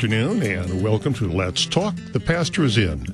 afternoon, 0.00 0.42
and 0.42 0.82
welcome 0.82 1.12
to 1.12 1.30
Let's 1.30 1.66
Talk. 1.66 1.94
The 2.12 2.20
Pastor 2.20 2.64
is 2.64 2.78
in. 2.78 3.04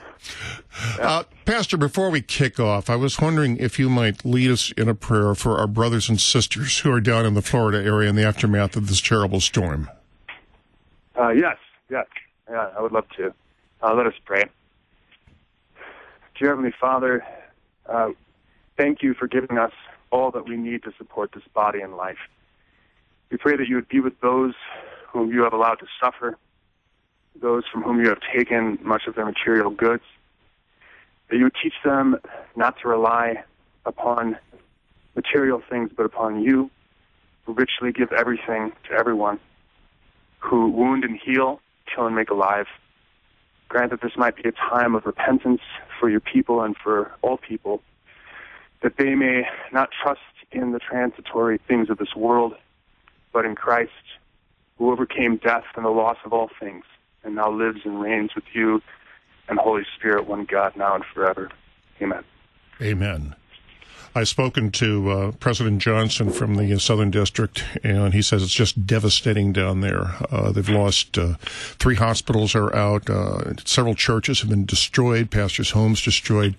Uh, 0.99 1.23
Pastor, 1.45 1.77
before 1.77 2.09
we 2.09 2.21
kick 2.21 2.59
off, 2.59 2.89
I 2.89 2.95
was 2.95 3.19
wondering 3.19 3.57
if 3.57 3.79
you 3.79 3.89
might 3.89 4.23
lead 4.23 4.51
us 4.51 4.71
in 4.73 4.87
a 4.87 4.95
prayer 4.95 5.35
for 5.35 5.57
our 5.57 5.67
brothers 5.67 6.09
and 6.09 6.19
sisters 6.19 6.79
who 6.79 6.91
are 6.91 7.01
down 7.01 7.25
in 7.25 7.33
the 7.33 7.41
Florida 7.41 7.79
area 7.83 8.09
in 8.09 8.15
the 8.15 8.23
aftermath 8.23 8.75
of 8.75 8.87
this 8.87 9.01
terrible 9.01 9.39
storm. 9.39 9.89
Uh, 11.19 11.29
yes, 11.29 11.57
yes. 11.89 12.05
Yeah, 12.49 12.69
I 12.77 12.81
would 12.81 12.91
love 12.91 13.09
to. 13.17 13.33
Uh, 13.81 13.93
let 13.93 14.07
us 14.07 14.13
pray. 14.25 14.43
Dear 16.37 16.49
Heavenly 16.49 16.73
Father, 16.79 17.25
uh, 17.85 18.09
thank 18.77 19.03
you 19.03 19.13
for 19.13 19.27
giving 19.27 19.57
us 19.57 19.73
all 20.11 20.31
that 20.31 20.47
we 20.47 20.57
need 20.57 20.83
to 20.83 20.93
support 20.97 21.31
this 21.33 21.43
body 21.53 21.81
and 21.81 21.95
life. 21.95 22.17
We 23.31 23.37
pray 23.37 23.55
that 23.57 23.67
you 23.67 23.75
would 23.75 23.87
be 23.87 23.99
with 23.99 24.19
those 24.21 24.53
whom 25.07 25.31
you 25.31 25.43
have 25.43 25.53
allowed 25.53 25.75
to 25.75 25.85
suffer, 26.01 26.37
those 27.39 27.63
from 27.71 27.83
whom 27.83 27.99
you 28.03 28.09
have 28.09 28.19
taken 28.35 28.79
much 28.81 29.03
of 29.07 29.15
their 29.15 29.25
material 29.25 29.69
goods, 29.69 30.03
that 31.29 31.37
you 31.37 31.43
would 31.43 31.55
teach 31.61 31.75
them 31.83 32.17
not 32.55 32.79
to 32.81 32.87
rely 32.87 33.43
upon 33.85 34.37
material 35.15 35.61
things, 35.69 35.91
but 35.95 36.05
upon 36.05 36.41
you, 36.41 36.69
who 37.45 37.53
richly 37.53 37.91
give 37.91 38.11
everything 38.11 38.71
to 38.87 38.93
everyone, 38.93 39.39
who 40.39 40.69
wound 40.69 41.03
and 41.03 41.19
heal, 41.23 41.59
kill 41.93 42.07
and 42.07 42.15
make 42.15 42.29
alive. 42.29 42.67
Grant 43.67 43.91
that 43.91 44.01
this 44.01 44.13
might 44.17 44.35
be 44.35 44.49
a 44.49 44.51
time 44.51 44.95
of 44.95 45.05
repentance 45.05 45.61
for 45.99 46.09
your 46.09 46.19
people 46.19 46.61
and 46.61 46.75
for 46.75 47.11
all 47.21 47.37
people, 47.37 47.81
that 48.81 48.97
they 48.97 49.13
may 49.13 49.43
not 49.71 49.89
trust 49.91 50.21
in 50.51 50.71
the 50.71 50.79
transitory 50.79 51.59
things 51.67 51.89
of 51.89 51.97
this 51.99 52.15
world, 52.15 52.55
but 53.31 53.45
in 53.45 53.55
Christ, 53.55 53.91
who 54.77 54.91
overcame 54.91 55.37
death 55.37 55.65
and 55.75 55.85
the 55.85 55.89
loss 55.89 56.17
of 56.25 56.33
all 56.33 56.49
things, 56.59 56.85
and 57.23 57.35
now 57.35 57.51
lives 57.51 57.81
and 57.83 58.01
reigns 58.01 58.33
with 58.35 58.45
you 58.53 58.81
and 59.49 59.59
Holy 59.59 59.83
Spirit, 59.97 60.27
one 60.27 60.45
God, 60.45 60.75
now 60.75 60.95
and 60.95 61.03
forever. 61.13 61.49
Amen. 62.01 62.23
Amen. 62.81 63.35
I've 64.15 64.27
spoken 64.27 64.71
to 64.71 65.11
uh, 65.11 65.31
President 65.33 65.81
Johnson 65.81 66.31
from 66.31 66.55
the 66.55 66.79
Southern 66.79 67.11
District, 67.11 67.63
and 67.83 68.13
he 68.13 68.23
says 68.23 68.41
it's 68.41 68.51
just 68.51 68.87
devastating 68.87 69.53
down 69.53 69.81
there. 69.81 70.15
Uh, 70.31 70.51
they've 70.51 70.67
lost 70.67 71.17
uh, 71.17 71.35
three 71.39 71.95
hospitals 71.95 72.55
are 72.55 72.75
out, 72.75 73.07
uh, 73.09 73.55
several 73.65 73.93
churches 73.93 74.39
have 74.39 74.49
been 74.49 74.65
destroyed, 74.65 75.29
pastors' 75.29 75.71
homes 75.71 76.01
destroyed. 76.01 76.55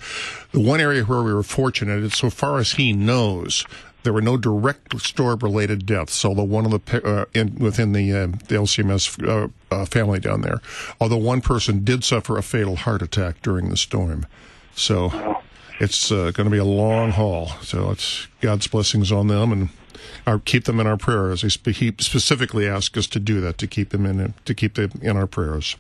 The 0.53 0.60
one 0.60 0.80
area 0.80 1.03
where 1.03 1.22
we 1.22 1.34
were 1.34 1.42
fortunate 1.42 2.04
is, 2.04 2.14
so 2.14 2.30
far 2.30 2.59
as 2.59 2.72
he 2.72 2.92
knows, 2.92 3.66
there 4.03 4.12
were 4.12 4.22
no 4.22 4.37
direct 4.37 4.99
storm-related 5.00 5.87
deaths, 5.87 6.25
although 6.25 6.44
one 6.44 6.65
of 6.65 6.71
the 6.72 7.06
uh, 7.06 7.25
in, 7.34 7.55
within 7.56 7.93
the 7.93 8.12
uh, 8.12 8.27
the 8.27 8.55
LCMS 8.55 9.28
uh, 9.28 9.49
uh, 9.71 9.84
family 9.84 10.21
down 10.21 10.41
there, 10.41 10.61
although 11.00 11.16
one 11.16 11.41
person 11.41 11.84
did 11.84 12.05
suffer 12.05 12.39
a 12.39 12.43
fatal 12.43 12.77
heart 12.77 13.03
attack 13.03 13.43
during 13.43 13.69
the 13.69 13.77
storm. 13.77 14.27
So 14.75 15.41
it's 15.81 16.12
uh, 16.12 16.31
going 16.33 16.44
to 16.44 16.50
be 16.50 16.59
a 16.59 16.65
long 16.65 17.10
haul. 17.10 17.49
So 17.62 17.91
it's 17.91 18.28
God's 18.41 18.66
blessings 18.66 19.10
on 19.10 19.27
them, 19.27 19.53
and 19.53 19.69
our, 20.27 20.39
keep 20.39 20.65
them 20.65 20.81
in 20.81 20.87
our 20.87 20.97
prayers. 20.97 21.43
He, 21.43 21.50
spe- 21.50 21.69
he 21.69 21.94
specifically 21.99 22.69
asked 22.69 22.97
us 22.97 23.06
to 23.09 23.21
do 23.21 23.41
that 23.41 23.59
to 23.59 23.66
keep 23.66 23.91
them 23.91 24.06
in 24.06 24.34
to 24.44 24.55
keep 24.55 24.75
them 24.75 24.93
in 25.03 25.16
our 25.16 25.27
prayers. 25.27 25.77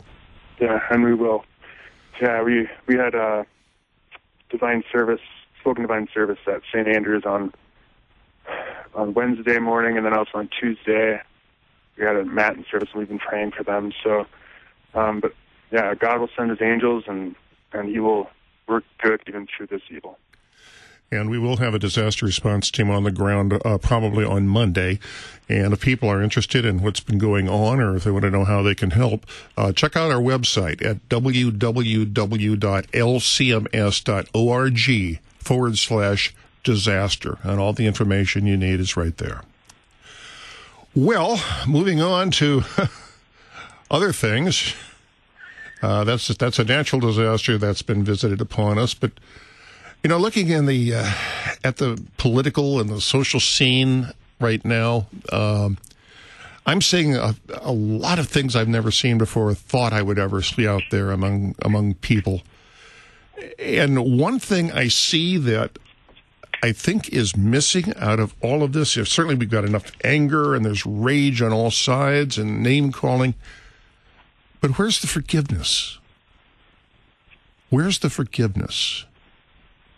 Yeah, 0.60 0.80
and 0.90 1.04
we 1.04 1.14
will. 1.14 1.44
Yeah, 2.20 2.42
we 2.42 2.68
we 2.86 2.96
had 2.96 3.14
a 3.14 3.46
divine 4.50 4.84
service, 4.92 5.20
spoken 5.60 5.82
divine 5.82 6.08
service 6.12 6.38
at 6.46 6.62
St. 6.72 6.86
Andrews 6.88 7.24
on 7.24 7.52
on 8.94 9.14
Wednesday 9.14 9.58
morning, 9.58 9.96
and 9.96 10.04
then 10.04 10.14
also 10.14 10.38
on 10.38 10.48
Tuesday 10.60 11.20
we 11.96 12.04
had 12.04 12.16
a 12.16 12.24
matin 12.24 12.64
service, 12.70 12.88
and 12.92 13.00
we've 13.00 13.08
been 13.08 13.18
praying 13.18 13.52
for 13.52 13.62
them. 13.62 13.92
So, 14.02 14.26
um, 14.94 15.20
but 15.20 15.34
yeah, 15.70 15.94
God 15.94 16.20
will 16.20 16.30
send 16.36 16.50
His 16.50 16.62
angels, 16.62 17.04
and 17.06 17.34
and 17.72 17.88
He 17.88 18.00
will 18.00 18.28
work 18.66 18.84
good 19.02 19.22
even 19.26 19.46
through 19.46 19.66
this 19.68 19.82
evil. 19.90 20.18
And 21.12 21.28
we 21.28 21.40
will 21.40 21.56
have 21.56 21.74
a 21.74 21.78
disaster 21.78 22.24
response 22.24 22.70
team 22.70 22.88
on 22.88 23.02
the 23.02 23.10
ground 23.10 23.60
uh, 23.64 23.78
probably 23.78 24.24
on 24.24 24.46
Monday. 24.46 25.00
And 25.48 25.72
if 25.72 25.80
people 25.80 26.08
are 26.08 26.22
interested 26.22 26.64
in 26.64 26.82
what's 26.82 27.00
been 27.00 27.18
going 27.18 27.48
on 27.48 27.80
or 27.80 27.96
if 27.96 28.04
they 28.04 28.12
want 28.12 28.22
to 28.22 28.30
know 28.30 28.44
how 28.44 28.62
they 28.62 28.76
can 28.76 28.92
help, 28.92 29.26
uh, 29.56 29.72
check 29.72 29.96
out 29.96 30.12
our 30.12 30.20
website 30.20 30.84
at 30.86 31.08
www.lcms.org 31.08 32.10
forward 35.40 35.78
slash 35.78 36.34
disaster. 36.64 37.38
And 37.42 37.60
all 37.60 37.72
the 37.72 37.86
information 37.86 38.46
you 38.46 38.56
need 38.56 38.80
is 38.80 38.96
right 38.96 39.16
there. 39.16 39.42
Well, 40.94 41.40
moving 41.68 42.00
on 42.00 42.30
to 42.32 42.62
other 43.90 44.12
things. 44.12 44.74
Uh, 45.82 46.04
that's 46.04 46.28
that's 46.28 46.58
a 46.58 46.64
natural 46.64 47.00
disaster 47.00 47.56
that's 47.56 47.82
been 47.82 48.04
visited 48.04 48.40
upon 48.40 48.78
us, 48.78 48.92
but 48.92 49.12
you 50.02 50.08
know, 50.08 50.18
looking 50.18 50.48
in 50.48 50.66
the 50.66 50.94
uh, 50.94 51.12
at 51.62 51.76
the 51.76 52.02
political 52.16 52.80
and 52.80 52.88
the 52.88 53.00
social 53.00 53.40
scene 53.40 54.12
right 54.40 54.64
now, 54.64 55.06
um, 55.32 55.78
I'm 56.66 56.80
seeing 56.80 57.16
a, 57.16 57.34
a, 57.60 57.72
lot 57.72 58.18
of 58.18 58.28
things 58.28 58.56
I've 58.56 58.68
never 58.68 58.90
seen 58.90 59.18
before. 59.18 59.52
Thought 59.54 59.92
I 59.92 60.02
would 60.02 60.18
ever 60.18 60.42
see 60.42 60.66
out 60.66 60.82
there 60.90 61.10
among 61.10 61.54
among 61.62 61.94
people, 61.94 62.42
and 63.58 64.18
one 64.18 64.38
thing 64.38 64.72
I 64.72 64.88
see 64.88 65.36
that 65.38 65.78
I 66.62 66.72
think 66.72 67.08
is 67.08 67.36
missing 67.36 67.94
out 67.96 68.20
of 68.20 68.34
all 68.42 68.62
of 68.62 68.72
this. 68.72 68.92
Certainly, 68.92 69.36
we've 69.36 69.50
got 69.50 69.64
enough 69.64 69.92
anger 70.04 70.54
and 70.54 70.64
there's 70.64 70.84
rage 70.84 71.40
on 71.40 71.52
all 71.52 71.70
sides 71.70 72.36
and 72.36 72.62
name 72.62 72.92
calling. 72.92 73.34
But 74.60 74.78
where's 74.78 75.00
the 75.00 75.06
forgiveness? 75.06 75.98
Where's 77.70 78.00
the 78.00 78.10
forgiveness? 78.10 79.06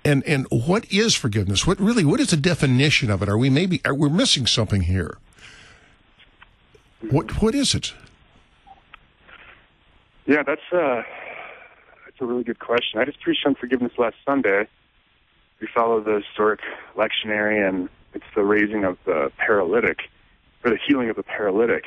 And 0.05 0.23
and 0.25 0.47
what 0.50 0.91
is 0.93 1.14
forgiveness? 1.14 1.67
What 1.67 1.81
really 1.81 2.05
what 2.05 2.20
is 2.20 2.31
the 2.31 2.37
definition 2.37 3.11
of 3.11 3.23
it? 3.23 3.29
Are 3.29 3.38
we 3.38 3.50
maybe 3.50 3.81
are 3.85 3.94
we 3.94 4.08
missing 4.08 4.47
something 4.47 4.82
here? 4.82 5.19
What 7.11 7.43
what 7.43 7.55
is 7.55 7.75
it? 7.75 7.94
Yeah, 10.26 10.43
that's 10.43 10.62
uh 10.73 11.03
that's 12.05 12.20
a 12.20 12.26
really 12.26 12.44
good 12.44 12.58
question. 12.58 13.00
I 13.00 13.05
just 13.05 13.20
preached 13.20 13.47
on 13.47 13.55
forgiveness 13.55 13.93
last 13.97 14.17
Sunday. 14.25 14.69
We 15.62 15.69
follow 15.73 16.00
the 16.00 16.20
historic 16.26 16.61
lectionary 16.97 17.67
and 17.67 17.88
it's 18.14 18.25
the 18.35 18.43
raising 18.43 18.82
of 18.82 18.99
the 19.06 19.31
paralytic 19.38 20.00
or 20.64 20.70
the 20.70 20.79
healing 20.88 21.09
of 21.09 21.14
the 21.14 21.23
paralytic. 21.23 21.85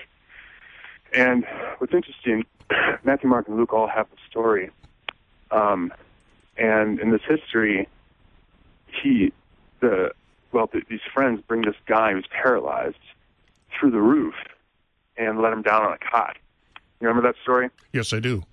And 1.14 1.46
what's 1.80 1.94
interesting, 1.94 2.46
Matthew, 3.04 3.30
Mark, 3.30 3.50
and 3.50 3.58
Luke 3.58 3.74
all 3.74 3.90
have 3.90 4.10
the 4.10 4.18
story. 4.30 4.72
Um, 5.52 5.94
and 6.58 7.02
in 7.02 7.12
this 7.12 7.22
history, 7.28 7.90
he, 8.88 9.34
the 9.82 10.12
well, 10.54 10.70
the, 10.72 10.82
these 10.90 11.02
friends 11.14 11.42
bring 11.46 11.64
this 11.64 11.76
guy 11.86 12.14
who's 12.14 12.28
paralyzed 12.28 12.96
through 13.78 13.92
the 13.92 14.02
roof 14.02 14.36
and 15.18 15.42
let 15.42 15.52
him 15.52 15.62
down 15.62 15.84
on 15.84 15.92
a 15.92 15.98
cot. 15.98 16.38
You 17.02 17.10
remember 17.10 17.28
that 17.28 17.36
story? 17.44 17.70
Yes, 17.92 18.14
I 18.14 18.22
do. 18.22 18.44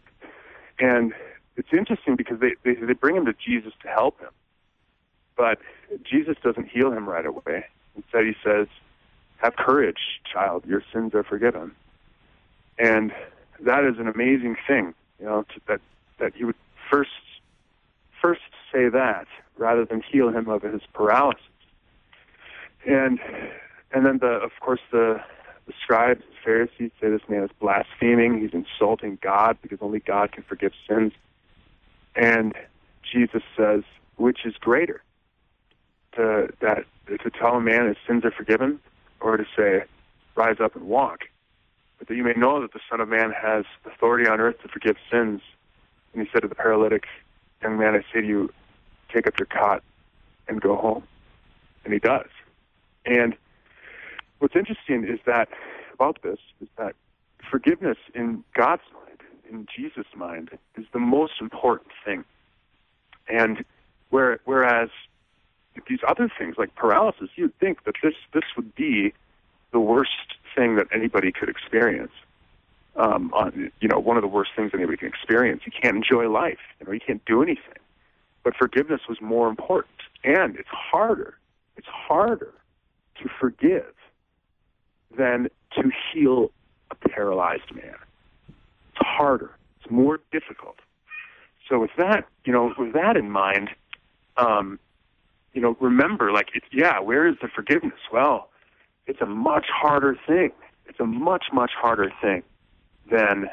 And 0.80 1.14
it's 1.56 1.72
interesting 1.72 2.16
because 2.16 2.40
they, 2.40 2.54
they 2.64 2.74
they 2.74 2.92
bring 2.92 3.14
him 3.14 3.24
to 3.26 3.34
Jesus 3.34 3.72
to 3.82 3.88
help 3.88 4.18
him, 4.18 4.30
but 5.36 5.58
Jesus 6.04 6.36
doesn't 6.42 6.68
heal 6.68 6.92
him 6.92 7.08
right 7.08 7.26
away. 7.26 7.64
Instead, 7.96 8.24
he 8.24 8.34
says, 8.44 8.66
"Have 9.38 9.56
courage, 9.56 10.20
child. 10.30 10.64
Your 10.66 10.82
sins 10.92 11.14
are 11.14 11.22
forgiven." 11.22 11.72
And 12.78 13.12
that 13.60 13.84
is 13.84 13.98
an 13.98 14.08
amazing 14.08 14.56
thing, 14.66 14.94
you 15.18 15.26
know, 15.26 15.44
that 15.66 15.80
that 16.18 16.34
he 16.34 16.44
would 16.44 16.56
first 16.90 17.10
first 18.20 18.40
say 18.72 18.88
that 18.88 19.26
rather 19.56 19.84
than 19.84 20.00
heal 20.00 20.30
him 20.30 20.48
of 20.48 20.62
his 20.62 20.82
paralysis. 20.92 21.42
And 22.86 23.20
and 23.92 24.06
then 24.06 24.18
the 24.18 24.32
of 24.40 24.52
course 24.60 24.80
the 24.90 25.22
the 25.66 25.72
scribes, 25.82 26.20
the 26.20 26.36
Pharisees 26.44 26.90
say 27.00 27.10
this 27.10 27.28
man 27.28 27.44
is 27.44 27.50
blaspheming. 27.60 28.40
He's 28.40 28.52
insulting 28.52 29.18
God 29.22 29.58
because 29.62 29.78
only 29.80 30.00
God 30.00 30.32
can 30.32 30.42
forgive 30.42 30.72
sins. 30.88 31.12
And 32.16 32.54
Jesus 33.10 33.42
says, 33.56 33.82
which 34.16 34.44
is 34.44 34.54
greater? 34.56 35.02
To 36.16 36.52
that 36.60 36.84
to 37.06 37.30
tell 37.30 37.54
a 37.54 37.60
man 37.60 37.88
his 37.88 37.96
sins 38.06 38.24
are 38.24 38.30
forgiven, 38.30 38.80
or 39.20 39.36
to 39.36 39.44
say, 39.56 39.84
rise 40.34 40.56
up 40.60 40.76
and 40.76 40.84
walk. 40.84 41.20
But 41.98 42.08
that 42.08 42.16
you 42.16 42.24
may 42.24 42.34
know 42.34 42.60
that 42.60 42.72
the 42.72 42.80
Son 42.90 43.00
of 43.00 43.08
Man 43.08 43.32
has 43.32 43.64
authority 43.86 44.28
on 44.28 44.40
earth 44.40 44.60
to 44.62 44.68
forgive 44.68 44.96
sins. 45.10 45.40
And 46.12 46.22
he 46.22 46.28
said 46.32 46.42
to 46.42 46.48
the 46.48 46.54
paralytic, 46.54 47.04
young 47.62 47.78
man, 47.78 47.94
I 47.94 48.02
say 48.12 48.20
to 48.20 48.26
you, 48.26 48.52
take 49.12 49.26
up 49.26 49.38
your 49.38 49.46
cot 49.46 49.82
and 50.48 50.60
go 50.60 50.76
home. 50.76 51.04
And 51.84 51.92
he 51.92 51.98
does. 51.98 52.28
And 53.06 53.36
what's 54.38 54.56
interesting 54.56 55.04
is 55.04 55.20
that 55.26 55.48
about 55.94 56.20
this 56.22 56.38
is 56.60 56.68
that 56.76 56.94
forgiveness 57.50 57.98
in 58.14 58.44
God's 58.54 58.82
mind, 58.92 59.20
in 59.48 59.66
Jesus' 59.74 60.06
mind, 60.14 60.50
is 60.76 60.86
the 60.92 60.98
most 60.98 61.34
important 61.40 61.90
thing. 62.04 62.24
And 63.28 63.64
where, 64.10 64.40
whereas 64.44 64.90
these 65.88 66.00
other 66.06 66.30
things 66.38 66.56
like 66.58 66.74
paralysis, 66.74 67.28
you'd 67.36 67.56
think 67.58 67.84
that 67.84 67.94
this 68.02 68.14
this 68.32 68.44
would 68.56 68.74
be 68.74 69.12
the 69.72 69.80
worst 69.80 70.36
thing 70.54 70.76
that 70.76 70.86
anybody 70.94 71.32
could 71.32 71.48
experience. 71.48 72.12
Um, 72.94 73.32
on, 73.32 73.72
you 73.80 73.88
know, 73.88 73.98
one 73.98 74.18
of 74.18 74.22
the 74.22 74.28
worst 74.28 74.50
things 74.54 74.72
anybody 74.74 74.98
can 74.98 75.08
experience. 75.08 75.62
You 75.64 75.72
can't 75.72 75.96
enjoy 75.96 76.28
life. 76.28 76.58
You 76.78 76.86
know, 76.86 76.92
you 76.92 77.00
can't 77.00 77.24
do 77.24 77.42
anything. 77.42 77.80
But 78.44 78.54
forgiveness 78.54 79.00
was 79.08 79.18
more 79.20 79.48
important, 79.48 79.94
and 80.24 80.56
it's 80.56 80.68
harder. 80.68 81.38
It's 81.76 81.86
harder 81.86 82.52
to 83.22 83.30
forgive 83.40 83.94
than 85.16 85.48
to 85.76 85.90
heal 86.12 86.50
a 86.90 87.08
paralyzed 87.08 87.74
man. 87.74 87.94
It's 88.48 88.98
harder. 88.98 89.52
It's 89.80 89.90
more 89.90 90.20
difficult. 90.30 90.76
So 91.68 91.78
with 91.78 91.92
that, 91.96 92.26
you 92.44 92.52
know, 92.52 92.74
with 92.76 92.92
that 92.92 93.16
in 93.16 93.30
mind, 93.30 93.70
um, 94.36 94.78
you 95.52 95.60
know, 95.60 95.76
remember, 95.80 96.32
like, 96.32 96.48
it's, 96.54 96.66
yeah, 96.72 97.00
where 97.00 97.26
is 97.26 97.36
the 97.42 97.48
forgiveness? 97.48 98.00
Well, 98.12 98.48
it's 99.06 99.20
a 99.20 99.26
much 99.26 99.66
harder 99.68 100.16
thing. 100.26 100.52
It's 100.86 101.00
a 101.00 101.06
much, 101.06 101.46
much 101.52 101.72
harder 101.74 102.12
thing 102.20 102.42
than 103.10 103.48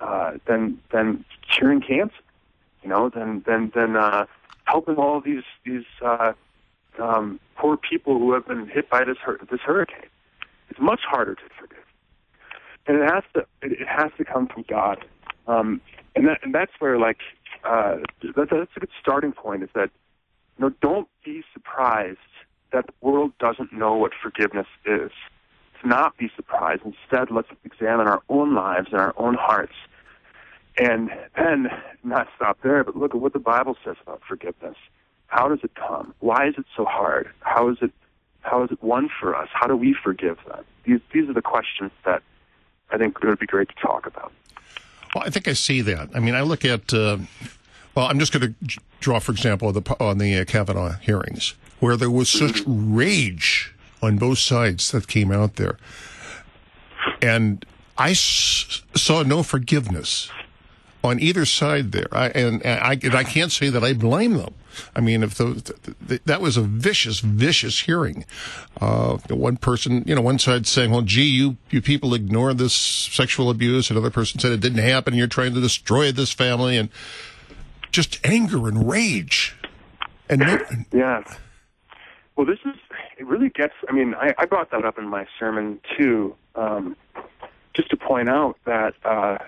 uh, 0.00 0.34
than 0.46 0.80
than 0.92 1.24
curing 1.52 1.80
cancer. 1.80 2.14
You 2.82 2.88
know, 2.88 3.08
than 3.08 3.42
than 3.46 3.72
than 3.74 3.96
uh, 3.96 4.26
helping 4.64 4.96
all 4.96 5.20
these 5.20 5.42
these 5.64 5.84
uh, 6.02 6.32
um, 7.00 7.40
poor 7.56 7.76
people 7.76 8.18
who 8.18 8.32
have 8.32 8.46
been 8.46 8.68
hit 8.68 8.88
by 8.88 9.04
this 9.04 9.18
hur- 9.24 9.40
this 9.50 9.60
hurricane. 9.60 10.08
It's 10.70 10.80
much 10.80 11.00
harder 11.08 11.34
to 11.34 11.42
forgive, 11.58 11.84
and 12.86 12.98
it 12.98 13.10
has 13.10 13.24
to 13.34 13.40
it, 13.62 13.80
it 13.80 13.88
has 13.88 14.10
to 14.18 14.24
come 14.24 14.46
from 14.46 14.64
God. 14.68 15.04
Um, 15.46 15.80
and 16.14 16.28
that 16.28 16.38
and 16.42 16.54
that's 16.54 16.72
where 16.78 16.98
like 16.98 17.18
uh, 17.64 17.96
that, 18.36 18.48
that's 18.50 18.70
a 18.76 18.80
good 18.80 18.90
starting 19.00 19.32
point. 19.32 19.62
Is 19.62 19.70
that 19.74 19.90
know, 20.58 20.70
don't 20.80 21.08
be 21.24 21.42
surprised 21.52 22.18
that 22.72 22.86
the 22.86 22.92
world 23.00 23.32
doesn't 23.38 23.72
know 23.72 23.94
what 23.94 24.12
forgiveness 24.22 24.66
is. 24.84 25.10
To 25.80 25.88
not 25.88 26.16
be 26.16 26.30
surprised. 26.34 26.82
Instead, 26.84 27.30
let's 27.30 27.48
examine 27.64 28.08
our 28.08 28.20
own 28.28 28.54
lives 28.54 28.88
and 28.90 29.00
our 29.00 29.14
own 29.16 29.34
hearts. 29.34 29.74
And 30.76 31.10
then, 31.36 31.68
not 32.04 32.28
stop 32.36 32.58
there, 32.62 32.84
but 32.84 32.96
look 32.96 33.14
at 33.14 33.20
what 33.20 33.32
the 33.32 33.38
Bible 33.38 33.76
says 33.84 33.96
about 34.02 34.22
forgiveness. 34.26 34.76
How 35.26 35.48
does 35.48 35.60
it 35.62 35.74
come? 35.74 36.14
Why 36.20 36.48
is 36.48 36.54
it 36.58 36.66
so 36.76 36.84
hard? 36.84 37.30
How 37.40 37.68
is 37.68 37.78
it, 37.80 37.92
how 38.40 38.64
is 38.64 38.70
it 38.70 38.82
won 38.82 39.08
for 39.20 39.36
us? 39.36 39.48
How 39.52 39.66
do 39.66 39.76
we 39.76 39.94
forgive 40.02 40.38
them? 40.46 40.64
These, 40.84 41.00
these 41.12 41.28
are 41.28 41.34
the 41.34 41.42
questions 41.42 41.90
that 42.04 42.22
I 42.90 42.96
think 42.96 43.16
it 43.22 43.26
would 43.26 43.38
be 43.38 43.46
great 43.46 43.68
to 43.68 43.74
talk 43.74 44.06
about. 44.06 44.32
Well, 45.14 45.24
I 45.24 45.30
think 45.30 45.48
I 45.48 45.52
see 45.52 45.80
that. 45.82 46.10
I 46.14 46.20
mean, 46.20 46.34
I 46.34 46.42
look 46.42 46.64
at, 46.64 46.92
uh, 46.92 47.18
well, 47.94 48.06
I'm 48.06 48.18
just 48.18 48.32
going 48.32 48.54
to 48.54 48.80
draw, 49.00 49.18
for 49.18 49.32
example, 49.32 49.72
the, 49.72 49.96
on 50.00 50.18
the 50.18 50.38
uh, 50.38 50.44
Kavanaugh 50.44 50.92
hearings, 50.98 51.54
where 51.80 51.96
there 51.96 52.10
was 52.10 52.28
such 52.28 52.62
rage 52.66 53.74
on 54.02 54.16
both 54.18 54.38
sides 54.38 54.90
that 54.92 55.08
came 55.08 55.32
out 55.32 55.56
there. 55.56 55.76
And 57.20 57.64
I 57.96 58.10
s- 58.10 58.82
saw 58.94 59.22
no 59.22 59.42
forgiveness 59.42 60.30
on 61.02 61.20
either 61.20 61.44
side 61.44 61.92
there. 61.92 62.08
I, 62.12 62.28
and, 62.28 62.64
and, 62.64 62.80
I, 62.80 62.98
and 63.02 63.14
I 63.14 63.24
can't 63.24 63.52
say 63.52 63.70
that 63.70 63.82
I 63.82 63.92
blame 63.92 64.34
them. 64.34 64.54
I 64.94 65.00
mean, 65.00 65.22
if 65.22 65.34
the, 65.34 65.74
the, 66.00 66.20
that 66.24 66.40
was 66.40 66.56
a 66.56 66.62
vicious, 66.62 67.20
vicious 67.20 67.80
hearing. 67.80 68.24
Uh, 68.80 69.16
one 69.28 69.56
person, 69.56 70.04
you 70.06 70.14
know, 70.14 70.20
one 70.20 70.38
side 70.38 70.68
saying, 70.68 70.92
"Well, 70.92 71.02
gee, 71.02 71.28
you 71.28 71.56
you 71.70 71.82
people 71.82 72.14
ignore 72.14 72.54
this 72.54 72.74
sexual 72.74 73.50
abuse," 73.50 73.90
another 73.90 74.10
person 74.10 74.38
said 74.38 74.52
it 74.52 74.60
didn't 74.60 74.78
happen. 74.78 75.14
You're 75.14 75.26
trying 75.26 75.54
to 75.54 75.60
destroy 75.60 76.12
this 76.12 76.32
family, 76.32 76.76
and 76.76 76.90
just 77.90 78.24
anger 78.24 78.68
and 78.68 78.88
rage. 78.88 79.56
And 80.28 80.40
no, 80.40 80.58
yeah. 80.92 81.22
Well, 82.36 82.46
this 82.46 82.58
is 82.64 82.74
it. 83.18 83.26
Really 83.26 83.48
gets. 83.48 83.74
I 83.88 83.92
mean, 83.92 84.14
I, 84.14 84.34
I 84.38 84.46
brought 84.46 84.70
that 84.70 84.84
up 84.84 84.98
in 84.98 85.08
my 85.08 85.26
sermon 85.38 85.80
too, 85.96 86.34
um, 86.54 86.96
just 87.74 87.90
to 87.90 87.96
point 87.96 88.28
out 88.28 88.56
that 88.64 88.94
uh, 89.04 89.38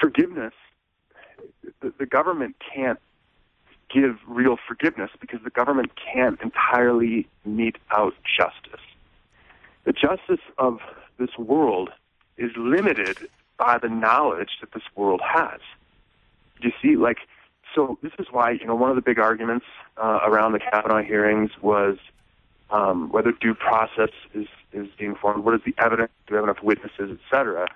forgiveness. 0.00 0.54
The, 1.80 1.92
the 1.98 2.06
government 2.06 2.56
can't 2.74 2.98
give 3.92 4.16
real 4.26 4.56
forgiveness 4.68 5.10
because 5.20 5.40
the 5.42 5.50
government 5.50 5.92
can't 5.96 6.40
entirely 6.40 7.28
mete 7.44 7.76
out 7.90 8.14
justice. 8.24 8.80
The 9.84 9.92
justice 9.92 10.44
of 10.58 10.78
this 11.18 11.36
world 11.38 11.90
is 12.36 12.50
limited 12.56 13.28
by 13.58 13.78
the 13.78 13.88
knowledge 13.88 14.58
that 14.60 14.72
this 14.72 14.82
world 14.94 15.20
has. 15.24 15.60
You 16.62 16.72
see, 16.82 16.96
like, 16.96 17.18
so 17.74 17.98
this 18.02 18.12
is 18.18 18.26
why, 18.30 18.52
you 18.52 18.66
know, 18.66 18.74
one 18.74 18.90
of 18.90 18.96
the 18.96 19.02
big 19.02 19.18
arguments 19.18 19.66
uh, 19.96 20.20
around 20.24 20.52
the 20.52 20.58
Kavanaugh 20.58 21.02
hearings 21.02 21.50
was 21.62 21.98
um, 22.70 23.10
whether 23.10 23.32
due 23.32 23.54
process 23.54 24.10
is, 24.34 24.46
is 24.72 24.88
being 24.98 25.14
formed, 25.14 25.44
what 25.44 25.54
is 25.54 25.60
the 25.64 25.74
evidence, 25.78 26.10
do 26.26 26.34
we 26.34 26.36
have 26.36 26.44
enough 26.44 26.62
witnesses, 26.62 27.10
et 27.10 27.18
cetera. 27.30 27.66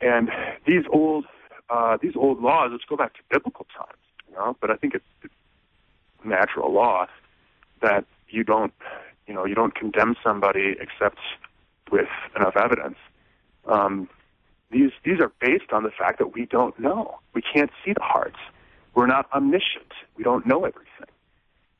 And 0.00 0.30
these 0.66 0.84
old, 0.90 1.26
uh, 1.68 1.98
these 2.00 2.16
old 2.16 2.40
laws, 2.40 2.70
let's 2.72 2.84
go 2.84 2.96
back 2.96 3.14
to 3.14 3.20
biblical 3.30 3.66
times 3.76 3.98
you 4.30 4.36
know. 4.36 4.56
But 4.60 4.70
I 4.70 4.76
think 4.76 4.94
it's, 4.94 5.04
it's 5.22 5.34
natural 6.24 6.72
law 6.72 7.06
that 7.82 8.04
you 8.28 8.44
don't, 8.44 8.72
you 9.26 9.34
know, 9.34 9.44
you 9.44 9.54
don't 9.54 9.74
condemn 9.74 10.16
somebody 10.22 10.76
except 10.80 11.18
with 11.90 12.08
enough 12.36 12.56
evidence. 12.56 12.96
Um, 13.66 14.08
these 14.70 14.90
these 15.04 15.20
are 15.20 15.32
based 15.40 15.72
on 15.72 15.82
the 15.82 15.90
fact 15.90 16.18
that 16.18 16.34
we 16.34 16.46
don't 16.46 16.78
know. 16.78 17.18
We 17.34 17.42
can't 17.42 17.70
see 17.84 17.92
the 17.92 18.02
hearts. 18.02 18.38
We're 18.94 19.06
not 19.06 19.26
omniscient. 19.32 19.92
We 20.16 20.24
don't 20.24 20.46
know 20.46 20.64
everything. 20.64 21.12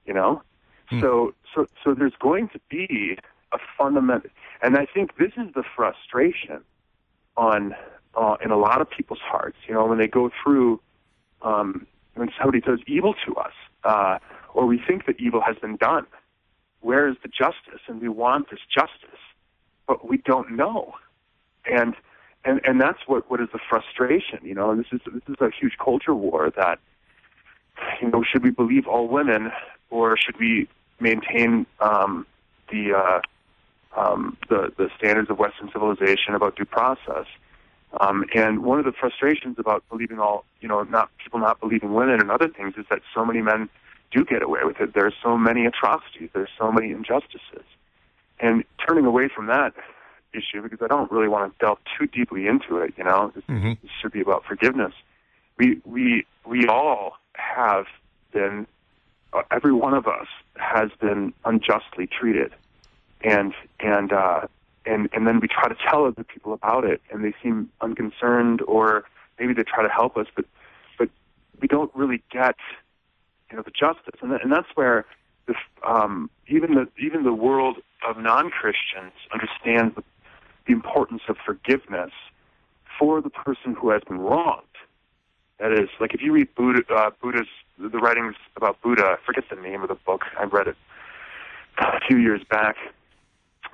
You 0.07 0.15
know. 0.15 0.43
Hmm. 0.89 1.01
So 1.01 1.35
so 1.55 1.67
so 1.85 1.95
there's 1.95 2.17
going 2.21 2.49
to 2.49 2.61
be 2.69 3.19
a 3.53 3.59
fundamental, 3.77 4.31
and 4.63 4.77
I 4.77 4.87
think 4.87 5.17
this 5.17 5.33
is 5.37 5.53
the 5.55 5.65
frustration 5.77 6.63
on 7.37 7.75
uh, 8.15 8.37
in 8.45 8.51
a 8.51 8.57
lot 8.57 8.81
of 8.81 8.91
people's 8.91 9.21
hearts. 9.21 9.57
You 9.67 9.75
know, 9.75 9.87
when 9.87 9.99
they 9.99 10.09
go 10.09 10.31
through 10.43 10.81
um, 11.43 11.87
when 12.15 12.31
somebody 12.39 12.61
does 12.61 12.81
evil 12.87 13.15
to 13.27 13.35
us, 13.37 13.53
uh, 13.85 14.19
or 14.55 14.67
we 14.67 14.81
think 14.85 15.07
that 15.07 15.17
evil 15.19 15.41
has 15.41 15.57
been 15.57 15.77
done. 15.77 16.07
Where 16.81 17.09
is 17.09 17.17
the 17.23 17.29
justice? 17.29 17.81
And 17.89 18.01
we 18.01 18.09
want 18.09 18.51
this 18.51 18.61
justice, 18.73 19.21
but 19.87 20.09
we 20.09 20.17
don't 20.19 20.57
know. 20.57 20.95
And 21.71 21.95
and 22.45 22.61
and 22.65 22.81
that's 22.81 23.01
what 23.07 23.31
what 23.31 23.41
is 23.41 23.49
the 23.53 23.59
frustration, 23.69 24.39
you 24.43 24.55
know. 24.55 24.71
And 24.71 24.81
this 24.81 24.87
is 24.93 25.01
this 25.13 25.23
is 25.29 25.37
a 25.41 25.51
huge 25.51 25.77
culture 25.83 26.15
war 26.15 26.51
that 26.57 26.79
you 28.01 28.09
know 28.11 28.23
should 28.23 28.43
we 28.43 28.51
believe 28.51 28.87
all 28.87 29.09
women 29.09 29.53
or 29.91 30.17
should 30.17 30.39
we 30.39 30.69
maintain 31.01 31.67
um, 31.81 32.27
the 32.71 32.95
uh, 32.95 33.21
um, 34.01 34.37
the 34.49 34.73
the 34.77 34.91
standards 34.97 35.31
of 35.31 35.39
Western 35.39 35.71
civilization 35.73 36.35
about 36.35 36.57
due 36.57 36.65
process? 36.65 37.27
Um, 37.99 38.25
and 38.35 38.63
one 38.63 38.79
of 38.79 38.85
the 38.85 38.93
frustrations 38.93 39.57
about 39.59 39.83
believing 39.91 40.21
all, 40.21 40.45
you 40.61 40.69
know, 40.69 40.85
not 40.85 41.11
people 41.19 41.41
not 41.41 41.59
believing 41.59 41.93
women 41.93 42.21
and 42.21 42.31
other 42.31 42.49
things 42.49 42.75
is 42.79 42.87
that 42.89 43.01
so 43.13 43.25
many 43.25 43.43
men 43.43 43.69
do 44.13 44.25
get 44.25 44.43
away 44.43 44.61
with 44.65 44.81
it. 44.81 44.95
There 44.95 45.07
are 45.07 45.15
so 45.23 45.37
many 45.37 45.67
atrocities. 45.67 46.31
There's 46.33 46.51
so 46.57 46.71
many 46.71 46.93
injustices. 46.93 47.65
And 48.39 48.65
turning 48.87 49.07
away 49.07 49.29
from 49.29 49.47
that 49.47 49.75
issue, 50.33 50.63
because 50.63 50.79
I 50.83 50.87
don't 50.87 51.11
really 51.11 51.29
want 51.29 51.53
to 51.53 51.65
delve 51.65 51.79
too 51.99 52.07
deeply 52.07 52.47
into 52.47 52.79
it, 52.79 52.95
you 52.97 53.05
know, 53.05 53.33
this, 53.35 53.45
Mm-hmm. 53.49 53.73
this 53.83 53.91
should 54.01 54.13
be 54.13 54.21
about 54.21 54.45
forgiveness. 54.45 54.93
We, 55.59 55.81
we, 55.85 56.27
we 56.47 56.67
all 56.67 57.17
have 57.35 57.87
been, 58.33 58.67
uh, 59.33 59.43
every 59.51 59.73
one 59.73 59.95
of 59.95 60.07
us 60.07 60.29
has 60.57 60.91
been 61.01 61.33
unjustly 61.45 62.07
treated. 62.07 62.53
And, 63.23 63.53
and, 63.81 64.13
uh, 64.13 64.47
and, 64.87 65.09
and 65.13 65.27
then 65.27 65.41
we 65.41 65.49
try 65.49 65.69
to 65.69 65.77
tell 65.89 66.07
other 66.07 66.25
people 66.25 66.53
about 66.53 66.85
it, 66.85 67.03
and 67.11 67.23
they 67.25 67.35
seem 67.43 67.71
unconcerned, 67.81 68.63
or 68.63 69.05
maybe 69.39 69.53
they 69.53 69.63
try 69.65 69.83
to 69.83 69.89
help 69.91 70.17
us, 70.17 70.27
but, 70.35 70.47
but 70.99 71.11
we 71.61 71.69
don't 71.69 71.91
really 71.95 72.23
get 72.31 72.57
you 73.51 73.57
know 73.57 73.65
the 73.65 73.73
justice, 73.73 74.15
and, 74.23 74.31
that, 74.31 74.45
and 74.45 74.53
that's 74.53 74.69
where 74.77 75.05
the, 75.47 75.55
um, 75.85 76.31
even 76.47 76.75
the 76.75 76.87
even 77.05 77.25
the 77.25 77.33
world 77.33 77.79
of 78.09 78.17
non-Christians 78.17 79.13
understands 79.33 79.93
the, 79.97 80.05
the 80.67 80.73
importance 80.73 81.23
of 81.29 81.37
forgiveness 81.45 82.13
for 82.99 83.21
the 83.21 83.31
person 83.31 83.75
who 83.75 83.91
has 83.91 84.03
been 84.07 84.19
wronged. 84.19 84.65
That 85.59 85.73
is, 85.73 85.89
like 86.01 86.15
if 86.15 86.23
you 86.23 86.33
read 86.33 86.55
Buddha, 86.55 86.83
uh, 86.95 87.11
Buddha's 87.21 87.49
the 87.79 87.99
writings 87.99 88.35
about 88.57 88.81
Buddha, 88.83 89.05
I 89.05 89.17
forget 89.25 89.45
the 89.51 89.57
name 89.57 89.83
of 89.83 89.89
the 89.89 89.95
book. 89.95 90.23
I 90.39 90.45
read 90.45 90.69
it 90.69 90.77
a 91.79 92.01
few 92.07 92.17
years 92.17 92.43
back, 92.51 92.77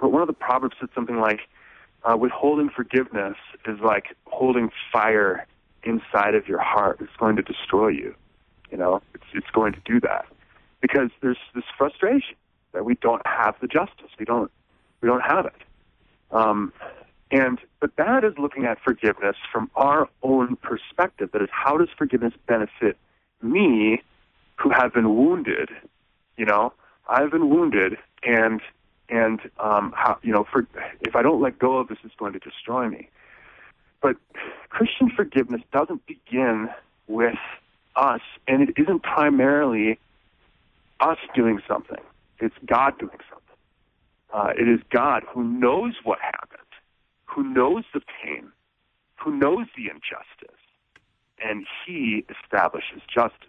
but 0.00 0.10
one 0.10 0.22
of 0.22 0.28
the 0.28 0.34
proverbs 0.34 0.76
said 0.80 0.88
something 0.94 1.18
like, 1.20 1.40
uh, 2.04 2.16
"Withholding 2.16 2.70
forgiveness 2.70 3.36
is 3.66 3.78
like 3.80 4.16
holding 4.26 4.70
fire 4.92 5.46
inside 5.84 6.34
of 6.34 6.48
your 6.48 6.58
heart. 6.58 6.98
It's 7.00 7.16
going 7.18 7.36
to 7.36 7.42
destroy 7.42 7.88
you." 7.88 8.14
You 8.70 8.78
know, 8.78 9.00
it's 9.14 9.24
it's 9.32 9.50
going 9.50 9.72
to 9.72 9.80
do 9.84 10.00
that 10.00 10.26
because 10.80 11.10
there's 11.20 11.38
this 11.54 11.64
frustration 11.78 12.36
that 12.72 12.84
we 12.84 12.94
don't 12.96 13.24
have 13.26 13.54
the 13.60 13.68
justice. 13.68 14.10
We 14.18 14.24
don't 14.24 14.50
we 15.00 15.08
don't 15.08 15.22
have 15.22 15.46
it. 15.46 15.54
Um, 16.30 16.72
and 17.30 17.58
but 17.80 17.96
that 17.96 18.24
is 18.24 18.34
looking 18.38 18.64
at 18.64 18.78
forgiveness 18.80 19.36
from 19.52 19.70
our 19.74 20.08
own 20.22 20.56
perspective. 20.56 21.30
That 21.32 21.42
is, 21.42 21.48
how 21.50 21.76
does 21.76 21.88
forgiveness 21.96 22.34
benefit 22.46 22.96
me, 23.42 24.02
who 24.56 24.70
have 24.70 24.94
been 24.94 25.14
wounded? 25.14 25.70
You 26.36 26.46
know, 26.46 26.72
I've 27.08 27.30
been 27.30 27.50
wounded, 27.50 27.96
and 28.22 28.60
and 29.08 29.40
um, 29.58 29.92
how 29.96 30.18
you 30.22 30.32
know, 30.32 30.46
for 30.50 30.66
if 31.00 31.16
I 31.16 31.22
don't 31.22 31.40
let 31.40 31.58
go 31.58 31.78
of 31.78 31.88
this, 31.88 31.98
it's 32.04 32.14
going 32.16 32.32
to 32.32 32.38
destroy 32.38 32.88
me. 32.88 33.08
But 34.00 34.16
Christian 34.68 35.10
forgiveness 35.10 35.62
doesn't 35.72 36.06
begin 36.06 36.68
with 37.08 37.38
us, 37.96 38.20
and 38.46 38.62
it 38.62 38.74
isn't 38.76 39.02
primarily 39.02 39.98
us 41.00 41.18
doing 41.34 41.60
something. 41.66 41.98
It's 42.38 42.54
God 42.66 42.98
doing 42.98 43.18
something. 43.30 43.45
Uh, 44.32 44.52
it 44.58 44.68
is 44.68 44.80
God 44.90 45.22
who 45.28 45.42
knows 45.42 45.94
what 46.04 46.18
happened, 46.20 46.60
who 47.24 47.42
knows 47.42 47.84
the 47.94 48.00
pain, 48.00 48.48
who 49.16 49.36
knows 49.36 49.66
the 49.76 49.84
injustice, 49.84 50.60
and 51.42 51.66
He 51.86 52.24
establishes 52.28 53.02
justice. 53.12 53.48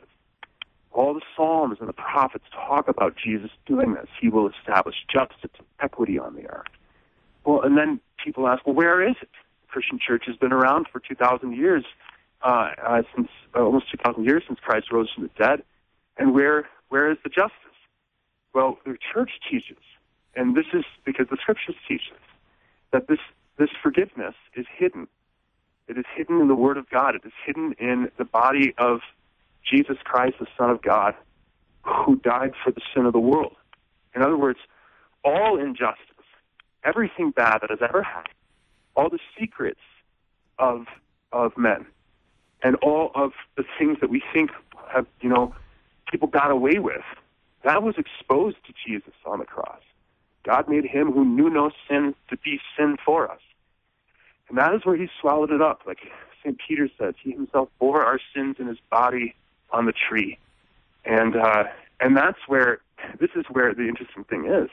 All 0.92 1.14
the 1.14 1.22
Psalms 1.36 1.78
and 1.80 1.90
the 1.90 1.94
prophets 1.94 2.46
talk 2.52 2.88
about 2.88 3.16
Jesus 3.16 3.52
doing 3.66 3.94
this. 3.94 4.08
He 4.20 4.30
will 4.30 4.50
establish 4.50 4.96
justice 5.12 5.52
and 5.58 5.68
equity 5.80 6.18
on 6.18 6.36
the 6.36 6.48
earth. 6.48 6.68
Well, 7.46 7.62
and 7.62 7.78
then 7.78 8.00
people 8.24 8.48
ask, 8.48 8.66
well, 8.66 8.76
where 8.76 9.08
is 9.08 9.16
it? 9.22 9.30
The 9.62 9.68
Christian 9.68 10.00
church 10.06 10.24
has 10.28 10.36
been 10.38 10.52
around 10.52 10.88
for 10.92 11.00
2,000 11.00 11.56
years 11.56 11.84
uh, 12.42 12.72
uh, 12.84 13.02
since 13.16 13.30
uh, 13.56 13.62
almost 13.62 13.92
2,000 13.92 14.24
years 14.24 14.44
since 14.48 14.60
Christ 14.60 14.92
rose 14.92 15.10
from 15.14 15.24
the 15.24 15.44
dead. 15.44 15.64
And 16.18 16.34
where 16.34 16.68
where 16.90 17.12
is 17.12 17.18
the 17.24 17.30
justice? 17.30 17.54
Well, 18.54 18.80
the 18.86 18.98
church 19.14 19.32
teaches, 19.50 19.78
and 20.38 20.56
this 20.56 20.68
is 20.72 20.86
because 21.04 21.28
the 21.30 21.38
scriptures 21.42 21.76
teach 21.88 22.12
us, 22.14 22.22
that 22.92 23.08
this 23.08 23.20
this 23.58 23.70
forgiveness 23.82 24.36
is 24.56 24.68
hidden. 24.78 25.08
It 25.88 25.98
is 25.98 26.06
hidden 26.16 26.40
in 26.40 26.48
the 26.48 26.56
Word 26.56 26.78
of 26.78 26.88
God. 26.90 27.16
It 27.16 27.22
is 27.26 27.34
hidden 27.44 27.74
in 27.80 28.12
the 28.18 28.26
body 28.26 28.76
of 28.78 29.00
Jesus 29.64 29.98
Christ, 30.04 30.36
the 30.40 30.48
Son 30.58 30.70
of 30.70 30.82
God, 30.82 31.16
who 31.82 32.18
died 32.18 32.54
for 32.64 32.72
the 32.72 32.82
sin 32.94 33.06
of 33.06 33.14
the 33.14 33.20
world. 33.20 33.56
In 34.16 34.22
other 34.22 34.38
words, 34.38 34.60
all 35.26 35.60
injustice, 35.60 36.04
everything 36.84 37.32
bad 37.32 37.62
that 37.62 37.72
has 37.72 37.80
ever 37.82 38.04
happened, 38.04 38.36
all 38.96 39.10
the 39.10 39.20
secrets 39.40 39.82
of 40.60 40.86
of 41.32 41.58
men, 41.58 41.86
and 42.62 42.76
all 42.78 43.12
of 43.16 43.32
the 43.56 43.64
things 43.78 43.98
that 44.02 44.10
we 44.10 44.22
think 44.34 44.52
have, 44.94 45.08
you 45.22 45.30
know, 45.30 45.54
people 46.10 46.28
got 46.28 46.52
away 46.52 46.80
with, 46.80 47.04
that 47.64 47.82
was 47.82 47.96
exposed 47.98 48.58
to 48.66 48.74
Jesus 48.86 49.14
on 49.26 49.40
the 49.40 49.46
cross. 49.46 49.82
God 50.48 50.70
made 50.70 50.86
him 50.86 51.12
who 51.12 51.26
knew 51.26 51.50
no 51.50 51.72
sin 51.90 52.16
to 52.30 52.38
be 52.38 52.62
sin 52.78 52.96
for 53.06 53.30
us. 53.30 53.42
And 54.48 54.58
that 54.58 54.74
is 54.74 54.86
where 54.86 54.96
he 54.96 55.10
swallowed 55.20 55.52
it 55.52 55.62
up. 55.62 55.82
Like 55.86 56.00
St. 56.42 56.58
Peter 56.66 56.90
says, 56.98 57.16
he 57.22 57.34
himself 57.34 57.68
bore 57.80 58.02
our 58.02 58.18
sins 58.34 58.56
in 58.58 58.68
his 58.68 58.78
body 58.90 59.36
on 59.72 59.86
the 59.86 59.92
tree. 59.92 60.40
And, 61.04 61.36
uh, 61.36 61.66
and 62.00 62.16
that's 62.16 62.40
where, 62.48 62.80
this 63.20 63.32
is 63.36 63.44
where 63.52 63.74
the 63.74 63.90
interesting 63.90 64.24
thing 64.24 64.46
is. 64.46 64.70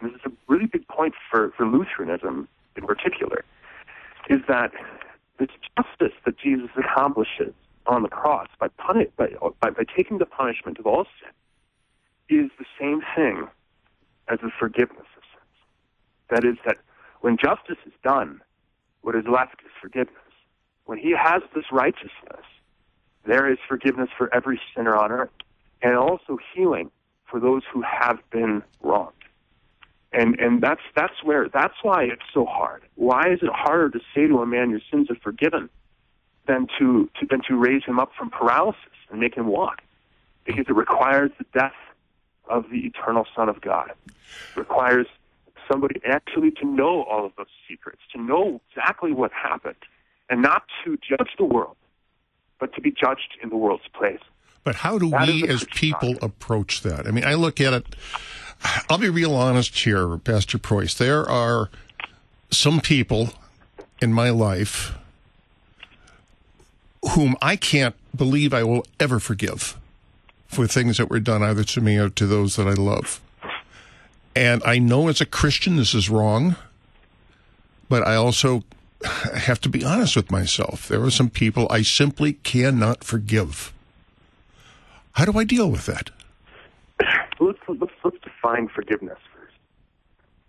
And 0.00 0.10
this 0.10 0.20
is 0.24 0.32
a 0.32 0.32
really 0.46 0.66
big 0.66 0.86
point 0.86 1.14
for, 1.28 1.50
for 1.56 1.66
Lutheranism 1.66 2.46
in 2.76 2.86
particular, 2.86 3.44
is 4.30 4.42
that 4.46 4.70
this 5.40 5.48
justice 5.76 6.16
that 6.24 6.38
Jesus 6.38 6.70
accomplishes 6.76 7.52
on 7.86 8.04
the 8.04 8.08
cross 8.08 8.46
by, 8.60 8.68
puni- 8.68 9.10
by, 9.16 9.30
by, 9.60 9.70
by 9.70 9.82
taking 9.96 10.18
the 10.18 10.26
punishment 10.26 10.78
of 10.78 10.86
all 10.86 11.04
sin 11.20 12.44
is 12.44 12.50
the 12.60 12.64
same 12.78 13.02
thing 13.16 13.48
as 14.28 14.38
the 14.40 14.50
forgiveness 14.58 15.06
of 15.16 15.22
sins. 15.32 15.56
That 16.30 16.44
is, 16.44 16.56
that 16.64 16.78
when 17.20 17.36
justice 17.36 17.78
is 17.86 17.92
done, 18.02 18.40
what 19.02 19.14
is 19.14 19.24
left 19.26 19.60
is 19.64 19.72
forgiveness. 19.80 20.16
When 20.84 20.98
he 20.98 21.14
has 21.16 21.42
this 21.54 21.64
righteousness, 21.72 22.44
there 23.26 23.50
is 23.50 23.58
forgiveness 23.68 24.10
for 24.16 24.32
every 24.34 24.60
sinner 24.74 24.96
on 24.96 25.10
earth, 25.10 25.30
and 25.82 25.96
also 25.96 26.38
healing 26.54 26.90
for 27.28 27.40
those 27.40 27.62
who 27.72 27.82
have 27.82 28.18
been 28.30 28.62
wronged. 28.82 29.12
And 30.12 30.38
and 30.38 30.62
that's 30.62 30.80
that's 30.94 31.22
where 31.24 31.48
that's 31.48 31.74
why 31.82 32.04
it's 32.04 32.22
so 32.32 32.46
hard. 32.46 32.82
Why 32.94 33.32
is 33.32 33.40
it 33.42 33.50
harder 33.52 33.90
to 33.90 34.00
say 34.14 34.26
to 34.28 34.38
a 34.38 34.46
man 34.46 34.70
your 34.70 34.80
sins 34.90 35.10
are 35.10 35.16
forgiven 35.16 35.68
than 36.46 36.68
to, 36.78 37.10
to 37.20 37.26
than 37.28 37.42
to 37.48 37.56
raise 37.56 37.84
him 37.84 37.98
up 37.98 38.12
from 38.16 38.30
paralysis 38.30 38.80
and 39.10 39.20
make 39.20 39.34
him 39.34 39.48
walk? 39.48 39.82
Because 40.44 40.66
it 40.68 40.76
requires 40.76 41.32
the 41.38 41.44
death 41.52 41.74
of 42.48 42.70
the 42.70 42.86
eternal 42.86 43.26
Son 43.34 43.48
of 43.48 43.60
God. 43.60 43.92
It 44.06 44.58
requires 44.58 45.06
somebody 45.70 46.00
actually 46.06 46.50
to 46.52 46.66
know 46.66 47.02
all 47.04 47.26
of 47.26 47.32
those 47.36 47.46
secrets, 47.68 48.00
to 48.14 48.20
know 48.20 48.60
exactly 48.70 49.12
what 49.12 49.32
happened, 49.32 49.76
and 50.30 50.42
not 50.42 50.64
to 50.84 50.96
judge 50.96 51.30
the 51.38 51.44
world, 51.44 51.76
but 52.58 52.74
to 52.74 52.80
be 52.80 52.90
judged 52.90 53.36
in 53.42 53.48
the 53.48 53.56
world's 53.56 53.88
place. 53.92 54.20
But 54.64 54.76
how 54.76 54.98
do 54.98 55.10
That 55.10 55.28
we 55.28 55.48
as 55.48 55.64
people 55.64 56.16
approach 56.22 56.82
that? 56.82 57.06
I 57.06 57.10
mean, 57.10 57.24
I 57.24 57.34
look 57.34 57.60
at 57.60 57.72
it, 57.72 57.86
I'll 58.88 58.98
be 58.98 59.08
real 59.08 59.34
honest 59.34 59.78
here, 59.78 60.16
Pastor 60.18 60.58
Preuss. 60.58 60.94
There 60.94 61.28
are 61.28 61.70
some 62.50 62.80
people 62.80 63.30
in 64.00 64.12
my 64.12 64.30
life 64.30 64.96
whom 67.10 67.36
I 67.40 67.56
can't 67.56 67.94
believe 68.16 68.52
I 68.52 68.64
will 68.64 68.84
ever 68.98 69.20
forgive 69.20 69.76
for 70.46 70.66
things 70.66 70.98
that 70.98 71.10
were 71.10 71.20
done 71.20 71.42
either 71.42 71.64
to 71.64 71.80
me 71.80 71.98
or 71.98 72.08
to 72.10 72.26
those 72.26 72.56
that 72.56 72.66
I 72.66 72.74
love. 72.74 73.20
And 74.34 74.62
I 74.64 74.78
know 74.78 75.08
as 75.08 75.20
a 75.20 75.26
Christian 75.26 75.76
this 75.76 75.94
is 75.94 76.10
wrong, 76.10 76.56
but 77.88 78.06
I 78.06 78.14
also 78.16 78.64
have 79.34 79.60
to 79.62 79.68
be 79.68 79.84
honest 79.84 80.16
with 80.16 80.30
myself. 80.30 80.88
There 80.88 81.02
are 81.02 81.10
some 81.10 81.30
people 81.30 81.66
I 81.70 81.82
simply 81.82 82.34
cannot 82.34 83.04
forgive. 83.04 83.72
How 85.12 85.24
do 85.24 85.38
I 85.38 85.44
deal 85.44 85.70
with 85.70 85.86
that? 85.86 86.10
let's, 87.40 87.58
let's, 87.68 87.92
let's 88.04 88.16
define 88.22 88.68
forgiveness 88.68 89.18
first. 89.34 89.56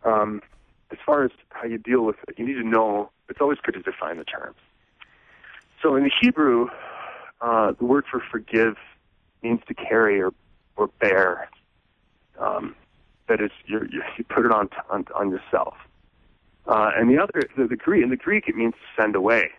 Um, 0.04 0.42
as 0.92 0.98
far 1.06 1.24
as 1.24 1.32
how 1.50 1.66
you 1.66 1.78
deal 1.78 2.04
with 2.04 2.18
it, 2.28 2.38
you 2.38 2.46
need 2.46 2.62
to 2.62 2.68
know, 2.68 3.10
it's 3.30 3.42
always 3.42 3.60
good 3.64 3.76
to 3.76 3.82
define 3.82 4.18
the 4.18 4.24
terms. 4.24 4.58
So 5.82 5.96
in 5.96 6.04
the 6.04 6.12
Hebrew, 6.22 6.68
uh, 7.42 7.74
the 7.78 7.86
word 7.86 8.06
for 8.10 8.22
forgive 8.32 8.76
means 9.44 9.62
to 9.68 9.74
carry 9.74 10.22
or, 10.22 10.34
or 10.76 10.88
bear. 11.00 11.50
Um, 12.40 12.76
that 13.28 13.42
is, 13.42 13.52
you 13.66 13.88
you 13.92 14.24
put 14.24 14.46
it 14.46 14.52
on, 14.52 14.70
on, 14.90 15.06
on 15.16 15.30
yourself. 15.30 15.76
Uh, 16.66 16.92
and 16.96 17.10
the 17.10 17.22
other, 17.22 17.42
the, 17.58 17.68
the 17.68 17.76
Greek, 17.76 18.04
in 18.04 18.10
the 18.10 18.18
Greek, 18.18 18.48
it 18.48 18.56
means 18.56 18.74
to 18.74 19.02
send 19.02 19.16
away, 19.16 19.52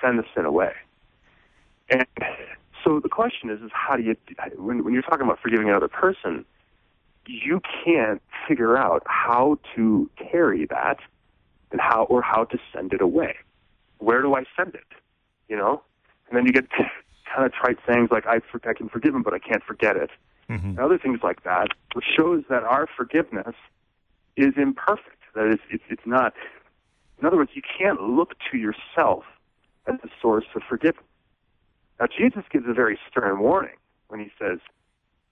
send 0.00 0.18
the 0.18 0.24
sin 0.34 0.44
away. 0.44 0.72
And 1.88 2.06
so 2.84 3.00
the 3.00 3.08
question 3.08 3.50
is, 3.50 3.60
is 3.60 3.70
how 3.72 3.96
do 3.96 4.02
you, 4.02 4.16
when, 4.56 4.84
when 4.84 4.94
you're 4.94 5.02
talking 5.02 5.22
about 5.22 5.40
forgiving 5.40 5.68
another 5.68 5.88
person, 5.88 6.44
you 7.26 7.60
can't 7.84 8.22
figure 8.48 8.76
out 8.76 9.02
how 9.06 9.58
to 9.74 10.08
carry 10.16 10.66
that 10.66 10.98
and 11.72 11.80
how, 11.80 12.04
or 12.04 12.22
how 12.22 12.44
to 12.44 12.58
send 12.72 12.92
it 12.92 13.00
away. 13.00 13.36
Where 13.98 14.22
do 14.22 14.34
I 14.34 14.44
send 14.56 14.74
it? 14.74 14.86
You 15.48 15.56
know? 15.56 15.82
And 16.28 16.36
then 16.36 16.46
you 16.46 16.52
get 16.52 16.66
kind 17.32 17.46
of 17.46 17.52
trite 17.52 17.78
sayings 17.86 18.10
like, 18.10 18.26
I, 18.26 18.40
for, 18.40 18.60
I 18.68 18.74
can 18.74 18.88
forgive 18.88 19.14
him, 19.14 19.22
but 19.22 19.34
I 19.34 19.38
can't 19.38 19.62
forget 19.62 19.96
it. 19.96 20.10
mm-hmm. 20.50 20.70
and 20.70 20.78
other 20.80 20.98
things 20.98 21.20
like 21.22 21.44
that, 21.44 21.68
which 21.94 22.04
shows 22.16 22.44
that 22.50 22.64
our 22.64 22.86
forgiveness 22.86 23.54
is 24.36 24.54
imperfect. 24.56 25.22
That 25.34 25.46
is, 25.46 25.58
it's, 25.70 25.84
it's 25.88 26.06
not. 26.06 26.34
In 27.20 27.26
other 27.26 27.36
words, 27.36 27.52
you 27.54 27.62
can't 27.62 28.02
look 28.02 28.34
to 28.50 28.58
yourself 28.58 29.24
as 29.86 29.94
the 30.02 30.08
source 30.20 30.46
of 30.54 30.62
forgiveness. 30.68 31.04
Now, 32.00 32.06
Jesus 32.06 32.44
gives 32.50 32.66
a 32.68 32.72
very 32.72 32.98
stern 33.08 33.38
warning 33.40 33.76
when 34.08 34.20
he 34.20 34.30
says, 34.38 34.58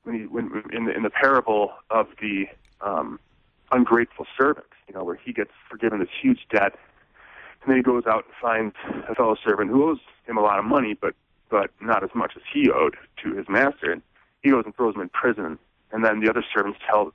when 0.04 0.20
he, 0.20 0.26
when 0.26 0.62
in 0.72 0.84
the, 0.84 0.94
in 0.94 1.02
the 1.02 1.10
parable 1.10 1.72
of 1.90 2.06
the 2.20 2.46
um, 2.80 3.18
ungrateful 3.72 4.26
servant, 4.38 4.66
you 4.86 4.94
know, 4.94 5.02
where 5.02 5.16
he 5.16 5.32
gets 5.32 5.50
forgiven 5.68 5.98
this 5.98 6.08
huge 6.22 6.46
debt, 6.50 6.78
and 7.62 7.70
then 7.70 7.76
he 7.76 7.82
goes 7.82 8.04
out 8.06 8.24
and 8.26 8.34
finds 8.40 8.74
a 9.08 9.14
fellow 9.14 9.36
servant 9.42 9.70
who 9.70 9.90
owes 9.90 9.98
him 10.26 10.36
a 10.36 10.40
lot 10.40 10.58
of 10.58 10.64
money, 10.64 10.94
but 10.94 11.14
but 11.50 11.70
not 11.80 12.04
as 12.04 12.10
much 12.14 12.32
as 12.36 12.42
he 12.52 12.70
owed 12.70 12.96
to 13.22 13.34
his 13.34 13.48
master. 13.48 13.90
And 13.92 14.02
he 14.42 14.50
goes 14.50 14.64
and 14.64 14.74
throws 14.74 14.94
him 14.94 15.00
in 15.00 15.08
prison, 15.08 15.58
and 15.92 16.04
then 16.04 16.20
the 16.20 16.30
other 16.30 16.44
servants 16.54 16.78
tell 16.88 17.12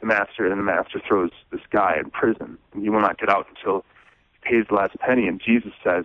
the 0.00 0.06
master, 0.06 0.46
and 0.46 0.58
the 0.58 0.64
master 0.64 1.00
throws 1.06 1.30
this 1.50 1.60
guy 1.70 1.96
in 1.98 2.10
prison, 2.10 2.58
and 2.72 2.82
he 2.82 2.90
will 2.90 3.00
not 3.00 3.18
get 3.18 3.30
out 3.30 3.46
until 3.48 3.84
he 4.32 4.50
pays 4.50 4.66
the 4.68 4.74
last 4.74 4.98
penny. 4.98 5.26
And 5.26 5.40
Jesus 5.40 5.72
says, 5.82 6.04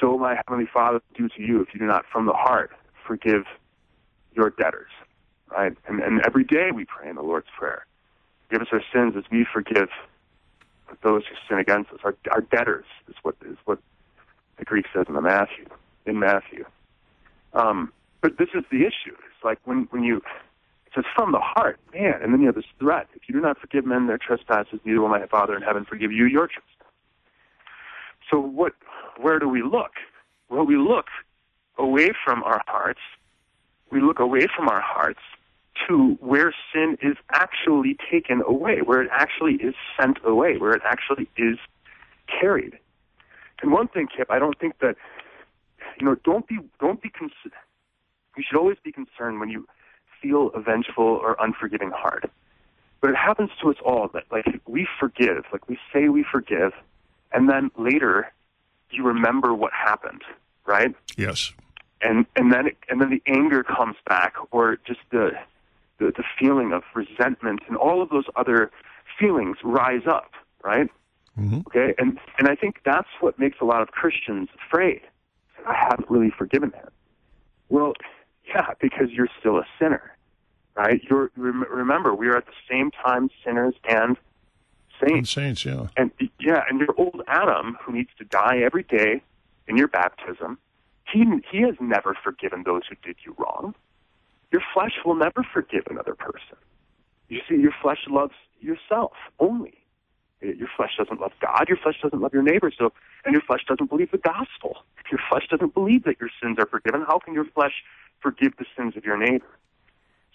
"So 0.00 0.18
my 0.18 0.34
heavenly 0.34 0.66
Father 0.66 1.00
do 1.14 1.28
to 1.28 1.42
you 1.42 1.62
if 1.62 1.72
you 1.72 1.80
do 1.80 1.86
not, 1.86 2.04
from 2.12 2.26
the 2.26 2.32
heart, 2.32 2.70
forgive 3.06 3.46
your 4.34 4.50
debtors." 4.50 4.90
Right, 5.50 5.76
and, 5.86 6.00
and 6.00 6.22
every 6.26 6.44
day 6.44 6.70
we 6.72 6.86
pray 6.86 7.08
in 7.08 7.16
the 7.16 7.22
Lord's 7.22 7.48
Prayer, 7.58 7.86
"Give 8.50 8.62
us 8.62 8.68
our 8.72 8.82
sins 8.92 9.14
as 9.16 9.24
we 9.30 9.44
forgive 9.44 9.90
those 11.02 11.26
who 11.26 11.34
sin 11.48 11.58
against 11.58 11.92
us." 11.92 12.00
Our, 12.04 12.14
our 12.30 12.40
debtors 12.40 12.86
is 13.08 13.14
what 13.22 13.36
is 13.46 13.56
what 13.64 13.78
the 14.56 14.64
Greek 14.64 14.86
says 14.94 15.06
in 15.08 15.14
the 15.14 15.20
Matthew 15.20 15.66
in 16.06 16.18
Matthew. 16.18 16.64
Um, 17.54 17.92
but 18.20 18.38
this 18.38 18.48
is 18.54 18.64
the 18.70 18.82
issue. 18.82 19.14
It's 19.14 19.44
like 19.44 19.58
when 19.64 19.88
when 19.90 20.04
you 20.04 20.18
it 20.86 20.92
says 20.94 21.04
from 21.14 21.32
the 21.32 21.40
heart, 21.40 21.78
man, 21.92 22.14
and 22.22 22.32
then 22.32 22.40
you 22.40 22.46
have 22.46 22.54
this 22.54 22.64
threat: 22.78 23.08
if 23.14 23.22
you 23.28 23.34
do 23.34 23.40
not 23.40 23.58
forgive 23.58 23.84
men 23.84 24.06
their 24.06 24.18
trespasses, 24.18 24.80
neither 24.84 25.00
will 25.00 25.08
my 25.08 25.26
Father 25.26 25.56
in 25.56 25.62
heaven 25.62 25.84
forgive 25.84 26.12
you 26.12 26.26
your 26.26 26.46
trespasses. 26.46 26.68
So 28.30 28.38
what? 28.38 28.72
Where 29.20 29.38
do 29.38 29.48
we 29.48 29.62
look? 29.62 29.92
Well, 30.48 30.64
we 30.64 30.76
look 30.76 31.06
away 31.78 32.10
from 32.24 32.42
our 32.42 32.62
hearts. 32.66 33.00
We 33.90 34.00
look 34.00 34.20
away 34.20 34.46
from 34.56 34.68
our 34.68 34.80
hearts 34.80 35.20
to 35.88 36.16
where 36.20 36.54
sin 36.72 36.96
is 37.02 37.16
actually 37.32 37.96
taken 38.10 38.42
away, 38.46 38.80
where 38.82 39.02
it 39.02 39.10
actually 39.12 39.54
is 39.54 39.74
sent 39.98 40.18
away, 40.24 40.56
where 40.58 40.72
it 40.72 40.82
actually 40.84 41.28
is 41.36 41.58
carried. 42.40 42.78
And 43.60 43.72
one 43.72 43.88
thing, 43.88 44.08
Kip, 44.14 44.30
I 44.30 44.38
don't 44.38 44.58
think 44.58 44.78
that 44.80 44.96
you 45.98 46.06
know, 46.06 46.16
don't 46.24 46.46
be 46.46 46.58
don't 46.80 47.02
be 47.02 47.10
con- 47.10 47.30
you 48.36 48.42
should 48.46 48.58
always 48.58 48.78
be 48.82 48.92
concerned 48.92 49.40
when 49.40 49.48
you 49.48 49.66
feel 50.20 50.50
a 50.54 50.60
vengeful 50.60 51.04
or 51.04 51.36
unforgiving 51.40 51.90
heart. 51.90 52.30
But 53.00 53.10
it 53.10 53.16
happens 53.16 53.50
to 53.60 53.70
us 53.70 53.76
all 53.84 54.08
that 54.14 54.24
like 54.30 54.46
we 54.66 54.86
forgive, 54.98 55.44
like 55.52 55.68
we 55.68 55.78
say 55.92 56.08
we 56.08 56.24
forgive, 56.24 56.72
and 57.32 57.48
then 57.48 57.70
later 57.76 58.32
you 58.90 59.04
remember 59.04 59.54
what 59.54 59.72
happened, 59.72 60.22
right? 60.66 60.94
Yes. 61.16 61.52
And 62.00 62.26
and 62.36 62.52
then 62.52 62.70
and 62.88 63.00
then 63.00 63.10
the 63.10 63.22
anger 63.26 63.64
comes 63.64 63.96
back, 64.06 64.34
or 64.50 64.78
just 64.86 65.00
the 65.10 65.32
the, 65.98 66.12
the 66.16 66.24
feeling 66.38 66.72
of 66.72 66.82
resentment 66.94 67.60
and 67.68 67.76
all 67.76 68.02
of 68.02 68.10
those 68.10 68.26
other 68.36 68.70
feelings 69.18 69.58
rise 69.62 70.06
up, 70.06 70.32
right? 70.64 70.88
Mm-hmm. 71.38 71.60
Okay, 71.66 71.94
and 71.98 72.18
and 72.38 72.48
I 72.48 72.54
think 72.54 72.80
that's 72.84 73.08
what 73.20 73.38
makes 73.38 73.58
a 73.60 73.64
lot 73.64 73.82
of 73.82 73.88
Christians 73.88 74.48
afraid 74.66 75.00
I 75.66 75.74
haven't 75.74 76.10
really 76.10 76.30
forgiven 76.30 76.72
him. 76.72 76.88
Well, 77.68 77.94
yeah, 78.46 78.74
because 78.80 79.10
you're 79.10 79.28
still 79.38 79.58
a 79.58 79.66
sinner, 79.78 80.16
right? 80.76 81.00
You're 81.08 81.30
remember 81.36 82.14
we 82.14 82.28
are 82.28 82.36
at 82.36 82.46
the 82.46 82.52
same 82.68 82.90
time 82.90 83.30
sinners 83.44 83.74
and 83.88 84.16
saints. 85.00 85.36
And 85.36 85.58
saints, 85.58 85.64
yeah. 85.64 85.88
And 85.96 86.10
yeah, 86.38 86.62
and 86.68 86.80
your 86.80 86.94
old 86.96 87.22
Adam, 87.28 87.76
who 87.82 87.92
needs 87.92 88.10
to 88.18 88.24
die 88.24 88.58
every 88.58 88.82
day 88.82 89.22
in 89.68 89.76
your 89.76 89.88
baptism, 89.88 90.58
he 91.10 91.24
he 91.50 91.62
has 91.62 91.74
never 91.80 92.16
forgiven 92.22 92.62
those 92.64 92.82
who 92.88 92.96
did 93.02 93.16
you 93.24 93.34
wrong. 93.38 93.74
Your 94.50 94.62
flesh 94.74 94.98
will 95.04 95.14
never 95.14 95.44
forgive 95.52 95.84
another 95.88 96.14
person. 96.14 96.56
You 97.28 97.40
see, 97.48 97.56
your 97.56 97.72
flesh 97.80 98.04
loves 98.08 98.34
yourself 98.60 99.12
only. 99.40 99.81
Your 100.42 100.68
flesh 100.76 100.90
doesn't 100.98 101.20
love 101.20 101.32
God. 101.40 101.66
Your 101.68 101.76
flesh 101.76 101.94
doesn't 102.02 102.20
love 102.20 102.34
your 102.34 102.42
neighbor. 102.42 102.72
So, 102.76 102.92
and 103.24 103.32
your 103.32 103.42
flesh 103.42 103.60
doesn't 103.68 103.88
believe 103.88 104.10
the 104.10 104.18
gospel. 104.18 104.78
If 104.98 105.10
your 105.10 105.20
flesh 105.30 105.46
doesn't 105.48 105.72
believe 105.72 106.04
that 106.04 106.16
your 106.20 106.30
sins 106.42 106.56
are 106.58 106.66
forgiven, 106.66 107.04
how 107.06 107.20
can 107.20 107.32
your 107.32 107.44
flesh 107.44 107.84
forgive 108.20 108.56
the 108.58 108.64
sins 108.76 108.96
of 108.96 109.04
your 109.04 109.16
neighbor? 109.16 109.46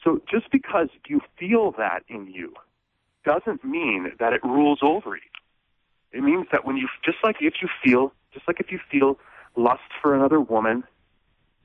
So, 0.03 0.21
just 0.31 0.49
because 0.51 0.87
you 1.07 1.19
feel 1.37 1.71
that 1.77 2.03
in 2.07 2.27
you 2.27 2.53
doesn't 3.25 3.65
mean 3.65 4.13
that 4.19 4.31
it 4.31 4.41
rules 4.43 4.79
over 4.81 5.15
you. 5.15 5.21
It 6.13 6.23
means 6.23 6.47
that 6.53 6.63
when 6.63 6.77
you, 6.77 6.87
just 7.03 7.17
like 7.23 7.37
if 7.41 7.55
you 7.61 7.67
feel, 7.83 8.13
just 8.33 8.47
like 8.47 8.61
if 8.61 8.71
you 8.71 8.79
feel 8.89 9.19
lust 9.57 9.81
for 10.01 10.15
another 10.15 10.39
woman, 10.39 10.85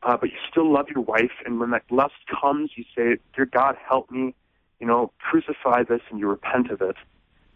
uh, 0.02 0.16
but 0.16 0.30
you 0.30 0.36
still 0.50 0.72
love 0.72 0.88
your 0.92 1.04
wife, 1.04 1.30
and 1.46 1.60
when 1.60 1.70
that 1.70 1.84
lust 1.90 2.14
comes, 2.28 2.72
you 2.74 2.84
say, 2.96 3.18
"Dear 3.36 3.46
God, 3.46 3.76
help 3.76 4.10
me," 4.10 4.34
you 4.80 4.86
know, 4.86 5.12
crucify 5.20 5.84
this, 5.84 6.00
and 6.10 6.18
you 6.18 6.26
repent 6.26 6.70
of 6.70 6.82
it 6.82 6.96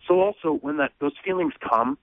so 0.06 0.20
also, 0.20 0.58
when 0.62 0.76
that 0.78 0.92
those 1.00 1.14
feelings 1.24 1.54
come, 1.60 1.98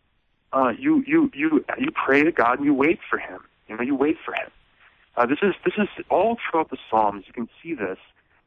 uh, 0.52 0.74
you 0.78 1.04
you 1.08 1.32
you 1.34 1.66
you 1.80 1.92
pray 1.92 2.24
to 2.24 2.32
God 2.32 2.58
and 2.60 2.66
you 2.66 2.74
wait 2.74 3.00
for 3.10 3.18
Him. 3.18 3.40
You 3.68 3.78
know, 3.78 3.84
you 3.84 3.96
wait 3.96 4.18
for 4.24 4.34
Him. 4.34 4.50
Uh, 5.16 5.26
this 5.26 5.40
is 5.42 5.54
this 5.64 5.76
is 5.78 5.88
all 6.10 6.38
throughout 6.38 6.70
the 6.70 6.78
Psalms. 6.90 7.26
You 7.28 7.34
can 7.34 7.50
see 7.62 7.74
this 7.74 7.98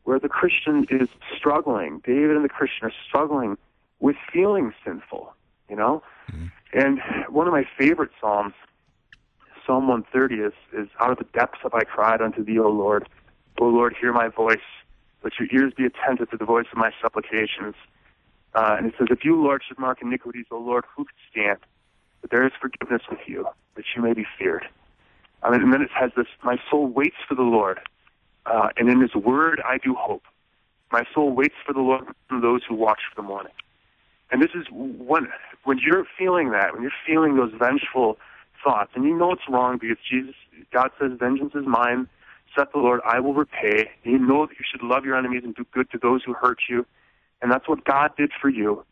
where 0.04 0.18
the 0.18 0.28
Christian 0.28 0.86
is 0.90 1.08
struggling. 1.36 2.00
David 2.04 2.36
and 2.36 2.44
the 2.44 2.48
Christian 2.48 2.86
are 2.86 2.92
struggling 3.06 3.58
with 4.00 4.16
feeling 4.32 4.72
sinful. 4.84 5.32
You 5.68 5.76
know, 5.76 6.02
mm-hmm. 6.30 6.46
and 6.72 7.00
one 7.28 7.48
of 7.48 7.52
my 7.52 7.66
favorite 7.76 8.10
psalms, 8.20 8.54
Psalm 9.66 9.88
130, 9.88 10.42
is 10.42 10.52
is 10.72 10.88
out 11.00 11.10
of 11.10 11.18
the 11.18 11.24
depths 11.24 11.58
have 11.62 11.74
I 11.74 11.82
cried 11.82 12.20
unto 12.20 12.44
Thee, 12.44 12.58
O 12.58 12.68
Lord. 12.68 13.08
O 13.58 13.64
Lord, 13.66 13.96
hear 14.00 14.12
my 14.12 14.28
voice. 14.28 14.58
Let 15.24 15.32
your 15.40 15.48
ears 15.50 15.72
be 15.76 15.86
attentive 15.86 16.30
to 16.30 16.36
the 16.36 16.44
voice 16.44 16.66
of 16.70 16.78
my 16.78 16.92
supplications. 17.02 17.74
Uh, 18.56 18.74
and 18.78 18.86
it 18.86 18.94
says, 18.98 19.08
If 19.10 19.22
you, 19.22 19.40
Lord, 19.40 19.62
should 19.68 19.78
mark 19.78 20.00
iniquities, 20.00 20.46
O 20.50 20.58
Lord, 20.58 20.84
who 20.96 21.04
could 21.04 21.14
stand? 21.30 21.58
But 22.22 22.30
there 22.30 22.44
is 22.44 22.52
forgiveness 22.58 23.02
with 23.10 23.20
you, 23.26 23.46
that 23.74 23.84
you 23.94 24.02
may 24.02 24.14
be 24.14 24.24
feared. 24.38 24.66
I 25.42 25.54
and 25.54 25.72
then 25.72 25.82
it 25.82 25.90
has 25.94 26.10
this 26.16 26.26
My 26.42 26.56
soul 26.70 26.86
waits 26.86 27.16
for 27.28 27.34
the 27.34 27.42
Lord, 27.42 27.78
uh, 28.46 28.68
and 28.78 28.88
in 28.88 29.00
his 29.00 29.14
word 29.14 29.62
I 29.64 29.76
do 29.76 29.94
hope. 29.94 30.22
My 30.90 31.04
soul 31.14 31.32
waits 31.32 31.54
for 31.66 31.74
the 31.74 31.80
Lord 31.80 32.04
from 32.28 32.40
those 32.40 32.62
who 32.66 32.74
watch 32.74 33.00
for 33.14 33.20
the 33.20 33.28
morning. 33.28 33.52
And 34.30 34.40
this 34.40 34.50
is 34.54 34.66
when, 34.70 35.28
when 35.64 35.78
you're 35.78 36.06
feeling 36.18 36.50
that, 36.50 36.72
when 36.72 36.82
you're 36.82 36.90
feeling 37.06 37.36
those 37.36 37.52
vengeful 37.52 38.16
thoughts, 38.64 38.92
and 38.94 39.04
you 39.04 39.14
know 39.16 39.32
it's 39.32 39.48
wrong 39.50 39.76
because 39.78 39.98
Jesus, 40.10 40.34
God 40.72 40.90
says, 40.98 41.12
Vengeance 41.18 41.52
is 41.54 41.66
mine, 41.66 42.08
saith 42.56 42.68
the 42.72 42.78
Lord, 42.78 43.00
I 43.04 43.20
will 43.20 43.34
repay. 43.34 43.90
And 44.02 44.12
you 44.14 44.18
know 44.18 44.46
that 44.46 44.58
you 44.58 44.64
should 44.68 44.82
love 44.82 45.04
your 45.04 45.16
enemies 45.16 45.42
and 45.44 45.54
do 45.54 45.66
good 45.72 45.90
to 45.90 45.98
those 45.98 46.24
who 46.24 46.32
hurt 46.32 46.60
you 46.70 46.86
and 47.42 47.50
that's 47.50 47.68
what 47.68 47.84
God 47.84 48.12
did 48.16 48.32
for 48.40 48.48
you, 48.48 48.84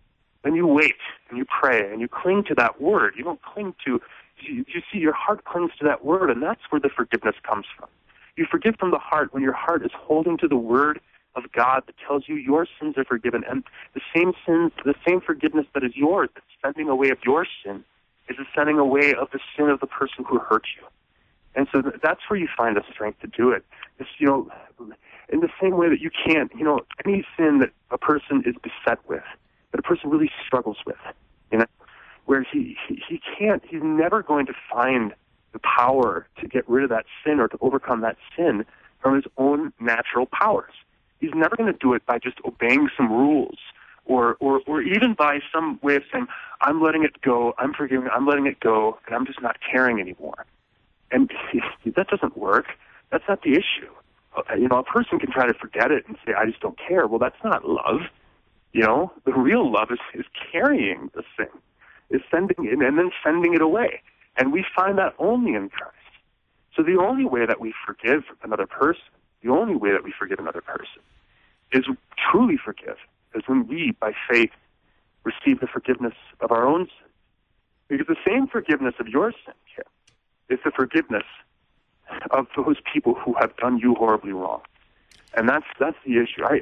then 0.43 0.55
you 0.55 0.67
wait 0.67 0.97
and 1.29 1.39
you 1.39 1.45
pray 1.45 1.91
and 1.91 2.01
you 2.01 2.09
cling 2.09 2.45
to 2.45 2.55
that 2.55 2.81
word. 2.81 3.15
You 3.17 3.25
don't 3.25 3.43
cling 3.43 3.75
to, 3.87 4.01
you, 4.39 4.65
you 4.69 4.83
see, 4.93 4.99
your 4.99 5.15
heart 5.15 5.45
clings 5.45 5.71
to 5.79 5.85
that 5.87 6.05
word, 6.05 6.31
and 6.31 6.43
that's 6.43 6.61
where 6.71 6.81
the 6.81 6.91
forgiveness 6.91 7.37
comes 7.43 7.67
from. 7.77 7.89
You 8.37 8.47
forgive 8.51 8.75
from 8.79 8.91
the 8.91 8.99
heart 8.99 9.33
when 9.33 9.43
your 9.43 9.53
heart 9.53 9.85
is 9.85 9.93
holding 9.95 10.37
to 10.39 10.49
the 10.49 10.57
word 10.57 11.01
of 11.37 11.45
God 11.53 11.85
that 11.87 11.95
tells 12.07 12.29
you 12.29 12.37
your 12.37 12.67
sins 12.79 12.97
are 12.97 13.05
forgiven, 13.05 13.43
and 13.49 13.65
the 13.95 14.01
same 14.15 14.33
sins, 14.47 14.73
the 14.85 14.95
same 15.07 15.21
forgiveness 15.21 15.67
that 15.75 15.83
is 15.83 15.97
yours, 15.97 16.29
that's 16.35 16.47
sending 16.63 16.89
away 16.89 17.11
of 17.11 17.19
your 17.25 17.47
sin, 17.65 17.85
is 18.29 18.37
the 18.37 18.45
sending 18.55 18.79
away 18.79 19.15
of 19.15 19.31
the 19.33 19.41
sin 19.57 19.69
of 19.69 19.81
the 19.81 19.87
person 19.87 20.25
who 20.25 20.39
hurt 20.39 20.65
you. 20.77 20.87
And 21.57 21.69
so 21.73 21.83
that's 22.03 22.21
where 22.29 22.39
you 22.39 22.49
find 22.57 22.77
the 22.77 22.83
strength 22.91 23.21
to 23.21 23.27
do 23.27 23.51
it. 23.51 23.65
It's, 23.99 24.09
you 24.19 24.27
know, 24.27 24.51
in 25.29 25.41
the 25.41 25.49
same 25.61 25.77
way 25.77 25.89
that 25.89 26.01
you 26.01 26.11
can't, 26.11 26.51
you 26.57 26.65
know, 26.65 26.81
any 27.05 27.25
sin 27.37 27.61
that 27.61 27.71
a 27.91 27.99
person 27.99 28.43
is 28.45 28.55
beset 28.63 28.99
with, 29.09 29.23
that 29.71 29.79
a 29.79 29.83
person 29.83 30.11
really 30.11 30.31
struggles 30.47 30.79
with, 30.85 30.97
you 31.53 31.59
know, 31.59 31.67
where 32.27 32.43
he, 32.43 32.77
he, 32.89 33.03
he 33.09 33.21
can't, 33.39 33.63
he's 33.69 33.83
never 33.83 34.23
going 34.23 34.47
to 34.47 34.55
find 34.73 35.15
the 35.53 35.61
power 35.61 36.27
to 36.41 36.49
get 36.49 36.69
rid 36.69 36.85
of 36.85 36.91
that 36.91 37.07
sin 37.25 37.39
or 37.39 37.49
to 37.49 37.59
overcome 37.61 38.01
that 38.01 38.17
sin 38.37 38.65
from 39.01 39.15
his 39.15 39.25
own 39.39 39.73
natural 39.79 40.27
powers. 40.27 40.73
He's 41.21 41.35
never 41.35 41.57
going 41.57 41.73
to 41.73 41.79
do 41.79 41.95
it 41.95 42.05
by 42.07 42.19
just 42.19 42.39
obeying 42.45 42.89
some 42.97 43.11
rules 43.11 43.59
or, 44.07 44.37
or, 44.41 44.61
or 44.67 44.83
even 44.83 45.15
by 45.15 45.41
some 45.53 45.79
way 45.83 45.97
of 45.97 46.03
saying, 46.13 46.27
I'm 46.61 46.83
letting 46.83 47.05
it 47.05 47.21
go, 47.23 47.55
I'm 47.59 47.73
forgiving, 47.73 48.09
I'm 48.13 48.27
letting 48.27 48.47
it 48.47 48.61
go, 48.61 48.99
and 49.07 49.15
I'm 49.15 49.27
just 49.27 49.41
not 49.41 49.59
caring 49.61 50.01
anymore. 50.01 50.45
And 51.15 51.31
that 51.95 52.09
doesn't 52.09 52.37
work. 52.37 52.67
That's 53.13 53.23
not 53.29 53.43
the 53.43 53.53
issue. 53.53 53.89
Uh, 54.37 54.55
you 54.57 54.67
know, 54.67 54.79
a 54.79 54.83
person 54.83 55.21
can 55.21 55.31
try 55.31 55.47
to 55.47 55.55
forget 55.55 55.93
it 55.93 56.05
and 56.09 56.17
say, 56.27 56.33
I 56.37 56.45
just 56.45 56.59
don't 56.61 56.77
care. 56.77 57.07
Well, 57.07 57.21
that's 57.21 57.43
not 57.45 57.69
love. 57.69 58.01
You 58.73 58.83
know, 58.83 59.13
the 59.25 59.33
real 59.33 59.71
love 59.71 59.93
is, 59.93 60.01
is 60.13 60.27
carrying 60.51 61.13
the 61.15 61.23
thing, 61.37 61.55
is 62.11 62.21
sending 62.33 62.57
it 62.67 62.73
and 62.73 62.99
then 62.99 63.13
sending 63.23 63.55
it 63.55 63.63
away. 63.63 64.03
And 64.37 64.53
we 64.53 64.67
find 64.75 64.99
that 64.99 65.15
only 65.21 65.55
in 65.55 65.69
Christ. 65.69 65.95
So 66.75 66.83
the 66.83 66.99
only 67.01 67.25
way 67.25 67.47
that 67.47 67.61
we 67.61 67.73
forgive 67.87 68.25
another 68.43 68.67
person, 68.67 69.05
the 69.45 69.51
only 69.51 69.77
way 69.77 69.93
that 69.93 70.03
we 70.03 70.13
forgive 70.19 70.41
another 70.41 70.63
person 70.63 71.01
is 71.73 71.85
truly 72.19 72.57
forgive 72.57 72.97
is 73.37 73.45
when 73.47 73.69
we, 73.69 73.93
by 74.01 74.13
faith, 74.29 74.51
receive 75.23 75.61
the 75.61 75.69
forgiveness 75.69 76.15
of 76.41 76.51
our 76.51 76.67
own 76.67 76.87
sin. 76.87 77.09
Because 77.87 78.09
the 78.09 78.17
same 78.27 78.49
forgiveness 78.49 78.95
of 78.99 79.07
your 79.07 79.31
sin 79.31 79.55
here 79.77 79.85
is 80.49 80.59
the 80.65 80.71
forgiveness 80.71 81.25
of 82.31 82.47
those 82.57 82.77
people 82.93 83.15
who 83.15 83.35
have 83.41 83.57
done 83.57 83.79
you 83.79 83.95
horribly 83.95 84.33
wrong. 84.33 84.61
And 85.37 85.49
that's 85.49 85.67
that's 85.79 85.97
the 86.07 86.19
issue. 86.19 86.45
I, 86.45 86.61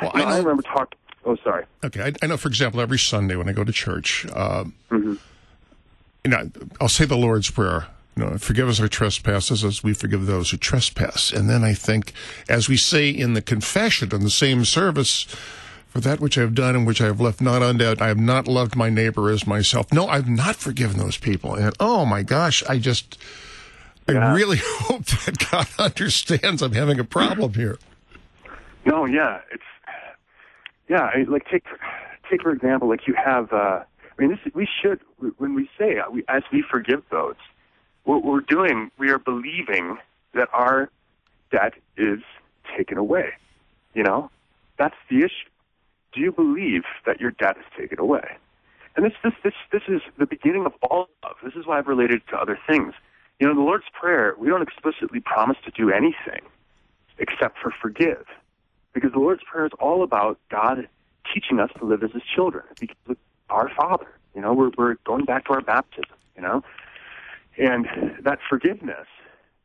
well, 0.00 0.10
I, 0.14 0.20
know, 0.20 0.26
I 0.26 0.38
remember 0.38 0.62
talking. 0.62 0.98
Oh, 1.24 1.36
sorry. 1.36 1.64
Okay, 1.84 2.02
I, 2.02 2.12
I, 2.22 2.26
know. 2.26 2.36
For 2.36 2.48
example, 2.48 2.80
every 2.80 2.98
Sunday 2.98 3.36
when 3.36 3.48
I 3.48 3.52
go 3.52 3.64
to 3.64 3.72
church, 3.72 4.26
uh, 4.34 4.64
mm-hmm. 4.90 5.14
you 6.24 6.30
know, 6.30 6.50
I'll 6.80 6.88
say 6.88 7.04
the 7.04 7.16
Lord's 7.16 7.50
Prayer. 7.50 7.86
You 8.16 8.24
know, 8.24 8.36
forgive 8.36 8.68
us 8.68 8.78
our 8.78 8.88
trespasses 8.88 9.64
as 9.64 9.82
we 9.82 9.94
forgive 9.94 10.26
those 10.26 10.50
who 10.50 10.58
trespass. 10.58 11.32
And 11.32 11.48
then 11.48 11.64
I 11.64 11.72
think, 11.72 12.12
as 12.46 12.68
we 12.68 12.76
say 12.76 13.08
in 13.08 13.32
the 13.32 13.40
confession 13.40 14.14
in 14.14 14.22
the 14.22 14.30
same 14.30 14.66
service, 14.66 15.26
for 15.92 16.00
that 16.00 16.20
which 16.20 16.38
I 16.38 16.40
have 16.40 16.54
done 16.54 16.74
and 16.74 16.86
which 16.86 17.02
I 17.02 17.04
have 17.04 17.20
left 17.20 17.42
not 17.42 17.60
undone, 17.60 17.98
I 18.00 18.08
have 18.08 18.18
not 18.18 18.48
loved 18.48 18.74
my 18.74 18.88
neighbor 18.88 19.28
as 19.28 19.46
myself. 19.46 19.92
No, 19.92 20.08
I've 20.08 20.26
not 20.26 20.56
forgiven 20.56 20.96
those 20.96 21.18
people. 21.18 21.54
And 21.54 21.74
oh 21.78 22.06
my 22.06 22.22
gosh, 22.22 22.64
I 22.66 22.78
just, 22.78 23.18
yeah. 24.08 24.30
I 24.30 24.34
really 24.34 24.56
hope 24.64 25.04
that 25.04 25.46
God 25.50 25.68
understands 25.78 26.62
I'm 26.62 26.72
having 26.72 26.98
a 26.98 27.04
problem 27.04 27.52
here. 27.52 27.78
No, 28.86 29.04
yeah, 29.04 29.42
it's 29.52 29.62
yeah. 30.88 31.10
Like 31.28 31.46
take 31.50 31.64
take 32.30 32.42
for 32.42 32.52
example, 32.52 32.88
like 32.88 33.06
you 33.06 33.14
have. 33.14 33.52
uh 33.52 33.84
I 34.18 34.20
mean, 34.20 34.30
this 34.30 34.54
we 34.54 34.66
should 34.82 35.00
when 35.38 35.54
we 35.54 35.68
say 35.78 35.98
uh, 35.98 36.10
we, 36.10 36.24
as 36.28 36.42
we 36.52 36.62
forgive 36.62 37.02
those, 37.10 37.36
what 38.04 38.24
we're 38.24 38.40
doing, 38.40 38.90
we 38.98 39.10
are 39.10 39.18
believing 39.18 39.98
that 40.34 40.48
our 40.52 40.90
debt 41.50 41.74
is 41.96 42.20
taken 42.76 42.98
away. 42.98 43.30
You 43.94 44.02
know, 44.02 44.30
that's 44.78 44.96
the 45.08 45.18
issue. 45.18 45.48
Do 46.12 46.20
you 46.20 46.32
believe 46.32 46.82
that 47.06 47.20
your 47.20 47.30
debt 47.30 47.56
is 47.58 47.64
taken 47.78 47.98
away? 47.98 48.36
And 48.96 49.06
this, 49.06 49.12
this, 49.24 49.32
this, 49.42 49.54
this 49.72 49.82
is 49.88 50.02
the 50.18 50.26
beginning 50.26 50.66
of 50.66 50.72
all 50.82 51.08
love. 51.24 51.36
This 51.42 51.54
is 51.54 51.66
why 51.66 51.78
I've 51.78 51.86
related 51.86 52.22
to 52.28 52.36
other 52.36 52.58
things. 52.66 52.94
You 53.40 53.46
know, 53.46 53.52
in 53.52 53.56
the 53.56 53.64
Lord's 53.64 53.86
Prayer, 53.98 54.34
we 54.38 54.48
don't 54.48 54.62
explicitly 54.62 55.20
promise 55.20 55.56
to 55.64 55.70
do 55.70 55.90
anything 55.90 56.42
except 57.18 57.58
for 57.58 57.72
forgive. 57.80 58.26
Because 58.92 59.12
the 59.12 59.18
Lord's 59.18 59.42
Prayer 59.50 59.64
is 59.64 59.72
all 59.80 60.02
about 60.02 60.38
God 60.50 60.86
teaching 61.32 61.58
us 61.58 61.70
to 61.78 61.84
live 61.86 62.02
as 62.02 62.10
His 62.12 62.22
children, 62.34 62.64
because 62.78 63.16
our 63.48 63.70
Father. 63.74 64.08
You 64.34 64.40
know, 64.40 64.54
we're, 64.54 64.70
we're 64.76 64.94
going 65.04 65.24
back 65.24 65.46
to 65.46 65.52
our 65.52 65.60
baptism, 65.60 66.16
you 66.36 66.42
know? 66.42 66.62
And 67.58 67.86
that 68.22 68.38
forgiveness 68.48 69.06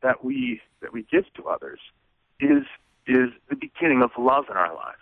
that 0.02 0.22
we, 0.24 0.60
that 0.82 0.92
we 0.92 1.06
give 1.10 1.24
to 1.34 1.44
others 1.44 1.80
is, 2.38 2.64
is 3.06 3.30
the 3.48 3.56
beginning 3.56 4.02
of 4.02 4.10
love 4.18 4.44
in 4.50 4.56
our 4.56 4.74
lives. 4.74 4.98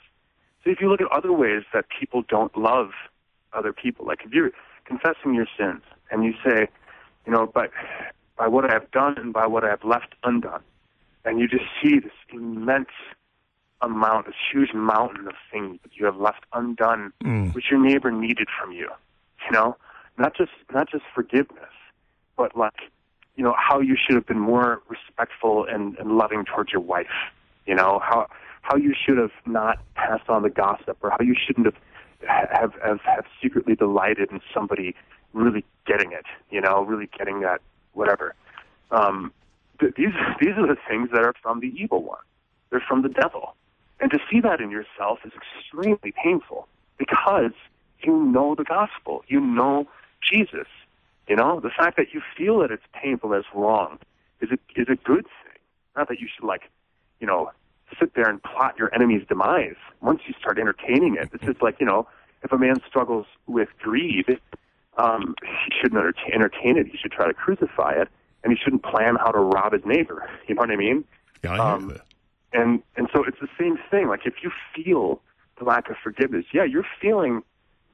So 0.67 0.73
if 0.73 0.81
you 0.81 0.91
look 0.91 1.01
at 1.01 1.07
other 1.13 1.33
ways 1.33 1.63
that 1.73 1.85
people 2.01 2.25
don't 2.29 2.57
love 2.59 2.91
other 3.53 3.73
people, 3.73 4.05
like 4.05 4.23
if 4.25 4.33
you're 4.33 4.51
confessing 4.85 5.33
your 5.33 5.47
sins 5.57 5.83
and 6.11 6.25
you 6.25 6.35
say, 6.45 6.67
you 7.25 7.33
know, 7.33 7.47
but 7.47 7.71
by 8.37 8.49
what 8.49 8.69
I 8.69 8.73
have 8.73 8.91
done 8.91 9.17
and 9.17 9.33
by 9.33 9.47
what 9.47 9.63
I 9.63 9.69
have 9.69 9.85
left 9.85 10.17
undone, 10.25 10.63
and 11.25 11.39
you 11.39 11.47
just 11.47 11.65
see 11.81 12.01
this 12.01 12.13
immense 12.33 12.89
amount, 13.81 14.27
this 14.27 14.35
huge 14.53 14.75
mountain 14.75 15.29
of 15.29 15.35
things 15.53 15.79
that 15.85 15.93
you 15.95 16.05
have 16.05 16.17
left 16.17 16.45
undone, 16.53 17.13
mm. 17.23 17.55
which 17.55 17.67
your 17.71 17.81
neighbor 17.81 18.11
needed 18.11 18.49
from 18.61 18.73
you. 18.73 18.91
You 19.45 19.53
know, 19.53 19.77
not 20.19 20.37
just 20.37 20.51
not 20.73 20.91
just 20.91 21.05
forgiveness, 21.15 21.71
but 22.37 22.57
like 22.57 22.91
you 23.37 23.45
know 23.45 23.55
how 23.57 23.79
you 23.79 23.97
should 23.97 24.17
have 24.17 24.27
been 24.27 24.41
more 24.41 24.83
respectful 24.89 25.65
and, 25.65 25.97
and 25.99 26.17
loving 26.17 26.45
towards 26.45 26.73
your 26.73 26.81
wife. 26.83 27.07
You 27.67 27.77
know 27.77 28.01
how 28.03 28.29
how 28.69 28.77
you 28.77 28.95
should 28.95 29.19
have 29.19 29.31
not 29.47 29.79
passed 29.95 30.29
on 30.29 30.43
the 30.43 30.51
gossip, 30.51 30.99
or 31.03 31.11
how 31.11 31.21
you 31.21 31.35
shouldn't 31.35 31.67
have 31.67 31.77
have 32.51 32.75
have, 32.83 33.01
have 33.03 33.25
secretly 33.43 33.75
delighted 33.75 34.31
in 34.31 34.41
somebody 34.53 34.95
really 35.33 35.65
getting 35.87 36.13
it. 36.13 36.25
You 36.51 36.61
know, 36.61 36.83
really 36.83 37.09
getting 37.17 37.41
that 37.41 37.61
whatever. 37.93 38.35
Um, 38.91 39.33
th- 39.79 39.95
these 39.97 40.15
these 40.41 40.57
are 40.57 40.67
the 40.67 40.77
things 40.89 41.11
that 41.13 41.23
are 41.23 41.35
from 41.43 41.61
the 41.61 41.73
evil 41.81 42.03
one. 42.03 42.25
They're 42.71 42.85
from 42.87 43.03
the 43.03 43.09
devil. 43.09 43.55
And 44.01 44.11
to 44.11 44.19
see 44.31 44.41
that 44.41 44.61
in 44.61 44.71
yourself 44.71 45.21
is 45.25 45.33
extremely 45.33 46.13
painful 46.23 46.69
because 46.99 47.53
you 48.01 48.13
know 48.13 48.55
the 48.55 48.65
gospel. 48.65 49.25
You 49.29 49.41
know 49.41 49.87
Jesus. 50.21 50.69
You 51.29 51.37
know, 51.37 51.61
the 51.61 51.71
fact 51.71 51.97
that 51.97 52.13
you 52.13 52.23
feel 52.37 52.61
that 52.61 52.71
it's 52.71 52.85
painful 52.93 53.35
as 53.35 53.45
wrong 53.55 53.99
is 54.41 54.51
a, 54.51 54.81
is 54.81 54.89
a 54.89 54.95
good 54.95 55.25
thing. 55.25 55.59
Not 55.97 56.09
that 56.09 56.21
you 56.21 56.29
should, 56.33 56.47
like, 56.47 56.71
you 57.21 57.27
know, 57.27 57.51
sit 57.99 58.15
there 58.15 58.29
and 58.29 58.43
plot 58.43 58.77
your 58.79 58.93
enemy's 58.95 59.27
demise. 59.29 59.77
Once 60.01 60.21
you 60.27 60.35
start 60.39 60.59
entertaining 60.59 61.17
it, 61.21 61.31
it's 61.33 61.45
just 61.45 61.63
like, 61.63 61.77
you 61.81 61.87
know, 61.87 62.07
if 62.43 62.53
a 62.53 62.59
man 62.59 62.77
struggles 62.87 63.27
with 63.47 63.69
greed, 63.81 64.41
um, 64.99 65.35
he 65.43 65.73
shouldn't 65.81 66.03
entertain 66.33 66.79
it. 66.79 66.87
He 66.87 66.97
should 66.97 67.13
try 67.13 67.27
to 67.27 67.35
crucify 67.35 67.93
it, 67.93 68.09
and 68.43 68.53
he 68.53 68.59
shouldn't 68.63 68.83
plan 68.83 69.17
how 69.17 69.31
to 69.31 69.39
rob 69.39 69.73
his 69.73 69.83
neighbor. 69.85 70.29
You 70.49 70.55
know 70.55 70.61
what 70.61 70.71
I 70.71 70.77
mean? 70.77 71.05
Yeah, 71.43 71.55
I 71.55 71.73
um, 71.73 71.99
and 72.53 72.83
and 72.97 73.09
so 73.13 73.25
it's 73.25 73.39
the 73.41 73.49
same 73.59 73.79
thing. 73.91 74.09
Like 74.09 74.27
if 74.27 74.35
you 74.43 74.53
feel 74.75 75.21
the 75.59 75.65
lack 75.65 75.91
of 75.91 75.97
forgiveness, 76.03 76.45
yeah, 76.55 76.65
you're 76.65 76.87
feeling 77.01 77.43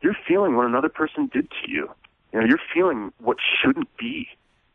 you're 0.02 0.16
feeling 0.28 0.54
what 0.54 0.66
another 0.66 0.90
person 0.90 1.30
did 1.32 1.50
to 1.50 1.70
you. 1.70 1.90
You 2.32 2.40
know, 2.40 2.46
you're 2.46 2.60
feeling 2.74 3.12
what 3.18 3.38
shouldn't 3.40 3.94
be, 3.96 4.28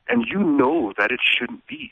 and 0.09 0.25
you 0.25 0.43
know 0.43 0.93
that 0.97 1.11
it 1.11 1.19
shouldn't 1.23 1.67
be. 1.67 1.91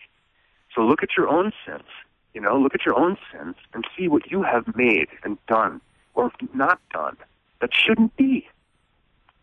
So 0.74 0.82
look 0.82 1.04
at 1.04 1.10
your 1.16 1.30
own 1.30 1.52
sins. 1.66 1.88
You 2.36 2.42
know, 2.42 2.60
look 2.60 2.76
at 2.76 2.86
your 2.86 3.00
own 3.00 3.18
sins 3.32 3.56
and 3.74 3.88
see 3.98 4.08
what 4.08 4.30
you 4.30 4.44
have 4.44 4.76
made 4.76 5.08
and 5.24 5.38
done 5.48 5.82
or 6.14 6.32
not 6.54 6.80
done 6.94 7.18
that 7.62 7.72
shouldn't 7.74 8.16
be. 8.16 8.48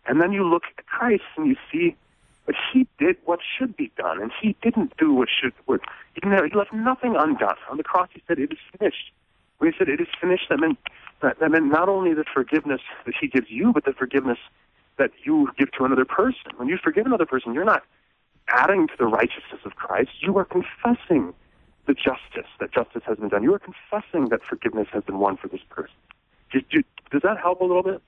And 0.07 0.21
then 0.21 0.33
you 0.33 0.49
look 0.49 0.65
at 0.79 0.87
Christ 0.87 1.25
and 1.37 1.49
you 1.49 1.57
see 1.73 1.97
but 2.45 2.55
he 2.73 2.87
did 2.99 3.17
what 3.25 3.41
should 3.57 3.77
be 3.77 3.93
done, 3.97 4.21
and 4.21 4.33
he 4.41 4.57
didn't 4.63 4.97
do 4.97 5.13
what 5.13 5.29
should. 5.29 5.53
What, 5.67 5.81
he, 6.15 6.21
he 6.29 6.57
left 6.57 6.73
nothing 6.73 7.15
undone. 7.17 7.57
On 7.71 7.77
the 7.77 7.85
cross, 7.85 8.09
he 8.13 8.23
said, 8.27 8.39
"It 8.39 8.53
is 8.53 8.59
finished." 8.77 9.13
When 9.59 9.71
he 9.71 9.79
said, 9.79 9.89
"It 9.89 10.01
is 10.01 10.09
finished," 10.21 10.49
that 10.49 10.59
meant 10.59 10.79
that, 11.21 11.39
that 11.39 11.51
meant 11.51 11.67
not 11.67 11.89
only 11.89 12.15
the 12.15 12.25
forgiveness 12.25 12.81
that 13.07 13.15
he 13.21 13.29
gives 13.29 13.49
you, 13.49 13.73
but 13.73 13.85
the 13.85 13.93
forgiveness 13.93 14.39
that 14.97 15.13
you 15.23 15.51
give 15.57 15.71
to 15.73 15.85
another 15.85 16.05
person. 16.05 16.51
When 16.57 16.69
you 16.69 16.79
forgive 16.83 17.07
another 17.07 17.27
person, 17.27 17.55
you're 17.55 17.65
not 17.65 17.85
adding 18.49 18.89
to 18.89 18.95
the 18.99 19.07
righteousness 19.07 19.61
of 19.65 19.77
Christ. 19.77 20.11
You 20.21 20.37
are 20.37 20.45
confessing 20.45 21.33
the 21.87 21.95
justice 21.95 22.51
that 22.61 22.73
justice 22.73 23.03
has 23.07 23.19
been 23.19 23.29
done. 23.29 23.43
You 23.43 23.55
are 23.55 23.59
confessing 23.59 24.29
that 24.29 24.41
forgiveness 24.49 24.89
has 24.93 25.03
been 25.05 25.19
won 25.19 25.37
for 25.37 25.49
this 25.49 25.61
person. 25.69 25.95
Does, 26.53 27.23
that 27.23 27.39
help 27.39 27.61
a 27.61 27.65
little 27.65 27.83
bit? 27.83 28.03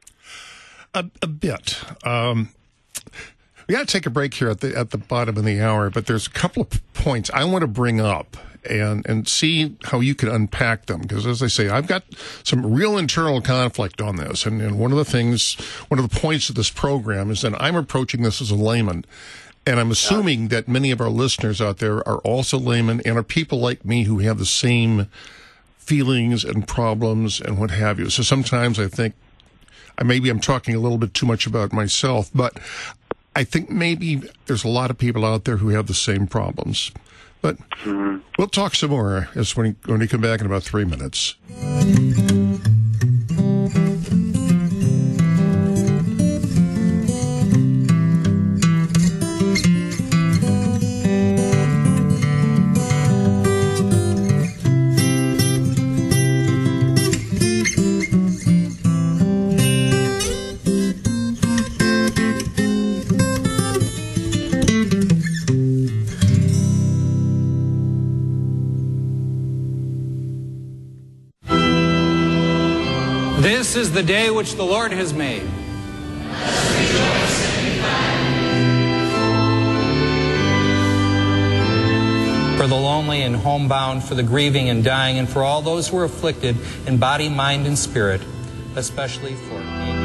A, 0.95 1.07
a 1.23 1.27
bit. 1.27 1.83
Um, 2.07 2.51
we 3.67 3.75
got 3.75 3.87
to 3.87 3.93
take 3.93 4.07
a 4.07 4.11
break 4.11 4.35
here 4.35 4.51
at 4.51 4.61
the 4.61 4.77
at 4.77 4.91
the 4.91 4.99
bottom 4.99 5.37
of 5.37 5.45
the 5.45 5.61
hour, 5.61 5.91
but 5.91 6.07
there's 6.07 6.27
a 6.27 6.31
couple 6.31 6.63
of 6.63 6.93
points 6.93 7.31
I 7.33 7.45
want 7.45 7.63
to 7.63 7.67
bring 7.67 8.01
up 8.01 8.37
and 8.69 9.07
and 9.07 9.27
see 9.27 9.77
how 9.85 10.01
you 10.01 10.15
can 10.15 10.29
unpack 10.29 10.87
them 10.87 11.01
because 11.01 11.27
as 11.27 11.43
I 11.43 11.47
say, 11.47 11.69
I've 11.69 11.87
got 11.87 12.05
some 12.43 12.75
real 12.75 12.99
internal 12.99 13.41
conflict 13.41 14.01
on 14.01 14.17
this, 14.17 14.45
and, 14.45 14.61
and 14.61 14.79
one 14.79 14.93
of 14.93 14.99
the 14.99 15.05
things, 15.05 15.55
one 15.89 15.99
of 15.99 16.09
the 16.09 16.21
points 16.21 16.51
of 16.51 16.55
this 16.55 16.71
program 16.71 17.31
is 17.31 17.41
that 17.43 17.61
I'm 17.61 17.77
approaching 17.77 18.23
this 18.23 18.43
as 18.43 18.51
a 18.51 18.57
layman. 18.57 19.05
And 19.67 19.81
I'm 19.81 19.91
assuming 19.91 20.49
that 20.49 20.69
many 20.69 20.91
of 20.91 21.01
our 21.01 21.09
listeners 21.09 21.61
out 21.61 21.79
there 21.79 22.07
are 22.07 22.19
also 22.19 22.59
laymen 22.59 23.01
and 23.05 23.17
are 23.17 23.23
people 23.23 23.59
like 23.59 23.85
me 23.85 24.05
who 24.05 24.19
have 24.19 24.39
the 24.39 24.47
same 24.47 25.09
feelings 25.79 26.45
and 26.45 26.67
problems 26.69 27.41
and 27.41 27.59
what 27.59 27.71
have 27.71 27.99
you. 27.99 28.11
So 28.11 28.23
sometimes 28.23 28.79
I 28.79 28.89
think 28.89 29.15
maybe 30.03 30.29
I'm 30.29 30.41
talking 30.41 30.75
a 30.75 30.79
little 30.79 30.99
bit 30.99 31.15
too 31.15 31.27
much 31.27 31.47
about 31.47 31.73
myself, 31.73 32.31
but 32.35 32.59
I 33.37 33.45
think 33.45 33.71
maybe 33.71 34.23
there's 34.47 34.65
a 34.65 34.69
lot 34.69 34.91
of 34.91 34.99
people 34.99 35.25
out 35.25 35.45
there 35.45 35.57
who 35.57 35.69
have 35.71 35.87
the 35.87 35.95
same 35.95 36.27
problems. 36.27 36.91
But 37.41 37.59
mm-hmm. 37.83 38.19
we'll 38.39 38.49
talk 38.49 38.75
some 38.75 38.91
more 38.91 39.29
as 39.35 39.57
when, 39.57 39.77
when 39.87 40.01
we 40.01 40.09
come 40.09 40.21
back 40.21 40.41
in 40.41 40.47
about 40.47 40.63
three 40.63 40.85
minutes. 40.85 41.35
The 73.95 74.03
day 74.03 74.29
which 74.29 74.57
the 74.57 74.65
Lord 74.65 74.93
has 74.93 75.15
made. 75.15 75.49
for 82.57 82.69
the 82.69 82.75
lonely 82.75 83.23
and 83.23 83.37
homebound, 83.37 84.03
for 84.03 84.15
the 84.15 84.23
grieving 84.23 84.71
and 84.71 84.83
dying, 84.83 85.19
and 85.19 85.29
for 85.29 85.43
all 85.43 85.61
those 85.61 85.89
who 85.89 85.99
are 85.99 86.05
afflicted 86.05 86.57
in 86.87 86.97
body, 86.97 87.29
mind, 87.29 87.67
and 87.67 87.77
spirit, 87.79 88.23
especially 88.75 89.35
for. 89.35 89.59
Me. 89.59 90.05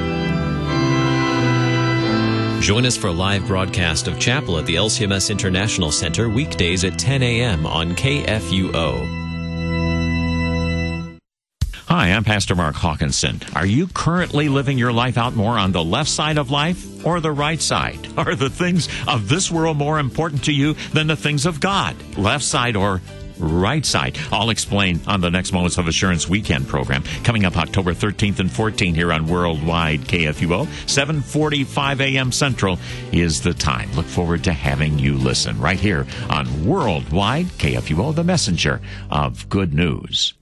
Join 2.59 2.85
us 2.85 2.97
for 2.97 3.07
a 3.07 3.13
live 3.13 3.47
broadcast 3.47 4.07
of 4.07 4.19
chapel 4.19 4.57
at 4.57 4.65
the 4.65 4.75
LCMS 4.75 5.31
International 5.31 5.91
Center 5.91 6.27
weekdays 6.27 6.83
at 6.83 6.99
10 6.99 7.23
a.m. 7.23 7.65
on 7.65 7.95
KFUO. 7.95 9.18
Hi, 11.89 12.11
I'm 12.11 12.23
Pastor 12.23 12.53
Mark 12.53 12.75
Hawkinson. 12.75 13.41
Are 13.55 13.65
you 13.65 13.87
currently 13.87 14.47
living 14.47 14.77
your 14.77 14.93
life 14.93 15.17
out 15.17 15.33
more 15.33 15.57
on 15.57 15.71
the 15.71 15.83
left 15.83 16.11
side 16.11 16.37
of 16.37 16.51
life 16.51 17.03
or 17.03 17.19
the 17.19 17.31
right 17.31 17.59
side? 17.59 17.97
Are 18.17 18.35
the 18.35 18.51
things 18.51 18.87
of 19.07 19.27
this 19.27 19.49
world 19.49 19.75
more 19.77 19.97
important 19.97 20.43
to 20.43 20.53
you 20.53 20.75
than 20.93 21.07
the 21.07 21.15
things 21.15 21.47
of 21.47 21.59
God? 21.59 21.95
Left 22.15 22.43
side 22.43 22.75
or 22.75 23.01
right 23.39 23.83
side. 23.83 24.19
I'll 24.31 24.51
explain 24.51 25.01
on 25.07 25.19
the 25.21 25.31
next 25.31 25.51
Moments 25.51 25.79
of 25.79 25.87
Assurance 25.87 26.29
weekend 26.29 26.67
program 26.67 27.01
coming 27.23 27.43
up 27.43 27.57
October 27.57 27.95
13th 27.95 28.39
and 28.39 28.51
14th 28.51 28.93
here 28.93 29.11
on 29.11 29.25
Worldwide 29.25 30.01
KFUO. 30.01 30.67
7:45 30.85 32.01
a.m. 32.01 32.31
Central 32.31 32.77
is 33.11 33.41
the 33.41 33.55
time. 33.55 33.91
Look 33.93 34.05
forward 34.05 34.43
to 34.43 34.53
having 34.53 34.99
you 34.99 35.17
listen 35.17 35.59
right 35.59 35.79
here 35.79 36.05
on 36.29 36.67
Worldwide 36.67 37.47
KFUO, 37.47 38.13
the 38.13 38.23
messenger 38.23 38.79
of 39.09 39.49
good 39.49 39.73
news. 39.73 40.35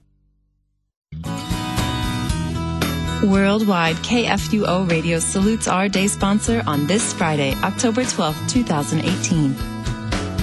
Worldwide 3.23 3.95
KFUO 3.97 4.87
Radio 4.91 5.17
salutes 5.17 5.67
our 5.67 5.89
day 5.89 6.05
sponsor 6.05 6.61
on 6.67 6.85
this 6.85 7.13
Friday, 7.13 7.55
October 7.63 8.05
12, 8.05 8.47
2018. 8.47 9.55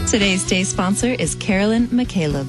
Today's 0.09 0.45
day 0.45 0.65
sponsor 0.65 1.13
is 1.13 1.37
Carolyn 1.37 1.87
McCaleb. 1.87 2.49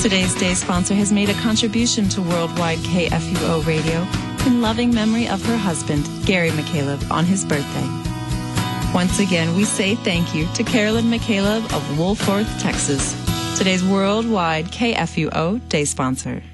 Today's 0.00 0.32
day 0.36 0.54
sponsor 0.54 0.94
has 0.94 1.10
made 1.10 1.28
a 1.28 1.34
contribution 1.34 2.08
to 2.10 2.22
Worldwide 2.22 2.78
KFUO 2.78 3.66
Radio 3.66 4.06
in 4.46 4.62
loving 4.62 4.94
memory 4.94 5.26
of 5.26 5.44
her 5.44 5.56
husband, 5.56 6.08
Gary 6.24 6.50
McCaleb, 6.50 7.10
on 7.10 7.24
his 7.24 7.44
birthday. 7.44 7.88
Once 8.94 9.18
again, 9.18 9.56
we 9.56 9.64
say 9.64 9.96
thank 9.96 10.36
you 10.36 10.46
to 10.54 10.62
Carolyn 10.62 11.06
McCaleb 11.06 11.64
of 11.74 11.82
Wolfforth, 11.98 12.62
Texas, 12.62 13.16
today's 13.58 13.82
Worldwide 13.84 14.66
KFUO 14.66 15.68
day 15.68 15.84
sponsor. 15.84 16.44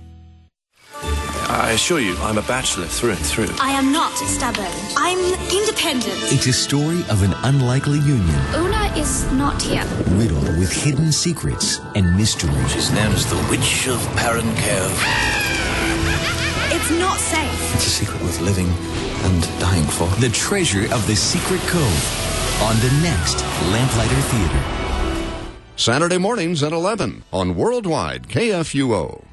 I 1.49 1.71
assure 1.73 2.01
you, 2.01 2.17
I'm 2.19 2.39
a 2.39 2.43
bachelor 2.43 2.87
through 2.87 3.11
and 3.11 3.25
through. 3.25 3.49
I 3.61 3.71
am 3.71 3.93
not 3.93 4.13
stubborn. 4.17 4.67
I'm 4.97 5.19
independent. 5.55 6.17
It's 6.33 6.47
a 6.47 6.53
story 6.53 7.01
of 7.09 7.23
an 7.23 7.35
unlikely 7.45 8.01
union. 8.01 8.35
Una 8.57 8.93
is 8.97 9.31
not 9.33 9.63
here. 9.63 9.85
Riddled 10.19 10.49
with 10.59 10.73
hidden 10.73 11.13
secrets 11.13 11.81
and 11.95 12.17
mysteries. 12.17 12.73
She's 12.73 12.91
known 12.91 13.13
as 13.13 13.31
the 13.31 13.37
Witch 13.49 13.87
of 13.87 14.01
Perrin 14.17 14.47
Cove. 14.57 15.03
It's 16.75 16.91
not 16.99 17.19
safe. 17.19 17.75
It's 17.75 17.87
a 17.87 17.91
secret 17.91 18.21
worth 18.23 18.41
living 18.41 18.69
and 19.27 19.43
dying 19.61 19.85
for. 19.85 20.09
The 20.21 20.31
treasure 20.31 20.93
of 20.93 21.07
the 21.07 21.15
secret 21.15 21.61
cove 21.69 22.63
on 22.63 22.75
the 22.81 22.91
next 23.03 23.45
Lamplighter 23.71 24.21
Theater. 24.33 24.63
Saturday 25.77 26.19
mornings 26.19 26.65
at 26.65 26.73
11 26.73 27.23
on 27.33 27.55
Worldwide 27.55 28.29
KFUO. 28.29 29.26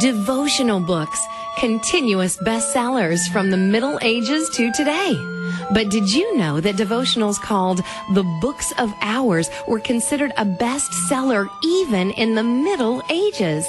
Devotional 0.00 0.80
books, 0.80 1.24
continuous 1.58 2.36
bestsellers 2.38 3.28
from 3.30 3.50
the 3.50 3.56
Middle 3.56 3.98
Ages 4.02 4.48
to 4.56 4.72
today. 4.72 5.14
But 5.72 5.90
did 5.90 6.12
you 6.12 6.36
know 6.36 6.58
that 6.60 6.76
devotionals 6.76 7.38
called 7.38 7.80
the 8.12 8.24
Books 8.40 8.72
of 8.78 8.92
Hours 9.02 9.50
were 9.68 9.80
considered 9.80 10.32
a 10.36 10.44
bestseller 10.44 11.48
even 11.62 12.10
in 12.12 12.34
the 12.34 12.42
Middle 12.42 13.02
Ages? 13.10 13.66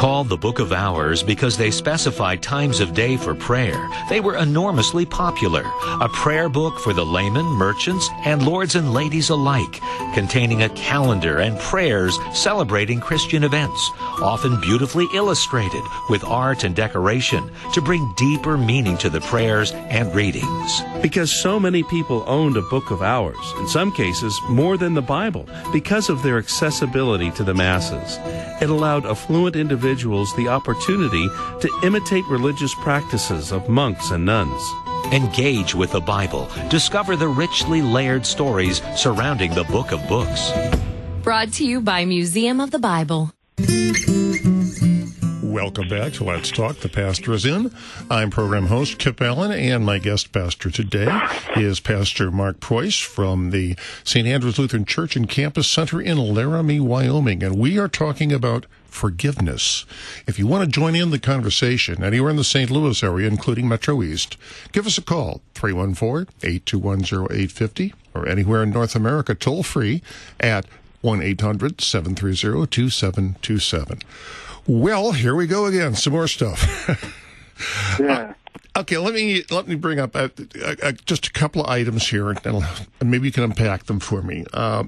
Called 0.00 0.30
the 0.30 0.36
Book 0.38 0.60
of 0.60 0.72
Hours 0.72 1.22
because 1.22 1.58
they 1.58 1.70
specified 1.70 2.42
times 2.42 2.80
of 2.80 2.94
day 2.94 3.18
for 3.18 3.34
prayer, 3.34 3.86
they 4.08 4.20
were 4.20 4.36
enormously 4.36 5.04
popular. 5.04 5.62
A 6.00 6.08
prayer 6.08 6.48
book 6.48 6.78
for 6.78 6.94
the 6.94 7.04
laymen, 7.04 7.44
merchants, 7.44 8.08
and 8.24 8.46
lords 8.46 8.76
and 8.76 8.94
ladies 8.94 9.28
alike, 9.28 9.78
containing 10.14 10.62
a 10.62 10.70
calendar 10.70 11.40
and 11.40 11.58
prayers 11.58 12.18
celebrating 12.32 12.98
Christian 12.98 13.44
events, 13.44 13.90
often 14.22 14.58
beautifully 14.62 15.06
illustrated 15.12 15.82
with 16.08 16.24
art 16.24 16.64
and 16.64 16.74
decoration 16.74 17.50
to 17.74 17.82
bring 17.82 18.14
deeper 18.16 18.56
meaning 18.56 18.96
to 18.96 19.10
the 19.10 19.20
prayers 19.20 19.72
and 19.72 20.14
readings. 20.14 20.80
Because 21.02 21.30
so 21.30 21.60
many 21.60 21.82
people 21.82 22.24
owned 22.26 22.56
a 22.56 22.62
Book 22.62 22.90
of 22.90 23.02
Hours, 23.02 23.36
in 23.58 23.68
some 23.68 23.92
cases 23.92 24.34
more 24.48 24.78
than 24.78 24.94
the 24.94 25.02
Bible, 25.02 25.46
because 25.74 26.08
of 26.08 26.22
their 26.22 26.38
accessibility 26.38 27.30
to 27.32 27.44
the 27.44 27.52
masses. 27.52 28.16
It 28.62 28.70
allowed 28.70 29.04
affluent 29.04 29.56
individuals 29.56 29.89
the 30.36 30.48
opportunity 30.48 31.28
to 31.60 31.80
imitate 31.82 32.24
religious 32.26 32.74
practices 32.74 33.52
of 33.52 33.68
monks 33.68 34.10
and 34.12 34.24
nuns. 34.24 34.62
Engage 35.12 35.74
with 35.74 35.90
the 35.90 36.00
Bible. 36.00 36.48
Discover 36.68 37.16
the 37.16 37.28
richly 37.28 37.82
layered 37.82 38.24
stories 38.24 38.80
surrounding 38.96 39.52
the 39.52 39.64
Book 39.64 39.92
of 39.92 40.06
Books. 40.08 40.52
Brought 41.22 41.52
to 41.54 41.64
you 41.64 41.80
by 41.80 42.04
Museum 42.04 42.60
of 42.60 42.70
the 42.70 42.78
Bible. 42.78 43.32
Welcome 45.62 45.88
back 45.90 46.14
to 46.14 46.24
Let's 46.24 46.50
Talk. 46.50 46.78
The 46.78 46.88
pastor 46.88 47.34
is 47.34 47.44
in. 47.44 47.70
I'm 48.10 48.30
program 48.30 48.68
host 48.68 48.98
Kip 48.98 49.20
Allen, 49.20 49.52
and 49.52 49.84
my 49.84 49.98
guest 49.98 50.32
pastor 50.32 50.70
today 50.70 51.20
is 51.54 51.80
Pastor 51.80 52.30
Mark 52.30 52.60
Preuss 52.60 52.98
from 52.98 53.50
the 53.50 53.76
St. 54.02 54.26
Andrews 54.26 54.58
Lutheran 54.58 54.86
Church 54.86 55.16
and 55.16 55.28
Campus 55.28 55.70
Center 55.70 56.00
in 56.00 56.16
Laramie, 56.16 56.80
Wyoming. 56.80 57.42
And 57.42 57.58
we 57.58 57.78
are 57.78 57.88
talking 57.88 58.32
about 58.32 58.64
forgiveness. 58.86 59.84
If 60.26 60.38
you 60.38 60.46
want 60.46 60.64
to 60.64 60.70
join 60.70 60.96
in 60.96 61.10
the 61.10 61.18
conversation 61.18 62.02
anywhere 62.02 62.30
in 62.30 62.36
the 62.36 62.42
St. 62.42 62.70
Louis 62.70 63.02
area, 63.02 63.28
including 63.28 63.68
Metro 63.68 64.02
East, 64.02 64.38
give 64.72 64.86
us 64.86 64.96
a 64.96 65.02
call, 65.02 65.42
314-821-0850, 65.56 67.92
or 68.14 68.26
anywhere 68.26 68.62
in 68.62 68.70
North 68.70 68.96
America, 68.96 69.34
toll 69.34 69.62
free 69.62 70.00
at 70.40 70.64
1-800-730-2727. 71.04 74.02
Well, 74.70 75.10
here 75.10 75.34
we 75.34 75.48
go 75.48 75.66
again. 75.66 75.96
Some 75.96 76.12
more 76.12 76.28
stuff. 76.28 76.86
yeah. 77.98 78.34
Uh, 78.76 78.78
okay, 78.78 78.98
let 78.98 79.12
me 79.14 79.42
let 79.50 79.66
me 79.66 79.74
bring 79.74 79.98
up 79.98 80.14
uh, 80.14 80.28
uh, 80.64 80.92
just 81.06 81.26
a 81.26 81.32
couple 81.32 81.64
of 81.64 81.68
items 81.68 82.06
here, 82.06 82.30
and, 82.30 82.64
maybe 83.02 83.26
you 83.26 83.32
can 83.32 83.42
unpack 83.42 83.86
them 83.86 83.98
for 83.98 84.22
me. 84.22 84.46
Uh, 84.52 84.84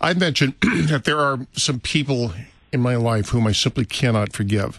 I 0.00 0.14
mentioned 0.14 0.54
that 0.60 1.02
there 1.02 1.18
are 1.18 1.48
some 1.52 1.80
people 1.80 2.32
in 2.70 2.80
my 2.80 2.94
life 2.94 3.30
whom 3.30 3.48
I 3.48 3.50
simply 3.50 3.84
cannot 3.84 4.32
forgive. 4.32 4.78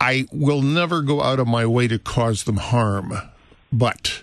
I 0.00 0.28
will 0.30 0.62
never 0.62 1.02
go 1.02 1.20
out 1.20 1.40
of 1.40 1.48
my 1.48 1.66
way 1.66 1.88
to 1.88 1.98
cause 1.98 2.44
them 2.44 2.58
harm, 2.58 3.12
but 3.72 4.22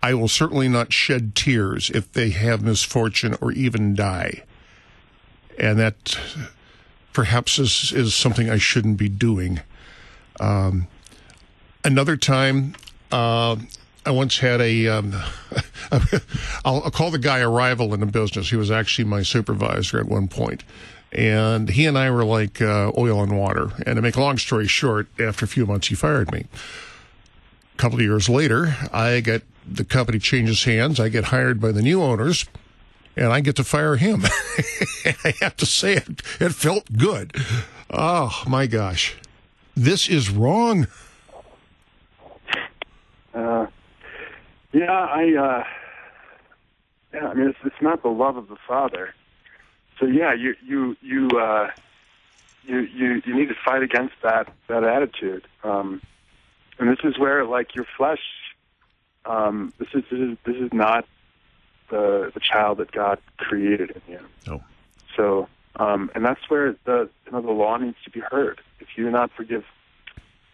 I 0.00 0.14
will 0.14 0.28
certainly 0.28 0.68
not 0.68 0.92
shed 0.92 1.34
tears 1.34 1.90
if 1.90 2.12
they 2.12 2.30
have 2.30 2.62
misfortune 2.62 3.36
or 3.40 3.50
even 3.50 3.96
die. 3.96 4.44
And 5.58 5.76
that 5.80 6.16
perhaps 7.14 7.56
this 7.56 7.92
is 7.92 8.14
something 8.14 8.50
I 8.50 8.58
shouldn't 8.58 8.98
be 8.98 9.08
doing. 9.08 9.60
Um, 10.38 10.88
another 11.82 12.18
time, 12.18 12.74
uh, 13.10 13.56
I 14.04 14.10
once 14.10 14.38
had 14.38 14.60
a. 14.60 14.88
Um, 14.88 15.14
I'll, 16.64 16.82
I'll 16.82 16.90
call 16.90 17.10
the 17.10 17.18
guy 17.18 17.38
a 17.38 17.48
rival 17.48 17.94
in 17.94 18.00
the 18.00 18.06
business. 18.06 18.50
He 18.50 18.56
was 18.56 18.70
actually 18.70 19.06
my 19.06 19.22
supervisor 19.22 19.98
at 19.98 20.06
one 20.06 20.28
point. 20.28 20.34
point, 20.34 20.64
and 21.14 21.68
he 21.70 21.86
and 21.86 21.96
I 21.96 22.10
were 22.10 22.24
like 22.24 22.60
uh, 22.60 22.90
oil 22.98 23.22
and 23.22 23.38
water. 23.38 23.70
And 23.86 23.96
to 23.96 24.02
make 24.02 24.16
a 24.16 24.20
long 24.20 24.36
story 24.36 24.66
short, 24.66 25.06
after 25.18 25.44
a 25.44 25.48
few 25.48 25.64
months, 25.64 25.88
he 25.88 25.94
fired 25.94 26.32
me. 26.32 26.46
A 27.72 27.76
couple 27.76 27.98
of 27.98 28.04
years 28.04 28.28
later, 28.28 28.76
I 28.92 29.20
get 29.20 29.42
the 29.66 29.84
company 29.84 30.18
changes 30.18 30.64
hands. 30.64 30.98
I 30.98 31.08
get 31.08 31.24
hired 31.24 31.60
by 31.60 31.72
the 31.72 31.82
new 31.82 32.02
owners 32.02 32.46
and 33.16 33.32
I 33.32 33.40
get 33.40 33.56
to 33.56 33.64
fire 33.64 33.96
him. 33.96 34.22
I 35.24 35.34
have 35.40 35.56
to 35.56 35.66
say 35.66 35.94
it, 35.94 36.22
it 36.40 36.52
felt 36.52 36.96
good. 36.96 37.34
Oh 37.90 38.42
my 38.46 38.66
gosh. 38.66 39.16
This 39.76 40.08
is 40.08 40.30
wrong. 40.30 40.86
Uh, 43.34 43.66
yeah, 44.72 44.90
I, 44.90 45.34
uh, 45.34 45.64
yeah, 47.12 47.28
I 47.28 47.34
mean, 47.34 47.48
it's, 47.48 47.58
it's 47.64 47.82
not 47.82 48.02
the 48.02 48.08
love 48.08 48.36
of 48.36 48.48
the 48.48 48.56
Father. 48.66 49.14
So 49.98 50.06
yeah, 50.06 50.34
you, 50.34 50.54
you, 50.64 50.96
you, 51.00 51.28
uh, 51.30 51.70
you, 52.64 52.80
you, 52.80 53.22
you 53.24 53.34
need 53.34 53.48
to 53.48 53.56
fight 53.64 53.82
against 53.82 54.14
that, 54.22 54.52
that 54.68 54.84
attitude. 54.84 55.46
Um, 55.62 56.00
and 56.78 56.88
this 56.88 56.98
is 57.04 57.18
where, 57.18 57.44
like, 57.44 57.74
your 57.74 57.86
flesh, 57.96 58.20
um, 59.24 59.72
this 59.78 59.88
is, 59.94 60.04
this 60.10 60.20
is, 60.20 60.38
this 60.44 60.56
is 60.56 60.72
not 60.72 61.06
the 61.94 62.32
the 62.34 62.40
child 62.40 62.78
that 62.78 62.90
God 62.90 63.18
created 63.36 63.90
in 63.90 64.14
you. 64.14 64.20
Oh. 64.48 64.62
So, 65.16 65.48
um, 65.76 66.10
and 66.14 66.24
that's 66.24 66.50
where 66.50 66.74
the 66.84 67.08
you 67.24 67.32
know 67.32 67.40
the 67.40 67.52
law 67.52 67.76
needs 67.76 67.96
to 68.04 68.10
be 68.10 68.20
heard. 68.20 68.60
If 68.80 68.88
you 68.96 69.04
do 69.04 69.10
not 69.10 69.30
forgive 69.36 69.64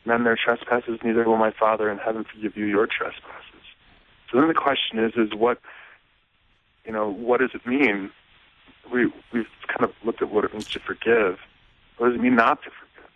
men 0.05 0.25
their 0.25 0.37
trespasses, 0.37 0.99
neither 1.03 1.25
will 1.25 1.39
my 1.39 1.51
Father 1.51 1.91
in 1.91 1.99
heaven 1.99 2.25
forgive 2.25 2.57
you 2.57 2.67
your 2.67 2.87
trespasses. 2.87 3.65
So 4.31 4.39
then 4.39 4.49
the 4.49 4.55
question 4.55 4.99
is, 4.99 5.13
is 5.17 5.35
what 5.35 5.61
you 6.85 6.93
know, 6.93 7.11
what 7.11 7.41
does 7.41 7.51
it 7.55 7.67
mean? 7.67 8.11
We 8.93 9.07
we've 9.33 9.49
kind 9.67 9.85
of 9.85 9.93
looked 10.05 10.21
at 10.21 10.31
what 10.31 10.45
it 10.45 10.53
means 10.53 10.69
to 10.71 10.81
forgive. 10.81 11.39
What 11.97 12.09
does 12.09 12.17
it 12.17 12.23
mean 12.23 12.37
not 12.37 12.63
to 12.65 12.71
forgive? 12.71 13.11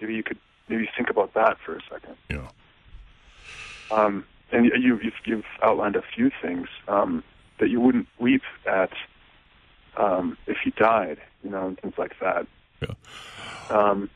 Maybe 0.00 0.14
you 0.14 0.22
could 0.22 0.38
maybe 0.68 0.88
think 0.96 1.10
about 1.10 1.34
that 1.34 1.58
for 1.64 1.76
a 1.76 1.80
second. 1.90 2.16
Yeah. 2.30 2.48
Um, 3.90 4.24
and 4.52 4.66
you, 4.66 4.98
you've 5.02 5.14
you've 5.24 5.44
outlined 5.62 5.96
a 5.96 6.02
few 6.14 6.30
things 6.42 6.68
um, 6.88 7.22
that 7.58 7.70
you 7.70 7.80
wouldn't 7.80 8.06
weep 8.18 8.42
at 8.66 8.90
um, 9.96 10.36
if 10.46 10.58
he 10.64 10.70
died, 10.70 11.18
you 11.42 11.50
know, 11.50 11.68
and 11.68 11.80
things 11.80 11.94
like 11.98 12.14
that. 12.20 12.46
Yeah. 12.80 12.94
Um, 13.68 14.10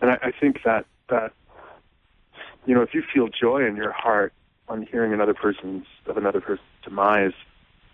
and 0.00 0.10
I, 0.10 0.18
I 0.22 0.32
think 0.32 0.60
that 0.64 0.86
that 1.08 1.32
you 2.66 2.74
know, 2.74 2.82
if 2.82 2.94
you 2.94 3.02
feel 3.12 3.28
joy 3.28 3.66
in 3.66 3.76
your 3.76 3.92
heart 3.92 4.32
on 4.68 4.86
hearing 4.86 5.12
another 5.12 5.34
person's 5.34 5.86
of 6.06 6.16
another 6.16 6.40
person's 6.40 6.68
demise, 6.82 7.34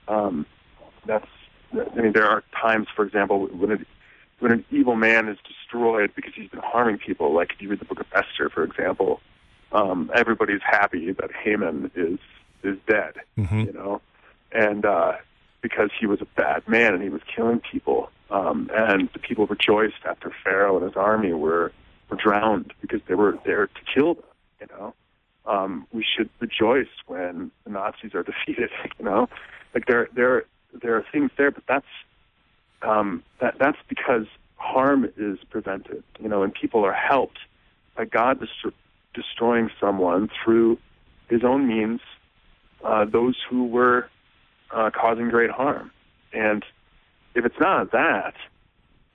um, 0.06 0.46
that's. 1.06 1.26
I 1.70 2.00
mean, 2.00 2.14
there 2.14 2.24
are 2.24 2.42
times, 2.58 2.86
for 2.96 3.04
example, 3.04 3.46
when 3.48 3.72
it, 3.72 3.86
when 4.38 4.52
an 4.52 4.64
evil 4.70 4.96
man 4.96 5.28
is 5.28 5.36
destroyed 5.46 6.12
because 6.16 6.32
he's 6.34 6.48
been 6.48 6.62
harming 6.64 6.96
people. 6.96 7.34
Like 7.34 7.52
if 7.52 7.60
you 7.60 7.68
read 7.68 7.80
the 7.80 7.84
Book 7.84 8.00
of 8.00 8.06
Esther, 8.14 8.48
for 8.48 8.64
example, 8.64 9.20
um, 9.72 10.10
everybody's 10.14 10.62
happy 10.62 11.12
that 11.12 11.30
Haman 11.32 11.90
is 11.94 12.18
is 12.62 12.78
dead. 12.86 13.14
Mm-hmm. 13.36 13.60
You 13.60 13.72
know, 13.72 14.00
and 14.52 14.84
uh, 14.84 15.12
because 15.60 15.90
he 15.98 16.06
was 16.06 16.20
a 16.20 16.26
bad 16.36 16.66
man 16.68 16.94
and 16.94 17.02
he 17.02 17.08
was 17.08 17.22
killing 17.34 17.60
people, 17.60 18.10
um, 18.30 18.70
and 18.74 19.08
the 19.12 19.18
people 19.18 19.46
rejoiced 19.46 20.04
after 20.04 20.32
Pharaoh 20.44 20.76
and 20.76 20.84
his 20.84 20.96
army 20.96 21.32
were 21.32 21.72
were 22.08 22.16
drowned 22.16 22.72
because 22.80 23.00
they 23.06 23.14
were 23.14 23.38
there 23.44 23.66
to 23.66 23.80
kill 23.94 24.14
them. 24.14 24.24
You 24.60 24.66
know, 24.70 24.94
um, 25.46 25.86
we 25.92 26.04
should 26.04 26.30
rejoice 26.40 26.88
when 27.06 27.50
the 27.64 27.70
Nazis 27.70 28.14
are 28.14 28.22
defeated. 28.46 28.70
You 28.98 29.04
know, 29.04 29.28
like 29.74 29.86
there 29.86 30.08
there 30.14 30.44
there 30.72 30.96
are 30.96 31.04
things 31.12 31.30
there, 31.36 31.50
but 31.50 31.64
that's 31.68 31.86
um, 32.82 33.22
that 33.40 33.56
that's 33.58 33.78
because 33.88 34.26
harm 34.56 35.10
is 35.16 35.38
prevented. 35.50 36.02
You 36.20 36.28
know, 36.28 36.42
and 36.42 36.52
people 36.52 36.84
are 36.84 36.92
helped 36.92 37.38
by 37.96 38.04
God 38.04 38.40
destroying 39.14 39.70
someone 39.80 40.28
through 40.44 40.78
His 41.28 41.44
own 41.44 41.66
means. 41.66 42.00
Uh, 42.84 43.04
those 43.04 43.36
who 43.50 43.66
were 43.66 44.08
uh, 44.70 44.90
causing 44.90 45.28
great 45.30 45.50
harm, 45.50 45.90
and 46.32 46.64
if 47.34 47.44
it's 47.44 47.58
not 47.60 47.90
that, 47.90 48.34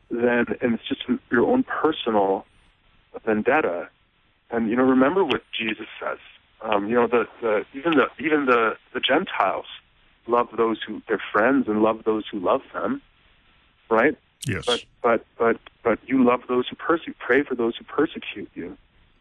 then 0.10 0.46
and 0.62 0.74
it's 0.74 0.88
just 0.88 1.02
your 1.32 1.46
own 1.46 1.64
personal 1.64 2.46
vendetta. 3.26 3.90
And 4.52 4.70
you 4.70 4.76
know, 4.76 4.84
remember 4.84 5.24
what 5.24 5.44
Jesus 5.58 5.88
says. 6.00 6.20
Um, 6.62 6.88
you 6.88 6.96
know, 6.96 7.08
the, 7.08 7.26
the 7.42 7.66
even 7.74 7.94
the 7.96 8.08
even 8.20 8.46
the 8.46 8.78
the 8.94 9.00
Gentiles 9.00 9.66
love 10.28 10.48
those 10.56 10.82
who 10.86 11.02
their 11.08 11.22
friends 11.32 11.68
and 11.68 11.82
love 11.82 12.04
those 12.06 12.26
who 12.32 12.40
love 12.40 12.62
them, 12.74 13.02
right? 13.90 14.18
Yes. 14.46 14.66
But 14.66 14.86
but 15.02 15.26
but 15.38 15.58
but 15.84 16.00
you 16.06 16.24
love 16.24 16.42
those 16.48 16.68
who 16.68 16.76
persecute. 16.76 17.18
Pray 17.20 17.44
for 17.44 17.56
those 17.56 17.76
who 17.76 17.84
persecute 17.86 18.50
you. 18.54 18.78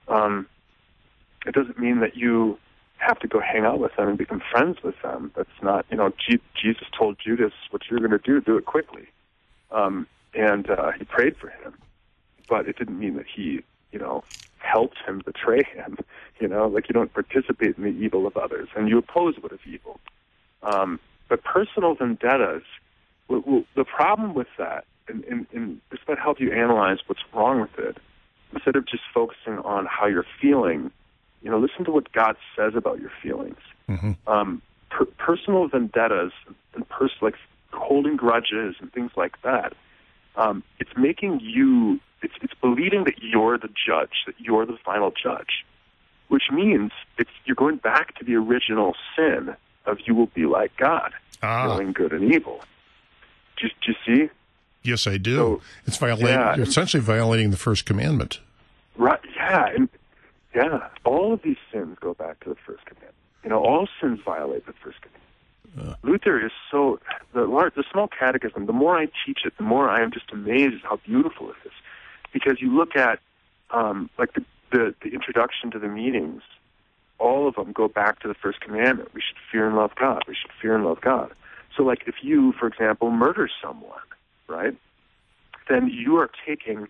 Um, 0.08 0.46
it 1.46 1.54
doesn't 1.54 1.78
mean 1.78 2.00
that 2.00 2.16
you 2.16 2.58
have 2.98 3.18
to 3.20 3.28
go 3.28 3.40
hang 3.40 3.64
out 3.64 3.80
with 3.80 3.94
them 3.96 4.08
and 4.08 4.18
become 4.18 4.42
friends 4.50 4.78
with 4.82 4.94
them. 5.02 5.32
That's 5.36 5.48
not, 5.62 5.84
you 5.90 5.96
know, 5.96 6.10
G- 6.10 6.40
Jesus 6.60 6.86
told 6.96 7.18
Judas, 7.24 7.52
what 7.70 7.82
you're 7.90 7.98
going 7.98 8.12
to 8.12 8.18
do, 8.18 8.40
do 8.40 8.56
it 8.56 8.64
quickly. 8.64 9.08
Um, 9.70 10.06
and 10.34 10.70
uh, 10.70 10.92
he 10.96 11.04
prayed 11.04 11.36
for 11.36 11.48
him. 11.48 11.74
But 12.48 12.68
it 12.68 12.78
didn't 12.78 12.98
mean 12.98 13.16
that 13.16 13.26
he, 13.34 13.62
you 13.90 13.98
know, 13.98 14.22
helped 14.58 14.98
him 15.06 15.22
betray 15.24 15.62
him. 15.74 15.98
You 16.40 16.48
know, 16.48 16.66
like 16.66 16.88
you 16.88 16.92
don't 16.92 17.12
participate 17.14 17.78
in 17.78 17.84
the 17.84 17.90
evil 17.90 18.26
of 18.26 18.36
others 18.36 18.68
and 18.74 18.88
you 18.88 18.98
oppose 18.98 19.36
what 19.40 19.52
is 19.52 19.60
evil. 19.64 20.00
Um, 20.64 20.98
but 21.28 21.44
personal 21.44 21.94
vendettas, 21.94 22.64
w- 23.28 23.44
w- 23.44 23.64
the 23.76 23.84
problem 23.84 24.34
with 24.34 24.48
that, 24.58 24.84
and, 25.06 25.22
and, 25.24 25.46
and 25.52 25.80
this 25.92 26.00
might 26.08 26.18
help 26.18 26.40
you 26.40 26.50
analyze 26.50 26.98
what's 27.06 27.22
wrong 27.32 27.60
with 27.60 27.78
it, 27.78 27.96
instead 28.52 28.74
of 28.74 28.86
just 28.88 29.04
focusing 29.14 29.58
on 29.58 29.86
how 29.86 30.06
you're 30.06 30.26
feeling, 30.40 30.90
you 31.42 31.50
know, 31.50 31.58
listen 31.58 31.84
to 31.84 31.90
what 31.90 32.10
God 32.12 32.36
says 32.56 32.74
about 32.74 33.00
your 33.00 33.10
feelings. 33.22 33.58
Mm-hmm. 33.88 34.12
Um, 34.26 34.62
per- 34.90 35.04
personal 35.06 35.66
vendettas 35.68 36.32
and 36.74 36.88
pers- 36.88 37.10
like 37.20 37.34
holding 37.72 38.16
grudges 38.16 38.76
and 38.80 38.92
things 38.92 39.10
like 39.16 39.40
that. 39.42 39.72
Um, 40.36 40.62
it's 40.78 40.90
making 40.96 41.40
you. 41.40 42.00
It's 42.22 42.34
it's 42.40 42.54
believing 42.60 43.04
that 43.04 43.22
you're 43.22 43.58
the 43.58 43.68
judge, 43.68 44.24
that 44.26 44.34
you're 44.38 44.64
the 44.64 44.78
final 44.84 45.10
judge, 45.10 45.64
which 46.28 46.44
means 46.52 46.92
it's 47.18 47.30
you're 47.44 47.56
going 47.56 47.76
back 47.76 48.14
to 48.18 48.24
the 48.24 48.36
original 48.36 48.94
sin 49.16 49.54
of 49.84 49.98
you 50.06 50.14
will 50.14 50.28
be 50.28 50.46
like 50.46 50.76
God, 50.76 51.12
Ah. 51.42 51.66
knowing 51.66 51.92
good 51.92 52.12
and 52.12 52.32
evil. 52.32 52.62
Do, 53.56 53.66
you- 53.66 53.72
do 53.84 53.92
you 53.92 54.26
see? 54.26 54.30
Yes, 54.84 55.06
I 55.06 55.16
do. 55.16 55.60
it's 55.86 55.96
violating. 55.96 56.28
yeah. 56.30 56.54
Essentially 56.56 57.00
violating 57.02 57.50
the 57.50 57.56
first 57.56 57.84
commandment. 57.86 58.40
Right? 58.96 59.20
Yeah, 59.36 59.66
and 59.74 59.88
yeah, 60.54 60.88
all 61.04 61.32
of 61.32 61.42
these 61.42 61.56
sins 61.72 61.96
go 62.00 62.14
back 62.14 62.40
to 62.40 62.50
the 62.50 62.56
first 62.66 62.84
commandment. 62.84 63.14
You 63.44 63.50
know, 63.50 63.62
all 63.64 63.88
sins 64.00 64.20
violate 64.24 64.66
the 64.66 64.72
first 64.72 64.98
commandment. 65.00 65.98
Luther 66.02 66.44
is 66.44 66.52
so 66.70 67.00
the 67.32 67.44
large, 67.44 67.74
the 67.74 67.84
small 67.90 68.06
catechism. 68.08 68.66
The 68.66 68.72
more 68.72 68.98
I 68.98 69.06
teach 69.24 69.40
it, 69.44 69.54
the 69.56 69.64
more 69.64 69.88
I 69.88 70.02
am 70.02 70.12
just 70.12 70.30
amazed 70.30 70.74
at 70.74 70.82
how 70.82 70.96
beautiful 70.96 71.50
it 71.50 71.56
is. 71.64 71.72
Because 72.32 72.60
you 72.60 72.74
look 72.76 72.94
at 72.96 73.20
um, 73.70 74.10
like 74.18 74.34
the, 74.34 74.44
the 74.70 74.94
the 75.02 75.10
introduction 75.10 75.70
to 75.70 75.78
the 75.78 75.88
meetings, 75.88 76.42
all 77.18 77.48
of 77.48 77.54
them 77.54 77.72
go 77.72 77.88
back 77.88 78.20
to 78.20 78.28
the 78.28 78.34
first 78.34 78.60
commandment. 78.60 79.14
We 79.14 79.22
should 79.22 79.38
fear 79.50 79.66
and 79.66 79.76
love 79.76 79.92
God. 79.94 80.22
We 80.28 80.34
should 80.34 80.50
fear 80.60 80.74
and 80.74 80.84
love 80.84 81.00
God. 81.00 81.32
So, 81.76 81.82
like, 81.82 82.02
if 82.06 82.16
you, 82.22 82.52
for 82.52 82.66
example, 82.66 83.10
murder 83.10 83.48
someone, 83.62 84.00
right, 84.48 84.76
then 85.70 85.88
you 85.88 86.16
are 86.16 86.30
taking 86.46 86.88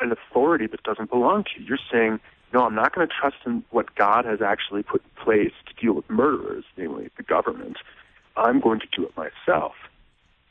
an 0.00 0.12
authority 0.12 0.66
that 0.66 0.82
doesn't 0.82 1.10
belong 1.10 1.44
to 1.44 1.50
you. 1.60 1.66
You're 1.66 1.78
saying, 1.90 2.18
no, 2.52 2.64
I'm 2.64 2.74
not 2.74 2.94
going 2.94 3.06
to 3.06 3.12
trust 3.12 3.36
in 3.46 3.64
what 3.70 3.94
God 3.94 4.24
has 4.24 4.42
actually 4.42 4.82
put 4.82 5.02
in 5.02 5.24
place 5.24 5.52
to 5.66 5.74
deal 5.80 5.94
with 5.94 6.08
murderers, 6.10 6.64
namely 6.76 7.08
the 7.16 7.22
government. 7.22 7.78
I'm 8.36 8.60
going 8.60 8.80
to 8.80 8.86
do 8.94 9.04
it 9.04 9.16
myself. 9.16 9.74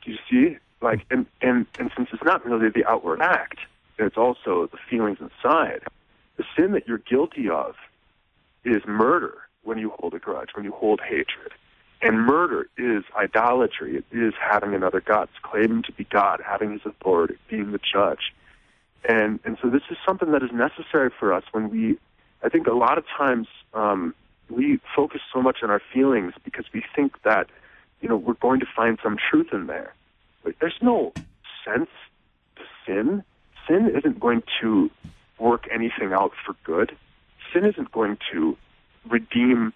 Do 0.04 0.10
you 0.10 0.18
see? 0.30 0.58
Like, 0.80 1.06
and, 1.10 1.26
and, 1.40 1.66
and 1.78 1.90
since 1.96 2.08
it's 2.12 2.24
not 2.24 2.44
really 2.44 2.68
the 2.68 2.84
outward 2.88 3.20
act, 3.20 3.58
it's 3.98 4.16
also 4.16 4.68
the 4.72 4.78
feelings 4.90 5.18
inside. 5.20 5.82
The 6.36 6.44
sin 6.56 6.72
that 6.72 6.88
you're 6.88 6.98
guilty 6.98 7.48
of 7.48 7.76
is 8.64 8.82
murder 8.86 9.34
when 9.62 9.78
you 9.78 9.90
hold 9.90 10.14
a 10.14 10.18
grudge, 10.18 10.50
when 10.54 10.64
you 10.64 10.72
hold 10.72 11.00
hatred. 11.00 11.52
And 12.00 12.26
murder 12.26 12.66
is 12.76 13.04
idolatry. 13.16 13.96
It 13.96 14.04
is 14.10 14.34
having 14.40 14.74
another 14.74 15.00
God. 15.00 15.28
It's 15.32 15.42
claiming 15.42 15.84
to 15.84 15.92
be 15.92 16.04
God, 16.04 16.40
having 16.44 16.72
his 16.72 16.80
authority, 16.84 17.36
being 17.48 17.70
the 17.70 17.78
judge. 17.78 18.32
And 19.08 19.40
and 19.44 19.58
so 19.60 19.68
this 19.68 19.82
is 19.90 19.96
something 20.06 20.30
that 20.32 20.42
is 20.42 20.50
necessary 20.52 21.10
for 21.18 21.32
us 21.32 21.44
when 21.52 21.70
we 21.70 21.98
I 22.42 22.48
think 22.48 22.66
a 22.66 22.72
lot 22.72 22.98
of 22.98 23.04
times 23.06 23.46
um, 23.74 24.14
we 24.50 24.80
focus 24.94 25.20
so 25.32 25.40
much 25.40 25.58
on 25.62 25.70
our 25.70 25.82
feelings 25.92 26.34
because 26.44 26.66
we 26.72 26.82
think 26.94 27.22
that, 27.22 27.48
you 28.00 28.08
know, 28.08 28.16
we're 28.16 28.34
going 28.34 28.60
to 28.60 28.66
find 28.74 28.98
some 29.02 29.16
truth 29.30 29.48
in 29.52 29.66
there. 29.66 29.94
But 30.42 30.54
there's 30.60 30.78
no 30.82 31.12
sense 31.64 31.90
to 32.56 32.62
sin. 32.84 33.22
Sin 33.68 33.92
isn't 33.96 34.18
going 34.18 34.42
to 34.60 34.90
work 35.38 35.68
anything 35.72 36.12
out 36.12 36.32
for 36.44 36.56
good. 36.64 36.96
Sin 37.52 37.64
isn't 37.64 37.92
going 37.92 38.18
to 38.32 38.56
redeem 39.08 39.72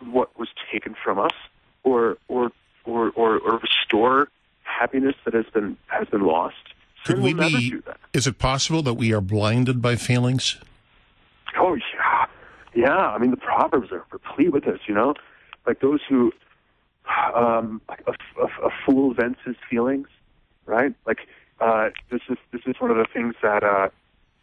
what 0.00 0.36
was 0.38 0.48
taken 0.72 0.94
from 1.02 1.18
us 1.18 1.34
or 1.82 2.16
or 2.28 2.52
or, 2.84 3.10
or, 3.10 3.38
or 3.38 3.58
restore 3.58 4.28
happiness 4.62 5.14
that 5.24 5.34
has 5.34 5.46
been 5.52 5.76
has 5.86 6.08
been 6.08 6.22
lost. 6.22 6.56
Could 7.04 7.16
Sin 7.16 7.22
we 7.22 7.34
be? 7.34 7.74
Is 8.12 8.26
it 8.26 8.38
possible 8.38 8.82
that 8.82 8.94
we 8.94 9.12
are 9.12 9.20
blinded 9.20 9.80
by 9.80 9.96
feelings? 9.96 10.58
Oh 11.56 11.74
yeah, 11.74 12.26
yeah. 12.74 12.96
I 12.96 13.18
mean, 13.18 13.30
the 13.30 13.36
proverbs 13.36 13.90
are 13.92 14.04
replete 14.10 14.52
with 14.52 14.64
this. 14.64 14.80
You 14.86 14.94
know, 14.94 15.14
like 15.66 15.80
those 15.80 16.00
who, 16.08 16.32
um, 17.34 17.80
like 17.88 18.02
a, 18.06 18.12
a, 18.40 18.66
a 18.66 18.70
fool 18.84 19.14
vents 19.14 19.40
his 19.44 19.56
feelings, 19.70 20.08
right? 20.66 20.94
Like 21.06 21.20
uh, 21.60 21.90
this 22.10 22.20
is 22.28 22.36
this 22.52 22.62
is 22.66 22.76
one 22.78 22.90
of 22.90 22.96
the 22.96 23.06
things 23.12 23.34
that, 23.42 23.64
uh, 23.64 23.88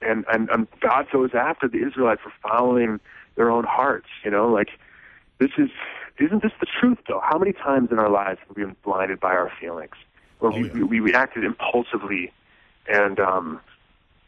and, 0.02 0.26
and 0.32 0.50
and 0.50 0.68
God 0.80 1.08
goes 1.12 1.32
after 1.34 1.68
the 1.68 1.86
Israelites 1.86 2.22
for 2.24 2.34
following 2.42 3.00
their 3.36 3.50
own 3.50 3.64
hearts. 3.64 4.08
You 4.24 4.32
know, 4.32 4.48
like 4.50 4.70
this 5.40 5.52
is 5.58 5.70
isn't 6.20 6.42
this 6.42 6.52
the 6.60 6.68
truth 6.80 6.98
though? 7.08 7.22
How 7.24 7.38
many 7.38 7.54
times 7.54 7.90
in 7.92 8.00
our 8.00 8.10
lives 8.10 8.40
have 8.48 8.56
we 8.56 8.64
been 8.64 8.76
blinded 8.84 9.20
by 9.20 9.32
our 9.32 9.52
feelings, 9.60 9.96
or 10.40 10.52
we, 10.52 10.70
we 10.70 10.84
we 10.84 11.00
reacted 11.00 11.44
impulsively, 11.44 12.32
and 12.88 13.20
um, 13.20 13.60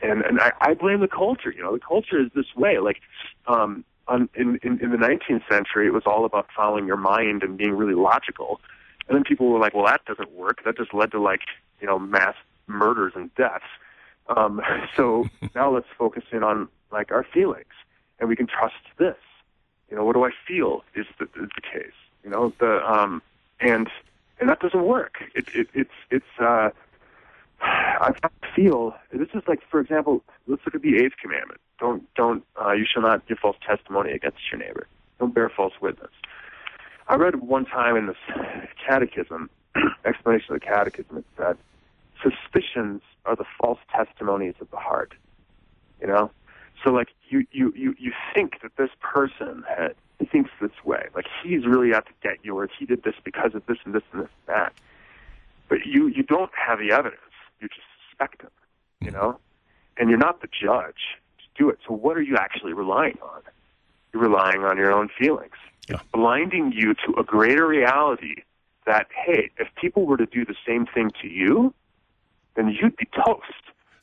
and 0.01 0.21
and 0.21 0.39
I, 0.39 0.51
I 0.61 0.73
blame 0.73 0.99
the 0.99 1.07
culture. 1.07 1.51
You 1.51 1.63
know, 1.63 1.73
the 1.73 1.79
culture 1.79 2.19
is 2.19 2.31
this 2.35 2.55
way. 2.55 2.79
Like, 2.79 3.01
um, 3.47 3.83
on, 4.07 4.29
in, 4.35 4.59
in 4.63 4.79
in 4.79 4.91
the 4.91 4.97
19th 4.97 5.47
century, 5.49 5.87
it 5.87 5.93
was 5.93 6.03
all 6.05 6.25
about 6.25 6.47
following 6.55 6.87
your 6.87 6.97
mind 6.97 7.43
and 7.43 7.57
being 7.57 7.73
really 7.73 7.95
logical. 7.95 8.59
And 9.07 9.15
then 9.15 9.23
people 9.23 9.49
were 9.49 9.59
like, 9.59 9.73
"Well, 9.73 9.85
that 9.85 10.05
doesn't 10.05 10.31
work. 10.31 10.63
That 10.65 10.77
just 10.77 10.93
led 10.93 11.11
to 11.11 11.21
like 11.21 11.41
you 11.81 11.87
know 11.87 11.99
mass 11.99 12.35
murders 12.67 13.13
and 13.15 13.33
deaths." 13.35 13.65
Um, 14.29 14.61
so 14.95 15.25
now 15.55 15.71
let's 15.71 15.87
focus 15.97 16.23
in 16.31 16.43
on 16.43 16.67
like 16.91 17.11
our 17.11 17.23
feelings, 17.23 17.73
and 18.19 18.29
we 18.29 18.35
can 18.35 18.47
trust 18.47 18.75
this. 18.97 19.17
You 19.89 19.95
know, 19.95 20.03
what 20.03 20.13
do 20.13 20.25
I 20.25 20.31
feel 20.47 20.83
is 20.95 21.05
the, 21.17 21.25
is 21.25 21.49
the 21.55 21.61
case. 21.61 21.93
You 22.23 22.29
know, 22.29 22.53
the 22.59 22.85
um, 22.85 23.21
and 23.59 23.89
and 24.39 24.49
that 24.49 24.59
doesn't 24.59 24.83
work. 24.83 25.23
It, 25.33 25.47
it, 25.55 25.67
it's 25.73 25.93
it's. 26.11 26.39
Uh, 26.39 26.69
I 27.61 28.13
feel 28.55 28.95
this 29.11 29.29
is 29.33 29.43
like, 29.47 29.61
for 29.69 29.79
example, 29.79 30.23
let's 30.47 30.61
look 30.65 30.75
at 30.75 30.81
the 30.81 30.97
eighth 30.97 31.15
commandment. 31.21 31.59
Don't 31.79 32.03
don't 32.15 32.43
uh, 32.61 32.71
you 32.71 32.85
shall 32.91 33.01
not 33.01 33.27
give 33.27 33.39
false 33.39 33.57
testimony 33.65 34.11
against 34.11 34.39
your 34.51 34.59
neighbor. 34.59 34.87
Don't 35.19 35.33
bear 35.33 35.49
false 35.49 35.73
witness. 35.81 36.11
I 37.07 37.15
read 37.15 37.35
one 37.35 37.65
time 37.65 37.95
in 37.95 38.07
this 38.07 38.17
catechism 38.85 39.49
explanation 40.05 40.53
of 40.53 40.59
the 40.59 40.65
catechism. 40.65 41.17
It 41.17 41.25
said 41.37 41.57
suspicions 42.21 43.01
are 43.25 43.35
the 43.35 43.45
false 43.59 43.79
testimonies 43.93 44.55
of 44.59 44.69
the 44.71 44.77
heart. 44.77 45.13
You 46.01 46.07
know, 46.07 46.31
so 46.83 46.91
like 46.91 47.09
you 47.29 47.45
you 47.51 47.73
you 47.75 47.95
you 47.97 48.11
think 48.33 48.61
that 48.61 48.75
this 48.77 48.89
person 48.99 49.63
had, 49.67 49.95
thinks 50.31 50.51
this 50.61 50.71
way, 50.83 51.07
like 51.15 51.25
he's 51.43 51.65
really 51.65 51.93
out 51.93 52.05
to 52.05 52.13
get 52.21 52.37
you, 52.43 52.57
or 52.57 52.69
he 52.77 52.85
did 52.85 53.03
this 53.03 53.15
because 53.23 53.55
of 53.55 53.65
this 53.65 53.77
and 53.85 53.93
this 53.93 54.03
and 54.11 54.23
this 54.23 54.29
and 54.47 54.55
that. 54.55 54.73
But 55.69 55.85
you 55.85 56.07
you 56.07 56.23
don't 56.23 56.51
have 56.53 56.79
the 56.79 56.91
evidence. 56.91 57.21
You 57.59 57.67
just 57.67 57.87
suspect 58.09 58.41
him. 58.41 58.49
You 58.99 59.11
know, 59.11 59.39
and 59.97 60.09
you're 60.09 60.17
not 60.17 60.41
the 60.41 60.47
judge 60.47 61.19
to 61.37 61.63
do 61.63 61.69
it. 61.69 61.77
So 61.87 61.93
what 61.93 62.17
are 62.17 62.21
you 62.21 62.35
actually 62.35 62.73
relying 62.73 63.17
on? 63.21 63.41
You're 64.11 64.23
relying 64.23 64.63
on 64.63 64.77
your 64.77 64.91
own 64.91 65.09
feelings. 65.19 65.53
Yeah. 65.87 65.99
Blinding 66.13 66.71
you 66.75 66.93
to 66.93 67.19
a 67.19 67.23
greater 67.23 67.67
reality 67.67 68.43
that 68.85 69.07
hey, 69.25 69.51
if 69.57 69.67
people 69.79 70.05
were 70.05 70.17
to 70.17 70.25
do 70.25 70.45
the 70.45 70.55
same 70.65 70.85
thing 70.85 71.11
to 71.21 71.27
you, 71.27 71.73
then 72.55 72.69
you'd 72.69 72.95
be 72.95 73.07
toast. 73.15 73.43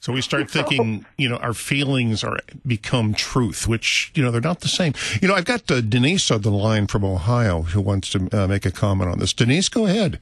So 0.01 0.13
we 0.13 0.21
start 0.21 0.51
thinking, 0.51 1.07
you 1.17 1.31
know, 1.31 1.37
our 1.37 1.55
feelings 1.55 2.23
are 2.23 2.37
become 2.67 3.15
truth, 3.15 3.67
which 3.67 4.13
you 4.15 4.23
know 4.23 4.31
they're 4.31 4.41
not 4.41 4.61
the 4.61 4.69
same. 4.69 4.93
You 5.23 5.29
know, 5.29 5.35
I've 5.35 5.47
got 5.47 5.71
uh, 5.71 5.81
Denise 5.81 6.31
on 6.31 6.43
the 6.43 6.51
line 6.51 6.87
from 6.87 7.05
Ohio 7.05 7.63
who 7.63 7.81
wants 7.81 8.11
to 8.11 8.29
uh, 8.31 8.47
make 8.47 8.67
a 8.67 8.71
comment 8.71 9.11
on 9.11 9.19
this. 9.19 9.33
Denise, 9.33 9.71
go 9.71 9.87
ahead. 9.87 10.21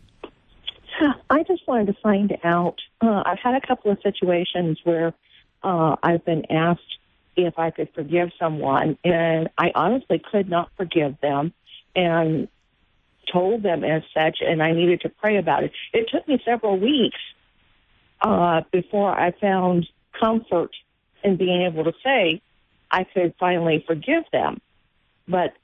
Wanted 1.73 1.87
to 1.87 2.01
find 2.03 2.37
out. 2.45 2.83
Uh, 3.01 3.23
I've 3.25 3.39
had 3.39 3.55
a 3.55 3.67
couple 3.67 3.91
of 3.91 3.99
situations 4.03 4.79
where 4.85 5.15
uh, 5.63 5.97
I've 6.03 6.23
been 6.23 6.45
asked 6.53 6.99
if 7.35 7.59
I 7.59 7.71
could 7.71 7.89
forgive 7.95 8.29
someone, 8.39 8.99
and 9.03 9.49
I 9.57 9.73
honestly 9.75 10.19
could 10.19 10.51
not 10.51 10.69
forgive 10.77 11.19
them, 11.23 11.55
and 11.97 12.49
told 13.33 13.63
them 13.63 13.85
as 13.85 14.03
such, 14.13 14.41
and 14.43 14.63
I 14.63 14.73
needed 14.73 15.01
to 15.01 15.09
pray 15.09 15.39
about 15.39 15.65
it. 15.65 15.73
It 15.95 16.11
took 16.11 16.29
me 16.29 16.43
several 16.45 16.79
weeks 16.79 17.17
uh, 18.21 18.61
before 18.71 19.19
I 19.19 19.31
found 19.31 19.89
comfort 20.21 20.73
in 21.25 21.37
being 21.37 21.63
able 21.63 21.85
to 21.85 21.95
say 22.05 22.43
I 22.91 23.05
could 23.05 23.33
finally 23.41 23.83
forgive 23.87 24.25
them. 24.31 24.61
But 25.27 25.55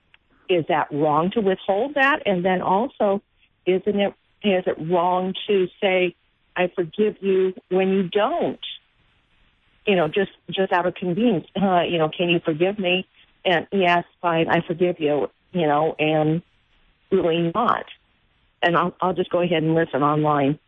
is 0.48 0.64
that 0.68 0.90
wrong 0.90 1.32
to 1.32 1.42
withhold 1.42 1.96
that? 1.96 2.22
And 2.24 2.42
then 2.42 2.62
also, 2.62 3.20
isn't 3.66 4.00
it 4.00 4.14
is 4.42 4.64
it 4.66 4.76
wrong 4.90 5.34
to 5.46 5.68
say 5.80 6.14
I 6.56 6.70
forgive 6.74 7.16
you 7.20 7.54
when 7.70 7.90
you 7.90 8.04
don't? 8.04 8.60
You 9.86 9.96
know, 9.96 10.08
just 10.08 10.30
just 10.50 10.72
out 10.72 10.86
of 10.86 10.94
convenience. 10.94 11.46
Uh, 11.60 11.82
you 11.82 11.98
know, 11.98 12.10
can 12.10 12.28
you 12.28 12.40
forgive 12.40 12.78
me? 12.78 13.06
And 13.44 13.66
yes, 13.72 14.04
fine, 14.20 14.48
I 14.48 14.60
forgive 14.66 15.00
you. 15.00 15.30
You 15.52 15.66
know, 15.66 15.94
and 15.98 16.42
really 17.10 17.50
not. 17.54 17.86
And 18.62 18.76
I'll 18.76 18.94
I'll 19.00 19.14
just 19.14 19.30
go 19.30 19.40
ahead 19.40 19.62
and 19.62 19.74
listen 19.74 20.02
online. 20.02 20.58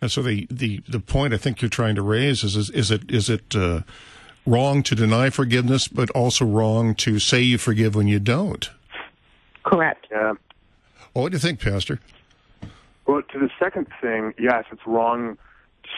And 0.00 0.10
so 0.10 0.22
the, 0.22 0.46
the, 0.50 0.82
the 0.88 1.00
point 1.00 1.32
I 1.32 1.38
think 1.38 1.62
you're 1.62 1.68
trying 1.68 1.94
to 1.94 2.02
raise 2.02 2.44
is 2.44 2.54
is, 2.54 2.70
is 2.70 2.90
it 2.90 3.10
is 3.10 3.30
it 3.30 3.56
uh, 3.56 3.80
wrong 4.46 4.82
to 4.84 4.94
deny 4.94 5.30
forgiveness, 5.30 5.88
but 5.88 6.10
also 6.10 6.44
wrong 6.44 6.94
to 6.96 7.18
say 7.18 7.40
you 7.40 7.58
forgive 7.58 7.94
when 7.94 8.06
you 8.06 8.18
don't? 8.18 8.70
Correct. 9.64 10.06
Yeah. 10.10 10.34
Well, 11.16 11.22
what 11.22 11.32
do 11.32 11.36
you 11.36 11.40
think, 11.40 11.60
Pastor? 11.60 11.98
Well, 13.06 13.22
to 13.22 13.38
the 13.38 13.48
second 13.58 13.86
thing, 14.02 14.34
yes, 14.38 14.64
it's 14.70 14.86
wrong 14.86 15.38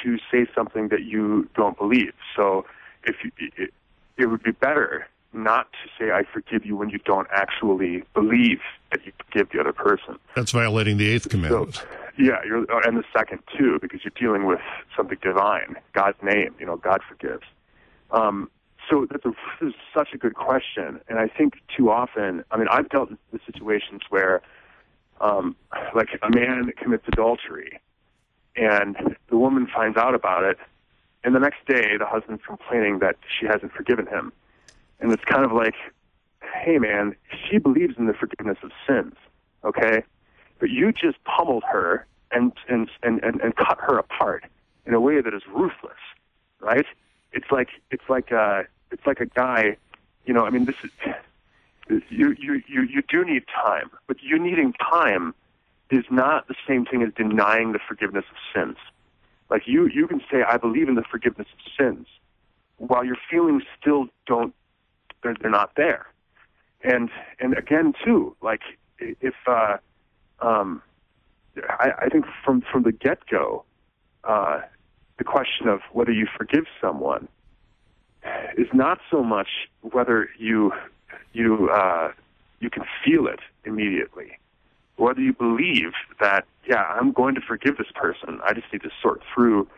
to 0.05 0.16
say 0.31 0.47
something 0.55 0.89
that 0.89 1.03
you 1.03 1.49
don't 1.57 1.77
believe. 1.77 2.12
So, 2.37 2.64
if 3.03 3.16
you, 3.25 3.33
it, 3.57 3.75
it 4.16 4.27
would 4.27 4.45
be 4.45 4.53
better 4.53 5.09
not 5.33 5.73
to 5.73 5.89
say 5.99 6.12
"I 6.12 6.23
forgive 6.23 6.64
you" 6.64 6.77
when 6.77 6.91
you 6.91 6.99
don't 6.99 7.27
actually 7.33 8.05
believe 8.14 8.61
that 8.93 9.05
you 9.05 9.12
forgive 9.27 9.49
the 9.53 9.59
other 9.59 9.73
person. 9.73 10.21
That's 10.37 10.53
violating 10.53 10.99
the 10.99 11.09
eighth 11.09 11.29
commandment. 11.29 11.75
So, 11.75 11.83
yeah, 12.16 12.39
you're, 12.47 12.64
and 12.87 12.97
the 12.97 13.05
second 13.12 13.41
too, 13.59 13.81
because 13.83 14.05
you're 14.05 14.12
dealing 14.16 14.47
with 14.47 14.61
something 14.97 15.19
divine, 15.21 15.75
God's 15.95 16.19
name. 16.23 16.55
You 16.61 16.66
know, 16.66 16.77
God 16.77 17.01
forgives. 17.09 17.43
Um, 18.12 18.49
so 18.89 19.09
that's 19.11 19.25
a, 19.25 19.33
this 19.61 19.71
is 19.71 19.75
such 19.93 20.11
a 20.14 20.16
good 20.16 20.37
question, 20.37 21.01
and 21.09 21.19
I 21.19 21.27
think 21.27 21.55
too 21.77 21.91
often. 21.91 22.45
I 22.53 22.57
mean, 22.57 22.69
I've 22.71 22.89
dealt 22.89 23.11
with 23.33 23.41
situations 23.45 24.03
where, 24.11 24.43
um, 25.21 25.57
like, 25.95 26.09
a 26.23 26.31
man 26.31 26.73
commits 26.77 27.05
adultery, 27.09 27.81
and 28.57 29.16
the 29.29 29.37
woman 29.37 29.66
finds 29.66 29.97
out 29.97 30.14
about 30.14 30.45
it, 30.45 30.59
and 31.25 31.35
the 31.35 31.41
next 31.41 31.64
day 31.66 31.97
the 31.97 32.07
husband's 32.07 32.43
complaining 32.47 33.01
that 33.01 33.16
she 33.39 33.47
hasn't 33.47 33.73
forgiven 33.73 34.07
him, 34.07 34.33
and 35.01 35.12
it's 35.12 35.25
kind 35.25 35.45
of 35.45 35.53
like, 35.53 35.75
hey, 36.64 36.79
man, 36.79 37.14
she 37.49 37.59
believes 37.59 37.95
in 37.99 38.07
the 38.07 38.14
forgiveness 38.14 38.59
of 38.62 38.71
sins, 38.87 39.14
okay? 39.64 40.03
but 40.59 40.71
you 40.71 40.93
just 40.93 41.23
pummeled 41.25 41.64
her 41.64 42.07
and 42.31 42.53
and 42.69 42.91
and 43.03 43.23
and, 43.23 43.41
and 43.41 43.57
cut 43.57 43.79
her 43.81 43.99
apart 43.99 44.45
in 44.87 44.95
a 44.95 45.01
way 45.01 45.21
that 45.21 45.35
is 45.35 45.43
ruthless, 45.49 45.99
right? 46.61 46.87
It's 47.33 47.51
like 47.51 47.69
it's 47.91 48.09
like 48.09 48.31
a 48.31 48.64
it's 48.91 49.07
like 49.07 49.21
a 49.21 49.27
guy, 49.27 49.77
you 50.27 50.35
know. 50.35 50.45
I 50.45 50.51
mean, 50.51 50.64
this 50.64 50.77
is 50.83 50.91
you 52.09 52.34
you 52.39 52.62
you 52.66 52.82
you 52.82 53.03
do 53.09 53.24
need 53.24 53.45
time, 53.49 53.91
but 54.07 54.22
you 54.22 54.39
needing 54.39 54.72
time 54.74 55.34
is 55.91 56.05
not 56.11 56.49
the 56.49 56.55
same 56.66 56.84
thing 56.84 57.03
as 57.03 57.12
denying 57.14 57.72
the 57.72 57.78
forgiveness 57.86 58.24
of 58.30 58.36
sins. 58.55 58.76
Like 59.51 59.62
you 59.66 59.86
you 59.86 60.07
can 60.07 60.20
say 60.30 60.43
I 60.43 60.57
believe 60.57 60.89
in 60.89 60.95
the 60.95 61.05
forgiveness 61.11 61.49
of 61.53 61.72
sins, 61.78 62.07
while 62.76 63.05
your 63.05 63.16
feelings 63.30 63.62
still 63.80 64.07
don't 64.26 64.55
they're, 65.22 65.34
they're 65.41 65.51
not 65.51 65.72
there, 65.76 66.07
and 66.82 67.11
and 67.41 67.57
again 67.57 67.95
too 68.05 68.36
like 68.43 68.62
if. 68.99 69.34
uh 69.47 69.78
um, 70.41 70.82
I, 71.68 71.91
I 72.03 72.09
think 72.09 72.24
from 72.45 72.62
from 72.70 72.84
the 72.84 72.93
get 72.93 73.26
go, 73.28 73.64
uh, 74.24 74.61
the 75.18 75.24
question 75.24 75.68
of 75.68 75.80
whether 75.93 76.12
you 76.12 76.26
forgive 76.36 76.64
someone 76.80 77.28
is 78.57 78.68
not 78.72 79.01
so 79.11 79.22
much 79.22 79.49
whether 79.80 80.28
you 80.39 80.72
you 81.39 81.70
uh, 81.70 82.12
you 82.61 82.70
can 82.70 82.84
feel 83.05 83.26
it 83.26 83.41
immediately, 83.64 84.39
whether 84.97 85.20
you 85.20 85.32
believe 85.32 85.93
that 86.20 86.45
yeah 86.68 86.82
I'm 86.82 87.12
going 87.12 87.34
to 87.36 87.41
forgive 87.41 87.78
this 87.78 87.93
person. 87.95 88.41
I 88.45 88.53
just 88.53 88.66
need 88.72 88.82
to 88.82 88.91
sort 89.01 89.22
through 89.34 89.68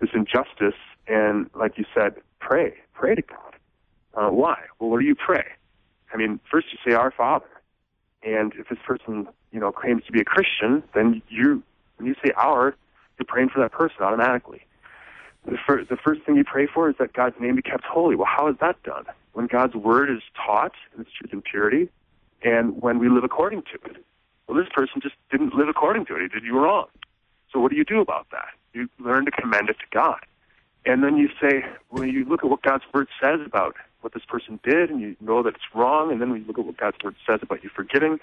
this 0.00 0.10
injustice 0.14 0.78
and, 1.08 1.50
like 1.54 1.76
you 1.76 1.84
said, 1.94 2.14
pray, 2.38 2.74
pray 2.94 3.14
to 3.14 3.22
God. 3.22 3.54
Uh, 4.14 4.30
why? 4.30 4.58
Well, 4.78 4.90
what 4.90 5.00
do 5.00 5.06
you 5.06 5.14
pray? 5.14 5.44
I 6.12 6.16
mean, 6.16 6.40
first 6.50 6.68
you 6.72 6.78
say 6.86 6.94
Our 6.96 7.10
Father, 7.10 7.48
and 8.22 8.52
if 8.58 8.68
this 8.68 8.78
person 8.86 9.28
you 9.52 9.60
know 9.60 9.72
claims 9.72 10.04
to 10.06 10.12
be 10.12 10.20
a 10.20 10.24
Christian, 10.24 10.82
then 10.94 11.22
you 11.28 11.62
when 11.96 12.06
you 12.06 12.14
say 12.24 12.32
"our," 12.36 12.76
you're 13.18 13.26
praying 13.26 13.48
for 13.48 13.60
that 13.60 13.72
person 13.72 13.96
automatically. 14.02 14.62
The, 15.46 15.56
fir- 15.66 15.84
the 15.84 15.96
first 15.96 16.22
thing 16.22 16.36
you 16.36 16.44
pray 16.44 16.66
for 16.66 16.90
is 16.90 16.96
that 16.98 17.12
God's 17.12 17.36
name 17.40 17.56
be 17.56 17.62
kept 17.62 17.84
holy. 17.84 18.16
Well, 18.16 18.28
how 18.28 18.48
is 18.48 18.56
that 18.60 18.82
done? 18.82 19.04
When 19.32 19.46
God's 19.46 19.74
word 19.74 20.10
is 20.10 20.22
taught 20.34 20.72
in 20.94 21.02
its 21.02 21.10
truth 21.12 21.32
and 21.32 21.44
purity, 21.44 21.88
and 22.42 22.80
when 22.82 22.98
we 22.98 23.08
live 23.08 23.24
according 23.24 23.62
to 23.62 23.90
it. 23.90 24.04
Well, 24.46 24.56
this 24.56 24.68
person 24.74 25.00
just 25.02 25.16
didn't 25.30 25.54
live 25.54 25.68
according 25.68 26.06
to 26.06 26.16
it. 26.16 26.22
He 26.22 26.28
did 26.28 26.44
you 26.44 26.58
wrong. 26.58 26.86
So 27.52 27.60
what 27.60 27.70
do 27.70 27.76
you 27.76 27.84
do 27.84 28.00
about 28.00 28.26
that? 28.30 28.48
You 28.72 28.88
learn 28.98 29.24
to 29.24 29.30
commend 29.30 29.68
it 29.68 29.76
to 29.78 29.86
God. 29.90 30.20
And 30.86 31.02
then 31.02 31.16
you 31.16 31.28
say, 31.40 31.64
when 31.90 32.08
you 32.08 32.24
look 32.24 32.44
at 32.44 32.50
what 32.50 32.62
God's 32.62 32.84
word 32.94 33.08
says 33.20 33.40
about 33.44 33.76
what 34.00 34.14
this 34.14 34.24
person 34.26 34.60
did, 34.62 34.90
and 34.90 35.00
you 35.00 35.16
know 35.20 35.42
that 35.42 35.54
it's 35.54 35.74
wrong, 35.74 36.12
and 36.12 36.20
then 36.20 36.30
when 36.30 36.40
you 36.40 36.46
look 36.46 36.58
at 36.58 36.64
what 36.64 36.76
God's 36.76 36.96
word 37.02 37.16
says 37.26 37.40
about 37.42 37.64
you 37.64 37.70
forgiving, 37.74 38.20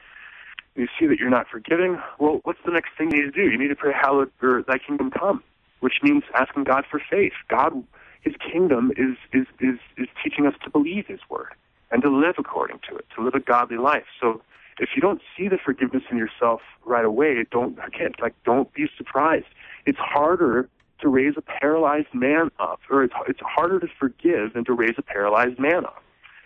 you 0.76 0.88
see 1.00 1.06
that 1.08 1.20
you're 1.20 1.30
not 1.30 1.48
forgiving, 1.48 2.02
well, 2.20 2.40
what's 2.44 2.60
the 2.66 2.72
next 2.72 2.90
thing 2.98 3.12
you 3.12 3.24
need 3.24 3.34
to 3.34 3.44
do? 3.44 3.50
You 3.50 3.58
need 3.58 3.70
to 3.70 3.76
pray, 3.76 3.94
hallowed 3.94 4.32
or 4.42 4.64
thy 4.64 4.78
kingdom 4.78 5.12
come, 5.12 5.44
which 5.80 5.96
means 6.02 6.24
asking 6.34 6.64
God 6.64 6.86
for 6.90 7.02
faith. 7.10 7.34
God, 7.50 7.84
his 8.26 8.34
kingdom 8.52 8.92
is, 8.98 9.16
is, 9.32 9.46
is, 9.60 9.80
is 9.98 10.08
teaching 10.22 10.48
us 10.48 10.56
to 10.64 10.70
believe 10.70 11.06
his 11.08 11.20
word 11.30 11.54
and 11.92 12.02
to 12.02 12.10
live 12.10 12.36
according 12.38 12.80
to 12.90 12.96
it, 12.98 13.06
to 13.16 13.24
live 13.24 13.36
a 13.36 13.40
godly 13.40 13.78
life. 13.78 14.06
So 14.20 14.42
if 14.80 14.90
you 14.96 15.02
don't 15.02 15.22
see 15.38 15.48
the 15.48 15.60
forgiveness 15.64 16.04
in 16.12 16.18
yourself 16.18 16.62
right 16.84 17.06
away, 17.06 17.46
don't, 17.52 17.78
again, 17.86 18.14
like, 18.20 18.34
don't 18.44 18.74
be 18.74 18.88
surprised. 18.98 19.46
It's 19.86 20.00
harder 20.00 20.68
to 21.02 21.08
raise 21.08 21.36
a 21.38 21.42
paralyzed 21.42 22.14
man 22.14 22.50
up, 22.60 22.80
or 22.90 23.04
it's, 23.04 23.14
it's 23.28 23.40
harder 23.42 23.80
to 23.80 23.88
forgive 24.00 24.54
than 24.54 24.66
to 24.66 24.74
raise 24.74 24.96
a 24.98 25.04
paralyzed 25.04 25.60
man 25.60 25.86
up. 25.86 26.04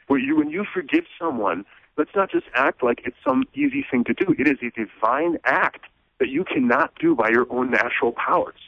Where 0.08 0.20
you, 0.20 0.36
when 0.36 0.50
you 0.50 0.66
forgive 0.72 1.06
someone, 1.18 1.66
let's 1.98 2.12
not 2.16 2.30
just 2.30 2.48
act 2.56 2.84
like 2.84 3.02
it's 3.06 3.18
some 3.26 3.46
easy 3.54 3.86
thing 3.90 4.04
to 4.06 4.14
do. 4.14 4.36
It 4.38 4.48
is 4.48 4.58
a 4.62 4.72
divine 4.72 5.38
act 5.46 5.86
that 6.20 6.30
you 6.30 6.44
cannot 6.44 6.94
do 7.00 7.16
by 7.16 7.30
your 7.30 7.48
own 7.50 7.72
natural 7.72 8.12
powers. 8.12 8.60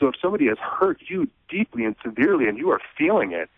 So 0.00 0.08
if 0.08 0.14
somebody 0.20 0.46
has 0.46 0.58
hurt 0.58 0.98
you 1.06 1.28
deeply 1.48 1.84
and 1.84 1.94
severely 2.02 2.48
and 2.48 2.58
you 2.58 2.70
are 2.70 2.80
feeling 2.98 3.32
it, 3.32 3.48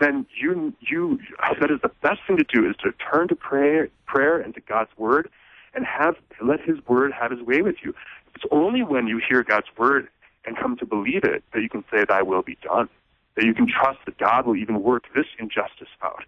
then 0.00 0.24
you 0.40 0.72
you 0.80 1.18
that 1.60 1.70
is 1.70 1.80
the 1.82 1.90
best 2.02 2.20
thing 2.26 2.36
to 2.36 2.44
do 2.44 2.68
is 2.70 2.76
to 2.76 2.92
turn 2.92 3.28
to 3.28 3.36
prayer 3.36 3.88
prayer 4.06 4.38
and 4.38 4.54
to 4.54 4.60
God's 4.60 4.90
word 4.96 5.28
and 5.74 5.84
have 5.84 6.16
let 6.40 6.60
His 6.60 6.78
Word 6.86 7.12
have 7.12 7.30
His 7.30 7.40
way 7.40 7.62
with 7.62 7.76
you. 7.82 7.94
It's 8.34 8.44
only 8.50 8.82
when 8.82 9.06
you 9.06 9.20
hear 9.26 9.42
God's 9.42 9.66
Word 9.76 10.08
and 10.44 10.56
come 10.56 10.76
to 10.76 10.86
believe 10.86 11.24
it 11.24 11.42
that 11.52 11.62
you 11.62 11.68
can 11.68 11.84
say, 11.90 12.04
"Thy 12.04 12.22
will 12.22 12.42
be 12.42 12.56
done." 12.62 12.88
That 13.34 13.44
you 13.44 13.54
can 13.54 13.68
trust 13.68 14.00
that 14.06 14.18
God 14.18 14.46
will 14.46 14.56
even 14.56 14.82
work 14.82 15.04
this 15.14 15.26
injustice 15.38 15.88
out. 16.02 16.24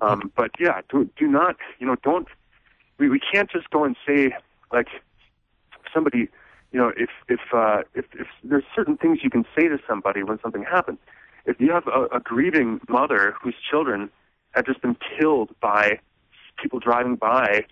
Um, 0.00 0.32
but 0.34 0.52
yeah, 0.58 0.80
do 0.88 1.10
do 1.16 1.26
not, 1.26 1.56
you 1.78 1.86
know, 1.86 1.96
don't. 1.96 2.28
We 2.98 3.08
we 3.08 3.20
can't 3.20 3.50
just 3.50 3.68
go 3.70 3.84
and 3.84 3.96
say 4.06 4.34
like 4.72 4.88
somebody, 5.92 6.28
you 6.72 6.78
know, 6.78 6.92
if 6.96 7.10
if 7.28 7.40
uh, 7.52 7.82
if 7.94 8.04
if 8.14 8.26
there's 8.44 8.64
certain 8.74 8.96
things 8.96 9.20
you 9.22 9.30
can 9.30 9.44
say 9.56 9.68
to 9.68 9.78
somebody 9.88 10.22
when 10.22 10.38
something 10.40 10.64
happens. 10.64 10.98
If 11.46 11.60
you 11.60 11.72
have 11.72 11.86
a, 11.86 12.16
a 12.16 12.20
grieving 12.20 12.80
mother 12.88 13.34
whose 13.42 13.54
children 13.70 14.10
have 14.52 14.66
just 14.66 14.82
been 14.82 14.96
killed 15.18 15.50
by 15.62 15.98
people 16.60 16.78
driving 16.78 17.16
by, 17.16 17.64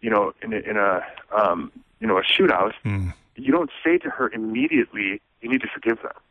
you 0.00 0.10
know, 0.10 0.32
in 0.42 0.52
a, 0.52 0.56
in 0.56 0.76
a 0.76 1.00
um, 1.36 1.70
you 2.00 2.06
know 2.06 2.18
a 2.18 2.22
shootout, 2.22 2.72
Mm. 2.84 3.12
you 3.36 3.52
don't 3.52 3.70
say 3.84 3.98
to 3.98 4.10
her 4.10 4.28
immediately, 4.30 5.20
"You 5.40 5.48
need 5.50 5.60
to 5.60 5.68
forgive 5.72 5.98
them." 6.02 6.12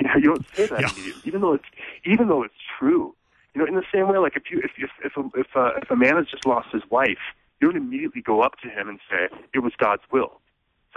You, 0.00 0.06
know, 0.06 0.14
you 0.16 0.28
don't 0.28 0.44
say 0.56 0.66
that 0.66 0.80
Yeah. 0.80 0.90
immediately, 0.92 1.22
even 1.24 1.40
though 1.40 1.54
it's 1.54 1.64
even 2.04 2.28
though 2.28 2.42
it's 2.44 2.54
true. 2.78 3.14
You 3.54 3.62
know, 3.62 3.66
in 3.66 3.74
the 3.74 3.84
same 3.92 4.06
way, 4.08 4.18
like 4.18 4.36
if 4.36 4.44
you 4.50 4.60
if 4.62 4.72
if 4.78 4.90
if 5.04 5.16
a, 5.16 5.22
if, 5.38 5.46
uh, 5.56 5.70
if 5.82 5.90
a 5.90 5.96
man 5.96 6.16
has 6.16 6.26
just 6.26 6.46
lost 6.46 6.68
his 6.72 6.82
wife, 6.90 7.18
you 7.60 7.66
don't 7.68 7.76
immediately 7.76 8.22
go 8.22 8.42
up 8.42 8.58
to 8.62 8.68
him 8.68 8.88
and 8.88 9.00
say 9.10 9.28
it 9.54 9.60
was 9.60 9.72
God's 9.76 10.02
will. 10.12 10.40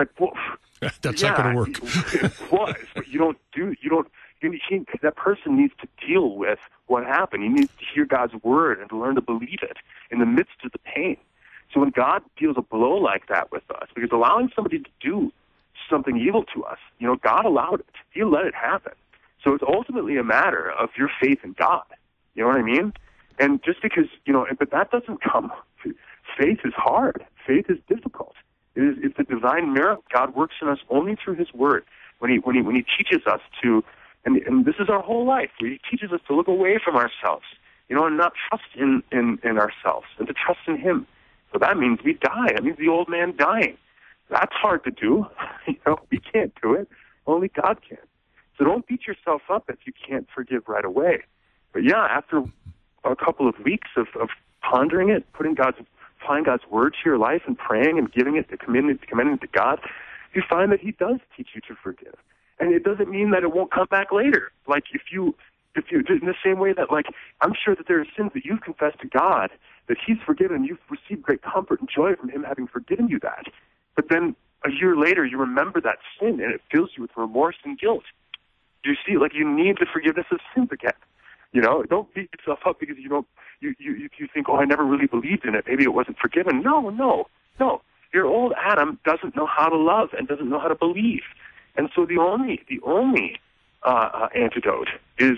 Like, 0.01 0.19
well, 0.19 0.33
That's 1.01 1.21
yeah, 1.21 1.29
not 1.29 1.37
going 1.37 1.73
to 1.73 1.81
work. 1.81 2.13
It 2.15 2.51
was, 2.51 2.75
but 2.95 3.07
you 3.07 3.19
don't 3.19 3.37
do 3.53 3.75
you 3.81 3.89
don't. 3.89 4.07
You, 4.41 4.59
he, 4.67 4.83
that 5.03 5.15
person 5.15 5.55
needs 5.55 5.73
to 5.81 5.87
deal 6.03 6.35
with 6.35 6.57
what 6.87 7.05
happened. 7.05 7.43
He 7.43 7.49
needs 7.49 7.69
to 7.77 7.85
hear 7.93 8.05
God's 8.05 8.33
word 8.41 8.79
and 8.79 8.89
to 8.89 8.97
learn 8.97 9.13
to 9.13 9.21
believe 9.21 9.59
it 9.61 9.77
in 10.09 10.17
the 10.17 10.25
midst 10.25 10.55
of 10.65 10.71
the 10.71 10.79
pain. 10.79 11.17
So 11.71 11.79
when 11.81 11.91
God 11.91 12.23
deals 12.35 12.55
a 12.57 12.63
blow 12.63 12.95
like 12.95 13.27
that 13.27 13.51
with 13.51 13.61
us, 13.69 13.89
because 13.93 14.09
allowing 14.11 14.49
somebody 14.55 14.79
to 14.79 14.89
do 14.99 15.31
something 15.87 16.17
evil 16.17 16.43
to 16.55 16.63
us, 16.63 16.79
you 16.97 17.05
know, 17.05 17.15
God 17.15 17.45
allowed 17.45 17.81
it. 17.81 17.95
He 18.09 18.23
let 18.23 18.45
it 18.45 18.55
happen. 18.55 18.93
So 19.43 19.53
it's 19.53 19.63
ultimately 19.63 20.17
a 20.17 20.23
matter 20.23 20.71
of 20.71 20.89
your 20.97 21.11
faith 21.21 21.39
in 21.43 21.53
God. 21.53 21.83
You 22.33 22.41
know 22.41 22.47
what 22.47 22.57
I 22.57 22.63
mean? 22.63 22.93
And 23.37 23.61
just 23.63 23.83
because, 23.83 24.05
you 24.25 24.33
know, 24.33 24.47
but 24.57 24.71
that 24.71 24.89
doesn't 24.89 25.21
come. 25.21 25.51
Faith 26.37 26.59
is 26.65 26.73
hard. 26.75 27.23
Faith 27.45 27.65
is 27.69 27.77
difficult. 27.87 28.30
It 28.75 28.83
is, 28.83 28.95
it's 29.03 29.19
a 29.19 29.23
divine 29.23 29.73
miracle. 29.73 30.03
God 30.13 30.35
works 30.35 30.55
in 30.61 30.67
us 30.67 30.79
only 30.89 31.15
through 31.15 31.35
His 31.35 31.53
Word. 31.53 31.83
When 32.19 32.31
He, 32.31 32.39
when 32.39 32.55
He, 32.55 32.61
when 32.61 32.75
He 32.75 32.85
teaches 32.97 33.25
us 33.27 33.41
to, 33.61 33.83
and, 34.25 34.37
and 34.37 34.65
this 34.65 34.75
is 34.79 34.89
our 34.89 35.01
whole 35.01 35.25
life, 35.25 35.49
He 35.59 35.79
teaches 35.89 36.11
us 36.11 36.21
to 36.27 36.35
look 36.35 36.47
away 36.47 36.79
from 36.83 36.95
ourselves, 36.95 37.45
you 37.89 37.95
know, 37.95 38.05
and 38.05 38.17
not 38.17 38.33
trust 38.49 38.63
in, 38.75 39.03
in, 39.11 39.39
in 39.43 39.57
ourselves, 39.57 40.07
and 40.17 40.27
to 40.27 40.33
trust 40.33 40.61
in 40.67 40.77
Him. 40.77 41.07
So 41.51 41.59
that 41.59 41.77
means 41.77 41.99
we 42.03 42.13
die. 42.13 42.53
That 42.53 42.63
means 42.63 42.77
the 42.77 42.87
old 42.87 43.09
man 43.09 43.35
dying. 43.35 43.77
That's 44.29 44.53
hard 44.53 44.83
to 44.85 44.91
do. 44.91 45.25
you 45.67 45.75
know, 45.85 45.99
we 46.09 46.19
can't 46.19 46.53
do 46.61 46.73
it. 46.73 46.87
Only 47.27 47.49
God 47.49 47.79
can. 47.87 47.97
So 48.57 48.63
don't 48.63 48.87
beat 48.87 49.07
yourself 49.07 49.41
up 49.49 49.65
if 49.69 49.79
you 49.85 49.93
can't 50.07 50.27
forgive 50.33 50.67
right 50.67 50.85
away. 50.85 51.23
But 51.73 51.83
yeah, 51.83 52.05
after 52.09 52.43
a 53.03 53.15
couple 53.15 53.47
of 53.49 53.55
weeks 53.59 53.89
of, 53.97 54.07
of 54.19 54.29
pondering 54.61 55.09
it, 55.09 55.25
putting 55.33 55.55
God's 55.55 55.77
applying 56.21 56.43
God's 56.43 56.63
word 56.69 56.93
to 56.93 57.09
your 57.09 57.17
life 57.17 57.41
and 57.47 57.57
praying 57.57 57.97
and 57.97 58.11
giving 58.11 58.35
it, 58.35 58.47
commending, 58.59 58.99
commending 59.07 59.35
it 59.35 59.41
to 59.41 59.47
God, 59.47 59.79
you 60.33 60.41
find 60.47 60.71
that 60.71 60.79
He 60.79 60.91
does 60.91 61.17
teach 61.35 61.49
you 61.55 61.61
to 61.61 61.75
forgive. 61.81 62.15
And 62.59 62.73
it 62.73 62.83
doesn't 62.83 63.09
mean 63.09 63.31
that 63.31 63.43
it 63.43 63.53
won't 63.53 63.71
come 63.71 63.87
back 63.89 64.11
later. 64.11 64.51
Like 64.67 64.85
if 64.93 65.03
you, 65.11 65.35
if 65.75 65.85
you, 65.91 65.99
in 65.99 66.27
the 66.27 66.35
same 66.43 66.59
way 66.59 66.73
that 66.73 66.91
like 66.91 67.07
I'm 67.41 67.53
sure 67.53 67.75
that 67.75 67.87
there 67.87 67.99
are 67.99 68.05
sins 68.15 68.31
that 68.33 68.45
you've 68.45 68.61
confessed 68.61 68.99
to 68.99 69.07
God 69.07 69.49
that 69.87 69.97
He's 70.05 70.17
forgiven, 70.25 70.63
you've 70.63 70.79
received 70.89 71.23
great 71.23 71.41
comfort 71.41 71.79
and 71.79 71.89
joy 71.93 72.15
from 72.15 72.29
Him 72.29 72.43
having 72.43 72.67
forgiven 72.67 73.07
you 73.07 73.19
that. 73.21 73.45
But 73.95 74.09
then 74.09 74.35
a 74.63 74.71
year 74.71 74.95
later, 74.95 75.25
you 75.25 75.37
remember 75.37 75.81
that 75.81 75.97
sin 76.19 76.39
and 76.39 76.53
it 76.53 76.61
fills 76.71 76.91
you 76.95 77.01
with 77.01 77.11
remorse 77.17 77.55
and 77.65 77.79
guilt. 77.79 78.03
Do 78.83 78.91
you 78.91 78.95
see, 79.05 79.17
like 79.17 79.33
you 79.33 79.49
need 79.49 79.77
the 79.79 79.87
forgiveness 79.91 80.27
of 80.31 80.39
sins 80.55 80.69
again. 80.71 80.93
You 81.53 81.61
know, 81.61 81.83
don't 81.83 82.13
beat 82.13 82.29
yourself 82.37 82.59
up 82.65 82.79
because 82.79 82.97
you 82.97 83.09
don't 83.09 83.27
you 83.59 83.75
you 83.77 84.09
you 84.17 84.27
think, 84.33 84.47
oh, 84.49 84.57
I 84.57 84.65
never 84.65 84.85
really 84.85 85.07
believed 85.07 85.45
in 85.45 85.55
it. 85.55 85.65
Maybe 85.67 85.83
it 85.83 85.93
wasn't 85.93 86.17
forgiven. 86.17 86.61
No, 86.61 86.89
no, 86.89 87.27
no. 87.59 87.81
Your 88.13 88.25
old 88.25 88.53
Adam 88.57 88.99
doesn't 89.05 89.35
know 89.35 89.45
how 89.45 89.69
to 89.69 89.77
love 89.77 90.09
and 90.17 90.27
doesn't 90.27 90.49
know 90.49 90.59
how 90.59 90.67
to 90.67 90.75
believe, 90.75 91.23
and 91.75 91.89
so 91.95 92.05
the 92.05 92.17
only 92.17 92.61
the 92.69 92.79
only 92.83 93.39
uh, 93.83 94.09
uh, 94.13 94.27
antidote 94.35 94.89
is 95.17 95.37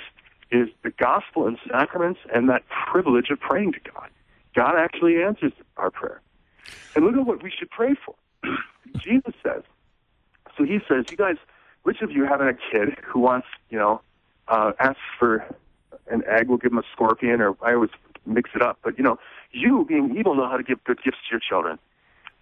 is 0.51 0.70
the 0.84 0.91
gospel 0.91 1.47
and 1.47 1.57
sacraments 1.70 2.20
and 2.34 2.47
that 2.49 2.64
privilege 2.91 3.30
of 3.32 3.39
praying 3.39 3.74
to 3.74 3.80
God. 3.91 4.09
God 4.55 4.76
actually 4.78 5.22
answers 5.24 5.51
our 5.78 5.89
prayer. 5.89 6.22
And 6.95 7.05
look 7.05 7.16
at 7.16 7.26
what 7.26 7.41
we 7.41 7.51
should 7.51 7.72
pray 7.72 7.95
for. 8.05 8.14
Jesus 8.97 9.34
says. 9.41 9.64
So 10.55 10.64
he 10.64 10.80
says, 10.88 11.05
you 11.09 11.18
guys, 11.18 11.38
which 11.82 12.01
of 12.01 12.11
you 12.11 12.26
having 12.26 12.47
a 12.47 12.53
kid 12.53 12.95
who 13.03 13.20
wants, 13.20 13.47
you 13.72 13.80
know, 13.80 14.01
uh, 14.47 14.74
asks 14.80 14.99
for 15.18 15.43
an 16.10 16.24
egg, 16.28 16.49
will 16.49 16.58
give 16.58 16.72
him 16.72 16.78
a 16.78 16.84
scorpion, 16.91 17.41
or 17.41 17.56
I 17.62 17.74
always 17.74 17.91
mix 18.26 18.51
it 18.56 18.62
up. 18.62 18.80
But 18.84 18.97
you 18.97 19.04
know, 19.04 19.18
you 19.51 19.86
being 19.88 20.16
evil 20.18 20.36
know 20.36 20.47
how 20.47 20.58
to 20.58 20.64
give 20.64 20.84
good 20.84 21.01
gifts 21.04 21.18
to 21.30 21.32
your 21.32 21.39
children. 21.39 21.80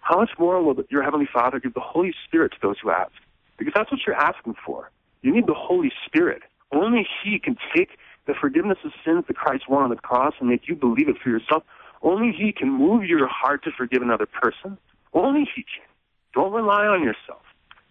How 0.00 0.18
much 0.18 0.30
more 0.38 0.62
will 0.62 0.82
your 0.90 1.02
heavenly 1.02 1.28
Father 1.32 1.60
give 1.60 1.74
the 1.74 1.80
Holy 1.80 2.12
Spirit 2.26 2.52
to 2.52 2.58
those 2.60 2.76
who 2.82 2.90
ask? 2.90 3.12
Because 3.56 3.72
that's 3.74 3.90
what 3.90 4.00
you're 4.06 4.16
asking 4.16 4.54
for. 4.64 4.90
You 5.22 5.32
need 5.32 5.46
the 5.46 5.54
Holy 5.54 5.92
Spirit. 6.04 6.42
Only 6.72 7.06
He 7.22 7.38
can 7.38 7.56
take 7.74 7.90
the 8.26 8.34
forgiveness 8.34 8.78
of 8.84 8.92
sins 9.04 9.24
that 9.28 9.36
Christ 9.36 9.68
won 9.68 9.84
on 9.84 9.90
the 9.90 9.96
cross 9.96 10.34
and 10.40 10.48
make 10.48 10.66
you 10.66 10.74
believe 10.74 11.08
it 11.08 11.16
for 11.22 11.28
yourself. 11.28 11.62
Only 12.02 12.32
He 12.32 12.52
can 12.52 12.70
move 12.70 13.04
your 13.04 13.28
heart 13.28 13.62
to 13.64 13.70
forgive 13.70 14.02
another 14.02 14.26
person. 14.26 14.76
Only 15.14 15.48
He 15.54 15.62
can. 15.62 15.86
Don't 16.34 16.52
rely 16.52 16.86
on 16.86 17.02
yourself. 17.02 17.42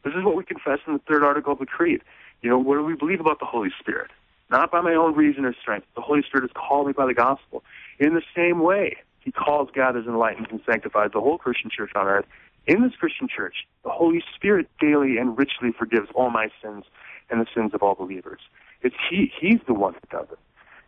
This 0.03 0.13
is 0.15 0.23
what 0.23 0.35
we 0.35 0.43
confess 0.43 0.79
in 0.87 0.93
the 0.93 0.99
third 0.99 1.23
article 1.23 1.53
of 1.53 1.59
the 1.59 1.65
Creed. 1.65 2.01
You 2.41 2.49
know, 2.49 2.57
what 2.57 2.75
do 2.75 2.83
we 2.83 2.95
believe 2.95 3.19
about 3.19 3.39
the 3.39 3.45
Holy 3.45 3.69
Spirit? 3.79 4.09
Not 4.51 4.69
by 4.69 4.81
my 4.81 4.93
own 4.93 5.15
reason 5.15 5.45
or 5.45 5.55
strength. 5.59 5.87
The 5.95 6.01
Holy 6.01 6.21
Spirit 6.21 6.43
has 6.43 6.51
called 6.53 6.87
me 6.87 6.93
by 6.93 7.05
the 7.05 7.13
gospel. 7.13 7.63
In 7.99 8.13
the 8.13 8.21
same 8.35 8.59
way, 8.59 8.97
He 9.19 9.31
calls, 9.31 9.69
gathers, 9.73 10.05
enlightens, 10.05 10.47
and 10.51 10.59
sanctifies 10.65 11.11
the 11.13 11.21
whole 11.21 11.37
Christian 11.37 11.69
church 11.75 11.91
on 11.95 12.07
earth. 12.07 12.25
In 12.67 12.83
this 12.83 12.91
Christian 12.99 13.27
church, 13.27 13.65
the 13.83 13.89
Holy 13.89 14.23
Spirit 14.35 14.69
daily 14.79 15.17
and 15.17 15.37
richly 15.37 15.71
forgives 15.71 16.09
all 16.13 16.29
my 16.29 16.49
sins 16.61 16.83
and 17.29 17.39
the 17.39 17.47
sins 17.55 17.73
of 17.73 17.81
all 17.81 17.95
believers. 17.95 18.41
It's 18.81 18.95
He. 19.09 19.31
He's 19.39 19.59
the 19.67 19.73
one 19.73 19.93
who 19.93 20.17
does 20.17 20.27
it. 20.31 20.39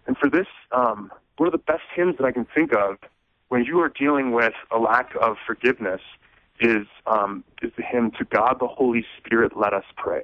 And 0.06 0.18
for 0.18 0.30
this, 0.30 0.48
um, 0.72 1.12
one 1.38 1.48
of 1.48 1.54
the 1.54 1.58
best 1.58 1.84
hymns 1.96 2.18
that 2.18 2.26
I 2.26 2.32
can 2.32 2.46
think 2.54 2.74
of 2.74 2.98
when 3.48 3.64
you 3.64 3.80
are 3.80 3.90
dealing 3.90 4.32
with 4.32 4.54
a 4.72 4.78
lack 4.78 5.16
of 5.22 5.38
forgiveness 5.48 6.02
is 6.60 6.86
um, 7.08 7.44
is 7.62 7.72
the 7.78 7.84
hymn 7.84 8.12
"To 8.20 8.26
God 8.26 8.58
the 8.60 8.68
Holy 8.68 9.06
Spirit 9.18 9.54
Let 9.56 9.74
Us 9.74 9.86
Pray." 9.96 10.24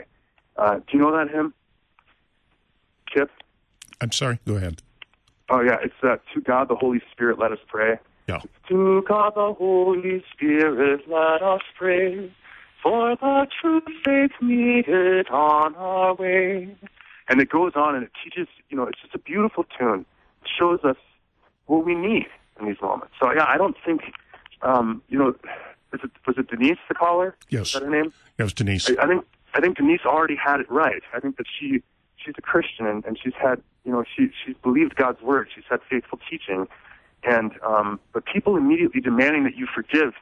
Uh, 0.57 0.75
do 0.75 0.83
you 0.93 0.99
know 0.99 1.15
that 1.15 1.29
hymn, 1.33 1.53
Kip? 3.13 3.29
I'm 4.01 4.11
sorry. 4.11 4.39
Go 4.47 4.55
ahead. 4.55 4.81
Oh 5.49 5.61
yeah, 5.61 5.77
it's 5.83 5.93
uh, 6.03 6.17
"To 6.33 6.41
God 6.41 6.69
the 6.69 6.75
Holy 6.75 7.01
Spirit 7.11 7.39
Let 7.39 7.51
Us 7.51 7.59
Pray." 7.67 7.97
Yeah. 8.27 8.41
To 8.67 9.03
God 9.07 9.33
the 9.35 9.53
Holy 9.57 10.23
Spirit 10.31 11.01
let 11.09 11.41
us 11.41 11.61
pray, 11.75 12.31
for 12.83 13.15
the 13.15 13.47
true 13.59 13.81
faith 14.05 14.31
needed 14.39 15.27
on 15.29 15.73
our 15.75 16.13
way. 16.13 16.75
And 17.27 17.41
it 17.41 17.49
goes 17.49 17.71
on 17.75 17.95
and 17.95 18.03
it 18.03 18.11
teaches, 18.23 18.47
you 18.69 18.77
know, 18.77 18.83
it's 18.83 18.99
just 19.01 19.15
a 19.15 19.19
beautiful 19.19 19.65
tune. 19.77 20.05
It 20.43 20.49
shows 20.59 20.79
us 20.83 20.97
what 21.65 21.85
we 21.85 21.95
need 21.95 22.27
in 22.59 22.67
these 22.67 22.81
moments. 22.81 23.13
So 23.19 23.31
yeah, 23.33 23.45
I 23.47 23.57
don't 23.57 23.75
think, 23.83 24.01
um, 24.61 25.01
you 25.09 25.17
know, 25.17 25.33
was 25.91 26.01
it, 26.03 26.11
was 26.27 26.37
it 26.37 26.49
Denise 26.49 26.77
the 26.87 26.93
caller? 26.95 27.35
Yes. 27.49 27.67
Is 27.67 27.73
that 27.73 27.83
her 27.83 27.89
name? 27.89 28.13
That 28.37 28.43
was 28.43 28.53
Denise. 28.53 28.89
I, 28.89 29.03
I 29.03 29.07
think 29.07 29.25
I 29.55 29.61
think 29.61 29.77
Denise 29.77 30.01
already 30.05 30.35
had 30.35 30.59
it 30.59 30.69
right. 30.69 31.01
I 31.15 31.19
think 31.19 31.37
that 31.37 31.47
she 31.59 31.81
she's 32.23 32.35
a 32.37 32.41
Christian 32.41 32.85
and, 32.85 33.05
and 33.05 33.17
she's 33.21 33.33
had 33.33 33.61
you 33.85 33.91
know 33.91 34.03
she 34.15 34.29
she's 34.45 34.55
believed 34.61 34.95
God's 34.95 35.21
word. 35.21 35.49
She's 35.53 35.63
had 35.69 35.81
faithful 35.89 36.19
teaching, 36.29 36.67
and 37.23 37.51
um, 37.65 37.99
but 38.13 38.25
people 38.25 38.57
immediately 38.57 39.01
demanding 39.01 39.43
that 39.45 39.55
you 39.55 39.67
forgive, 39.73 40.13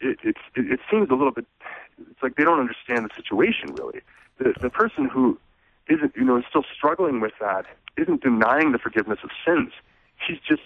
it, 0.00 0.18
it's 0.22 0.40
it, 0.54 0.72
it 0.72 0.80
seems 0.90 1.10
a 1.10 1.14
little 1.14 1.32
bit. 1.32 1.46
It's 2.10 2.22
like 2.22 2.36
they 2.36 2.44
don't 2.44 2.60
understand 2.60 3.08
the 3.08 3.14
situation 3.14 3.74
really. 3.74 4.00
The 4.38 4.54
the 4.60 4.70
person 4.70 5.08
who 5.08 5.38
isn't 5.88 6.14
you 6.16 6.24
know 6.24 6.38
is 6.38 6.44
still 6.48 6.64
struggling 6.74 7.20
with 7.20 7.32
that 7.40 7.66
isn't 7.96 8.22
denying 8.22 8.72
the 8.72 8.78
forgiveness 8.78 9.18
of 9.22 9.30
sins. 9.44 9.72
He's 10.26 10.38
just 10.38 10.62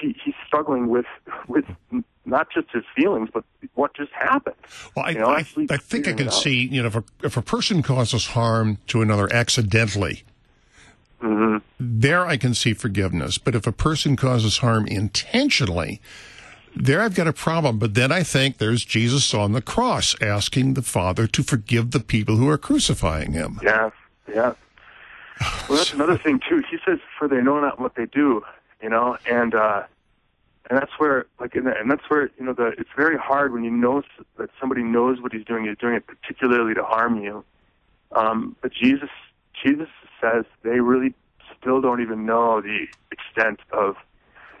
he, 0.00 0.16
he's 0.24 0.34
struggling 0.46 0.88
with 0.88 1.06
with 1.48 1.64
not 2.24 2.48
just 2.50 2.68
his 2.72 2.84
feelings, 2.94 3.28
but 3.32 3.44
what 3.74 3.94
just 3.94 4.12
happened. 4.12 4.56
Well, 4.96 5.06
I, 5.06 5.10
You 5.10 5.18
know, 5.20 5.28
I, 5.30 5.46
I 5.70 5.76
think 5.76 6.08
I 6.08 6.12
can 6.12 6.30
see, 6.30 6.66
you 6.66 6.82
know, 6.82 6.88
if 6.88 6.96
a, 6.96 7.04
if 7.22 7.36
a 7.36 7.42
person 7.42 7.82
causes 7.82 8.26
harm 8.28 8.78
to 8.88 9.02
another 9.02 9.32
accidentally, 9.32 10.24
Mm-hmm. 11.22 11.64
there 11.80 12.26
I 12.26 12.36
can 12.36 12.52
see 12.52 12.74
forgiveness. 12.74 13.38
But 13.38 13.54
if 13.54 13.66
a 13.66 13.72
person 13.72 14.16
causes 14.16 14.58
harm 14.58 14.86
intentionally, 14.86 16.00
there 16.74 17.00
I've 17.00 17.14
got 17.14 17.26
a 17.26 17.32
problem. 17.32 17.78
But 17.78 17.94
then 17.94 18.12
I 18.12 18.22
think 18.22 18.58
there's 18.58 18.84
Jesus 18.84 19.32
on 19.32 19.52
the 19.52 19.62
cross 19.62 20.14
asking 20.20 20.74
the 20.74 20.82
Father 20.82 21.26
to 21.26 21.42
forgive 21.42 21.92
the 21.92 22.00
people 22.00 22.36
who 22.36 22.48
are 22.50 22.58
crucifying 22.58 23.32
him. 23.32 23.58
Yeah, 23.62 23.90
yeah. 24.28 24.52
Well, 25.68 25.78
that's 25.78 25.92
another 25.94 26.18
thing 26.18 26.38
too. 26.46 26.62
He 26.70 26.76
says, 26.84 26.98
"For 27.18 27.28
they 27.28 27.40
know 27.40 27.60
not 27.60 27.80
what 27.80 27.94
they 27.94 28.04
do," 28.06 28.42
you 28.82 28.88
know, 28.88 29.16
and 29.28 29.54
uh, 29.54 29.82
and 30.68 30.78
that's 30.78 30.92
where 30.98 31.26
like 31.40 31.54
and 31.54 31.90
that's 31.90 32.08
where 32.08 32.30
you 32.38 32.44
know 32.44 32.52
the 32.52 32.68
it's 32.78 32.90
very 32.96 33.16
hard 33.16 33.52
when 33.52 33.64
you 33.64 33.70
know 33.70 34.02
that 34.38 34.50
somebody 34.60 34.82
knows 34.82 35.20
what 35.20 35.32
he's 35.32 35.44
doing 35.44 35.64
he's 35.64 35.78
doing 35.78 35.94
it 35.94 36.06
particularly 36.06 36.74
to 36.74 36.82
harm 36.82 37.22
you. 37.22 37.44
Um, 38.12 38.54
but 38.62 38.72
jesus 38.72 39.10
jesus 39.62 39.88
says 40.20 40.44
they 40.62 40.80
really 40.80 41.12
still 41.58 41.80
don't 41.80 42.00
even 42.00 42.24
know 42.24 42.60
the 42.60 42.86
extent 43.10 43.60
of 43.72 43.96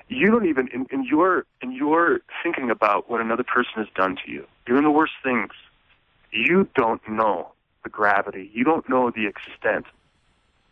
you 0.08 0.30
don't 0.30 0.46
even 0.46 0.68
in, 0.68 0.86
in 0.90 1.04
your 1.04 1.46
in 1.62 1.70
your 1.70 2.20
thinking 2.42 2.70
about 2.70 3.08
what 3.08 3.20
another 3.20 3.44
person 3.44 3.72
has 3.76 3.86
done 3.94 4.16
to 4.24 4.30
you 4.30 4.44
even 4.68 4.82
the 4.82 4.90
worst 4.90 5.12
things 5.22 5.52
you 6.32 6.68
don't 6.74 7.00
know 7.08 7.52
the 7.86 7.90
gravity. 7.90 8.50
You 8.52 8.64
don't 8.64 8.88
know 8.88 9.10
the 9.10 9.26
extent 9.26 9.86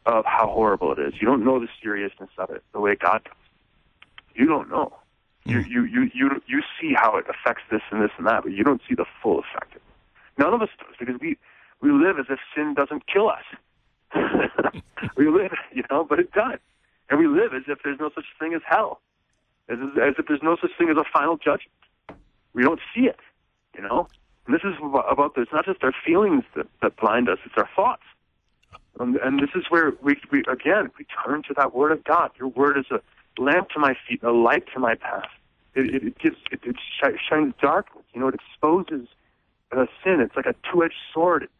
of 0.06 0.24
how 0.24 0.46
horrible 0.46 0.92
it 0.92 0.98
is 0.98 1.14
you 1.20 1.26
don't 1.26 1.44
know 1.44 1.58
the 1.58 1.68
seriousness 1.82 2.30
of 2.38 2.50
it 2.50 2.62
the 2.72 2.80
way 2.80 2.94
god 2.94 3.22
does 3.24 3.34
you 4.34 4.46
don't 4.46 4.68
know 4.68 4.92
you, 5.44 5.62
hmm. 5.62 5.70
you, 5.70 5.84
you, 5.84 6.10
you, 6.14 6.42
you 6.46 6.62
see 6.80 6.94
how 6.96 7.16
it 7.16 7.26
affects 7.28 7.62
this 7.70 7.82
and 7.90 8.02
this 8.02 8.10
and 8.16 8.26
that, 8.26 8.42
but 8.42 8.52
you 8.52 8.64
don't 8.64 8.80
see 8.88 8.94
the 8.94 9.04
full 9.22 9.40
effect. 9.40 9.76
None 10.38 10.54
of 10.54 10.62
us 10.62 10.70
does 10.78 10.94
because 10.98 11.20
we, 11.20 11.36
we 11.80 11.92
live 11.92 12.18
as 12.18 12.26
if 12.30 12.38
sin 12.54 12.74
doesn't 12.74 13.06
kill 13.06 13.28
us. 13.28 13.44
we 15.16 15.28
live, 15.28 15.52
you 15.72 15.82
know, 15.90 16.04
but 16.04 16.18
it 16.18 16.32
does. 16.32 16.58
And 17.10 17.18
we 17.18 17.26
live 17.26 17.52
as 17.54 17.62
if 17.68 17.78
there's 17.84 18.00
no 18.00 18.10
such 18.14 18.24
thing 18.38 18.54
as 18.54 18.62
hell, 18.66 19.00
as, 19.68 19.78
as 20.02 20.14
if 20.18 20.26
there's 20.26 20.42
no 20.42 20.56
such 20.60 20.70
thing 20.78 20.88
as 20.88 20.96
a 20.96 21.04
final 21.12 21.36
judgment. 21.36 21.70
We 22.54 22.62
don't 22.62 22.80
see 22.94 23.02
it, 23.02 23.20
you 23.76 23.82
know. 23.82 24.08
And 24.46 24.54
this 24.54 24.62
is 24.64 24.74
about 24.80 25.34
this, 25.34 25.46
not 25.52 25.66
just 25.66 25.82
our 25.84 25.94
feelings 26.06 26.44
that, 26.56 26.66
that 26.80 26.96
blind 26.96 27.28
us, 27.28 27.38
it's 27.44 27.54
our 27.56 27.68
thoughts. 27.76 28.02
Um, 29.00 29.18
and 29.24 29.40
this 29.40 29.50
is 29.54 29.64
where 29.70 29.92
we, 30.02 30.16
we, 30.30 30.44
again, 30.48 30.90
we 30.98 31.06
turn 31.24 31.42
to 31.48 31.54
that 31.56 31.74
Word 31.74 31.92
of 31.92 32.04
God. 32.04 32.30
Your 32.38 32.48
Word 32.48 32.78
is 32.78 32.86
a 32.90 33.00
lamp 33.40 33.70
to 33.70 33.78
my 33.78 33.96
feet, 34.06 34.22
a 34.22 34.30
light 34.30 34.64
to 34.74 34.78
my 34.78 34.94
path. 34.94 35.28
It, 35.74 35.94
it, 35.94 36.04
it 36.04 36.18
gives, 36.18 36.36
it, 36.52 36.60
it 36.62 36.76
shines 37.28 37.54
darkness. 37.60 38.04
You 38.12 38.20
know, 38.20 38.28
it 38.28 38.34
exposes 38.34 39.08
uh, 39.72 39.86
sin. 40.02 40.20
It's 40.20 40.36
like 40.36 40.46
a 40.46 40.54
two-edged 40.70 40.94
sword. 41.12 41.44
It 41.44 41.50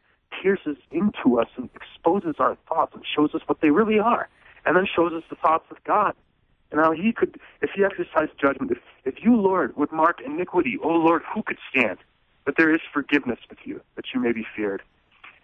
pierces 0.43 0.77
into 0.93 1.41
us 1.41 1.49
and 1.57 1.69
exposes 1.75 2.37
our 2.39 2.57
thoughts 2.69 2.93
and 2.95 3.05
shows 3.05 3.35
us 3.35 3.43
what 3.47 3.61
they 3.61 3.71
really 3.71 3.99
are, 3.99 4.29
and 4.65 4.77
then 4.77 4.87
shows 4.87 5.13
us 5.13 5.25
the 5.29 5.37
thoughts 5.37 5.67
of 5.71 5.83
God. 5.85 6.15
And 6.71 6.81
how 6.81 6.93
He 6.93 7.13
could, 7.13 7.39
if 7.61 7.71
He 7.75 7.85
exercised 7.85 8.33
judgment, 8.41 8.71
if, 8.73 8.79
if 9.05 9.25
you, 9.25 9.37
Lord, 9.37 9.77
would 9.77 9.93
mark 9.93 10.21
iniquity, 10.25 10.79
oh 10.83 10.89
Lord, 10.89 11.23
who 11.33 11.43
could 11.43 11.59
stand? 11.71 11.99
But 12.45 12.57
there 12.57 12.75
is 12.75 12.81
forgiveness 12.93 13.39
with 13.49 13.59
you, 13.65 13.81
that 13.97 14.07
you 14.13 14.21
may 14.21 14.33
be 14.33 14.47
feared. 14.55 14.83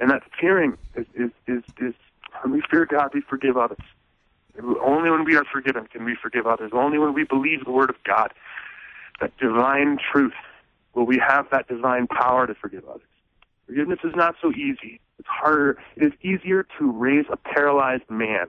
And 0.01 0.11
that 0.11 0.23
fearing 0.41 0.77
is, 0.97 1.07
is, 1.15 1.31
is, 1.47 1.63
is 1.81 1.95
when 2.43 2.55
we 2.55 2.63
fear 2.71 2.87
God, 2.87 3.11
we 3.13 3.21
forgive 3.21 3.57
others. 3.57 3.79
Only 4.83 5.11
when 5.11 5.25
we 5.25 5.37
are 5.37 5.45
forgiven 5.45 5.87
can 5.87 6.05
we 6.05 6.17
forgive 6.21 6.47
others. 6.47 6.73
Only 6.75 6.99
when 6.99 7.15
we 7.15 7.25
believe 7.25 7.65
the 7.65 7.71
Word 7.71 7.91
of 7.91 7.97
God, 8.05 8.33
that 9.21 9.37
divine 9.39 9.99
truth, 10.13 10.33
will 10.95 11.07
we 11.07 11.19
have 11.19 11.47
that 11.53 11.69
divine 11.69 12.07
power 12.07 12.47
to 12.47 12.55
forgive 12.55 12.85
others. 12.89 13.03
Forgiveness 13.67 14.01
is 14.03 14.15
not 14.17 14.35
so 14.43 14.51
easy. 14.51 15.01
It's 15.19 15.29
harder. 15.29 15.79
It 15.97 16.05
is 16.05 16.13
easier 16.23 16.67
to 16.79 16.91
raise 16.91 17.27
a 17.31 17.37
paralyzed 17.37 18.09
man 18.11 18.49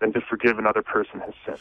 than 0.00 0.12
to 0.12 0.20
forgive 0.20 0.58
another 0.58 0.82
person 0.82 1.20
his 1.20 1.34
sin. 1.44 1.56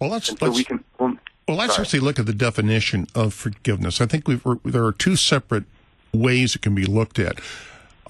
Well, 0.00 0.10
let's, 0.10 0.26
so 0.26 0.36
let's 0.40 0.56
we 0.56 0.64
can. 0.64 0.84
Well, 0.98 1.16
well 1.46 1.56
let's 1.56 1.74
sorry. 1.74 1.84
actually 1.84 2.00
look 2.00 2.18
at 2.18 2.26
the 2.26 2.34
definition 2.34 3.06
of 3.14 3.32
forgiveness. 3.32 4.00
I 4.00 4.06
think 4.06 4.28
we've, 4.28 4.44
there 4.64 4.84
are 4.84 4.92
two 4.92 5.16
separate 5.16 5.64
ways 6.12 6.54
it 6.54 6.62
can 6.62 6.74
be 6.74 6.84
looked 6.84 7.18
at. 7.18 7.40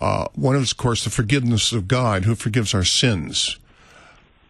Uh, 0.01 0.27
one 0.35 0.57
is, 0.57 0.73
of 0.73 0.79
course, 0.79 1.05
the 1.05 1.11
forgiveness 1.11 1.73
of 1.73 1.89
God, 1.89 2.25
who 2.25 2.35
forgives 2.35 2.75
our 2.75 2.85
sins. 2.85 3.59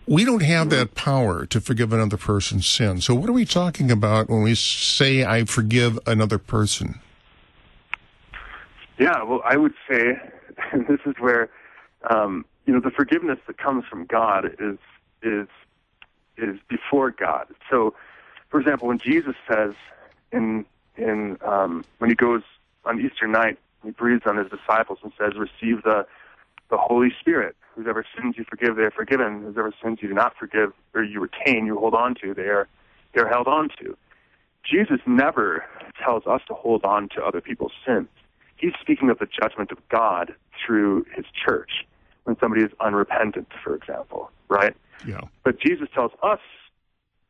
We 0.06 0.24
don't 0.24 0.42
have 0.42 0.70
that 0.70 0.94
power 0.94 1.44
to 1.46 1.60
forgive 1.60 1.92
another 1.92 2.16
person's 2.16 2.66
sin. 2.66 3.00
So, 3.00 3.14
what 3.14 3.28
are 3.28 3.34
we 3.34 3.44
talking 3.44 3.90
about 3.90 4.30
when 4.30 4.42
we 4.42 4.54
say, 4.54 5.24
I 5.24 5.44
forgive 5.44 5.98
another 6.06 6.38
person? 6.38 7.00
Yeah, 8.98 9.22
well, 9.22 9.42
I 9.44 9.56
would 9.56 9.74
say, 9.88 10.18
this 10.88 11.00
is 11.04 11.14
where, 11.18 11.50
um, 12.08 12.44
you 12.66 12.72
know, 12.72 12.80
the 12.80 12.90
forgiveness 12.90 13.38
that 13.46 13.58
comes 13.58 13.84
from 13.84 14.06
God 14.06 14.56
is 14.58 14.78
is 15.22 15.48
is 16.36 16.58
before 16.68 17.10
God. 17.10 17.46
So, 17.70 17.94
for 18.48 18.60
example, 18.60 18.88
when 18.88 18.98
Jesus 18.98 19.34
says 19.50 19.74
in 20.32 20.64
in 20.96 21.38
um, 21.42 21.84
when 21.98 22.10
he 22.10 22.16
goes 22.16 22.42
on 22.84 23.00
Easter 23.00 23.26
night, 23.26 23.58
he 23.88 23.92
breathes 23.92 24.24
on 24.26 24.36
his 24.36 24.48
disciples 24.50 24.98
and 25.02 25.12
says, 25.18 25.32
"Receive 25.34 25.82
the 25.82 26.06
the 26.68 26.76
Holy 26.76 27.08
Spirit. 27.18 27.56
Whoever 27.74 28.04
sins 28.14 28.34
you 28.36 28.44
forgive, 28.44 28.76
they 28.76 28.82
are 28.82 28.90
forgiven. 28.90 29.40
Whoever 29.54 29.72
sins 29.82 30.00
you 30.02 30.08
do 30.08 30.14
not 30.14 30.36
forgive 30.36 30.74
or 30.94 31.02
you 31.02 31.20
retain, 31.20 31.64
you 31.64 31.78
hold 31.78 31.94
on 31.94 32.14
to, 32.16 32.34
they 32.34 32.48
are 32.48 32.68
they 33.14 33.22
are 33.22 33.28
held 33.28 33.48
on 33.48 33.70
to." 33.80 33.96
Jesus 34.62 35.00
never 35.06 35.64
tells 36.04 36.26
us 36.26 36.42
to 36.48 36.54
hold 36.54 36.84
on 36.84 37.08
to 37.14 37.24
other 37.24 37.40
people's 37.40 37.72
sins. 37.86 38.08
He's 38.56 38.74
speaking 38.78 39.08
of 39.08 39.18
the 39.18 39.26
judgment 39.40 39.70
of 39.72 39.78
God 39.88 40.34
through 40.60 41.06
his 41.16 41.24
church 41.32 41.86
when 42.24 42.38
somebody 42.38 42.62
is 42.64 42.72
unrepentant, 42.80 43.48
for 43.64 43.74
example, 43.74 44.30
right? 44.48 44.76
Yeah. 45.06 45.22
But 45.44 45.58
Jesus 45.58 45.88
tells 45.94 46.12
us 46.22 46.40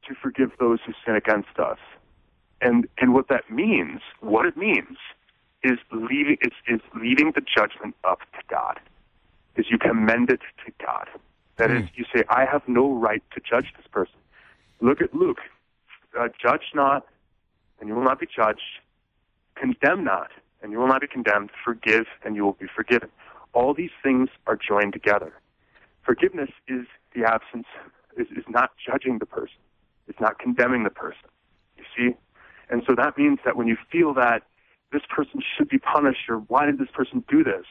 to 0.09 0.15
forgive 0.17 0.51
those 0.59 0.81
who 0.85 0.93
sin 1.05 1.15
against 1.15 1.57
us. 1.61 1.79
And 2.61 2.89
and 2.99 3.15
what 3.15 3.29
that 3.29 3.49
means, 3.49 4.01
what 4.19 4.45
it 4.45 4.57
means, 4.57 4.97
is 5.63 5.79
leaving 5.93 6.39
is, 6.41 6.53
is 6.67 6.81
leaving 6.95 7.33
the 7.35 7.41
judgment 7.41 7.95
up 8.05 8.21
to 8.33 8.39
God. 8.49 8.81
Is 9.57 9.67
you 9.71 9.79
commend 9.79 10.31
it 10.31 10.41
to 10.65 10.73
God. 10.85 11.09
That 11.57 11.71
mm. 11.71 11.83
is, 11.83 11.91
you 11.95 12.05
say, 12.15 12.23
I 12.29 12.45
have 12.45 12.63
no 12.69 12.93
right 12.93 13.23
to 13.35 13.41
judge 13.41 13.73
this 13.77 13.87
person. 13.91 14.15
Look 14.81 15.01
at 15.03 15.13
Luke. 15.15 15.41
Uh, 16.19 16.29
judge 16.41 16.73
not, 16.75 17.07
and 17.81 17.89
you 17.89 17.95
will 17.95 18.05
not 18.05 18.21
be 18.21 18.27
judged. 18.27 18.81
Condemn 19.57 20.05
not, 20.05 20.31
and 20.63 20.71
you 20.71 20.79
will 20.79 20.87
not 20.87 21.01
be 21.01 21.09
condemned. 21.09 21.51
Forgive, 21.65 22.07
and 22.25 22.37
you 22.37 22.45
will 22.45 22.53
be 22.53 22.67
forgiven. 22.75 23.09
All 23.53 23.75
these 23.75 23.91
things 24.03 24.29
are 24.47 24.57
joined 24.57 24.93
together. 24.93 25.33
Forgiveness 26.03 26.51
is 26.69 26.87
the 27.15 27.25
absence, 27.25 27.67
is, 28.17 28.29
is 28.37 28.45
not 28.49 28.71
judging 28.85 29.19
the 29.19 29.27
person. 29.27 29.59
It's 30.07 30.21
not 30.21 30.39
condemning 30.39 30.85
the 30.85 30.91
person. 30.91 31.29
You 31.77 31.85
see? 31.97 32.17
And 32.71 32.83
so 32.87 32.95
that 32.95 33.19
means 33.19 33.41
that 33.45 33.57
when 33.57 33.67
you 33.67 33.77
feel 33.91 34.15
that 34.15 34.43
this 34.93 35.03
person 35.09 35.41
should 35.57 35.69
be 35.69 35.79
punished 35.79 36.29
or 36.29 36.37
why 36.37 36.67
did 36.67 36.79
this 36.79 36.89
person 36.93 37.25
do 37.29 37.45
this, 37.45 37.65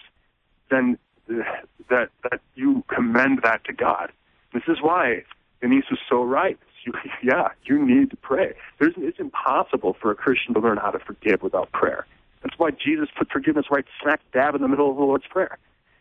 then 0.70 0.97
uh, 1.30 1.43
that 1.89 2.09
that 2.24 2.41
you 2.55 2.84
commend 2.88 3.41
that 3.43 3.63
to 3.65 3.74
God. 3.74 4.11
This 4.53 4.63
is 4.68 4.78
why 4.82 5.24
Denise 5.61 5.86
was 5.89 5.99
so 6.09 6.24
right. 6.24 6.57
You, 6.86 6.93
yeah, 7.24 7.49
you 7.63 7.84
need 7.84 8.11
to 8.11 8.18
pray. 8.18 8.53
There's, 8.80 8.93
it's 8.97 9.20
impossible 9.20 9.95
for 10.01 10.11
a 10.11 10.15
Christian 10.15 10.53
to 10.53 10.59
learn 10.59 10.78
how 10.78 10.91
to 10.91 10.99
forgive 10.99 11.41
without 11.41 11.72
prayer. 11.72 12.05
That's 12.43 12.57
why 12.57 12.72
Jesus 12.72 13.09
put 13.18 13.30
forgiveness 13.30 13.65
right 13.72 13.86
smack 14.01 14.22
dab 14.32 14.55
in 14.55 14.61
the 14.61 14.68
middle 14.68 14.89
of 14.89 14.95
the 14.95 15.03
Lord's 15.03 15.26
Prayer. 15.28 15.57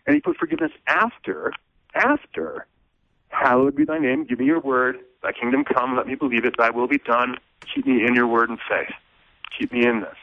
And 0.07 0.15
he 0.15 0.21
put 0.21 0.37
forgiveness 0.37 0.71
after, 0.87 1.53
after, 1.95 2.67
hallowed 3.29 3.75
be 3.75 3.85
thy 3.85 3.99
name, 3.99 4.25
give 4.25 4.39
me 4.39 4.47
your 4.47 4.61
word, 4.61 4.99
thy 5.23 5.33
kingdom 5.33 5.65
come, 5.65 5.97
let 5.97 6.07
me 6.07 6.15
believe 6.15 6.45
it, 6.45 6.55
thy 6.57 6.71
will 6.71 6.87
be 6.87 6.99
done, 6.99 7.37
keep 7.75 7.87
me 7.87 8.07
in 8.07 8.15
your 8.15 8.27
word 8.27 8.51
and 8.51 8.59
faith. 8.69 8.95
Keep 9.59 9.73
me 9.73 9.87
in 9.87 10.01
this. 10.01 10.17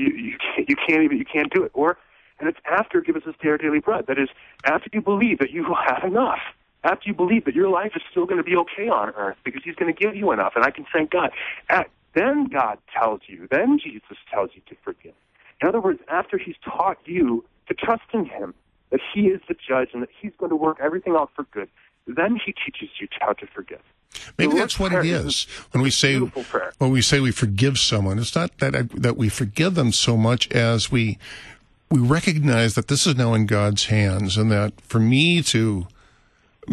You, 0.00 0.12
you, 0.14 0.36
can't, 0.38 0.68
you 0.68 0.76
can't 0.76 1.02
even, 1.02 1.18
you 1.18 1.24
can't 1.24 1.52
do 1.52 1.62
it. 1.62 1.70
Or, 1.74 1.98
and 2.38 2.48
it's 2.48 2.58
after 2.70 3.00
give 3.00 3.16
us 3.16 3.22
this 3.26 3.34
day 3.42 3.50
our 3.50 3.58
daily 3.58 3.80
bread. 3.80 4.06
That 4.08 4.18
is, 4.18 4.28
after 4.64 4.88
you 4.92 5.00
believe 5.00 5.38
that 5.38 5.50
you 5.50 5.64
have 5.86 6.04
enough. 6.04 6.40
After 6.82 7.08
you 7.08 7.14
believe 7.14 7.44
that 7.44 7.54
your 7.54 7.68
life 7.68 7.92
is 7.94 8.02
still 8.10 8.24
going 8.24 8.38
to 8.38 8.42
be 8.42 8.56
okay 8.56 8.88
on 8.88 9.10
earth 9.10 9.36
because 9.44 9.60
he's 9.62 9.74
going 9.74 9.94
to 9.94 9.98
give 9.98 10.16
you 10.16 10.32
enough 10.32 10.54
and 10.56 10.64
I 10.64 10.70
can 10.70 10.86
thank 10.90 11.10
God. 11.10 11.30
At, 11.68 11.90
then 12.14 12.46
God 12.46 12.78
tells 12.98 13.20
you, 13.26 13.46
then 13.50 13.78
Jesus 13.78 14.16
tells 14.32 14.50
you 14.54 14.62
to 14.68 14.74
forgive. 14.82 15.12
In 15.60 15.68
other 15.68 15.80
words, 15.80 16.00
after 16.08 16.38
he's 16.38 16.56
taught 16.64 16.96
you 17.04 17.44
to 17.68 17.74
trust 17.74 18.04
in 18.14 18.24
him, 18.24 18.54
that 18.90 19.00
he 19.14 19.26
is 19.26 19.40
the 19.46 19.54
judge 19.54 19.90
and 19.92 20.02
that 20.02 20.08
he's 20.20 20.32
going 20.38 20.50
to 20.50 20.56
work 20.56 20.78
everything 20.80 21.14
out 21.14 21.30
for 21.36 21.44
good, 21.52 21.68
then 22.06 22.36
he 22.44 22.52
teaches 22.52 22.88
you 22.98 23.06
how 23.20 23.34
to 23.34 23.46
forgive. 23.46 23.82
Maybe 24.38 24.54
that's 24.54 24.78
what 24.78 24.92
it 24.92 25.04
is. 25.04 25.44
When 25.72 25.82
we 25.82 25.90
say 25.90 26.18
when 26.18 26.90
we 26.90 27.02
say 27.02 27.20
we 27.20 27.30
forgive 27.30 27.78
someone, 27.78 28.18
it's 28.18 28.34
not 28.34 28.58
that 28.58 28.90
that 28.94 29.16
we 29.16 29.28
forgive 29.28 29.74
them 29.74 29.92
so 29.92 30.16
much 30.16 30.50
as 30.50 30.90
we 30.90 31.18
we 31.90 31.98
recognize 31.98 32.74
that 32.74 32.88
this 32.88 33.06
is 33.06 33.16
now 33.16 33.34
in 33.34 33.46
God's 33.46 33.86
hands, 33.86 34.36
and 34.36 34.50
that 34.50 34.80
for 34.82 35.00
me 35.00 35.42
to 35.44 35.88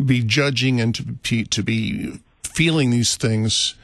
be 0.05 0.21
judging 0.21 0.79
and 0.79 0.93
to 0.95 1.03
be, 1.03 1.43
to 1.45 1.63
be 1.63 2.19
feeling 2.43 2.91
these 2.91 3.15
things, 3.15 3.75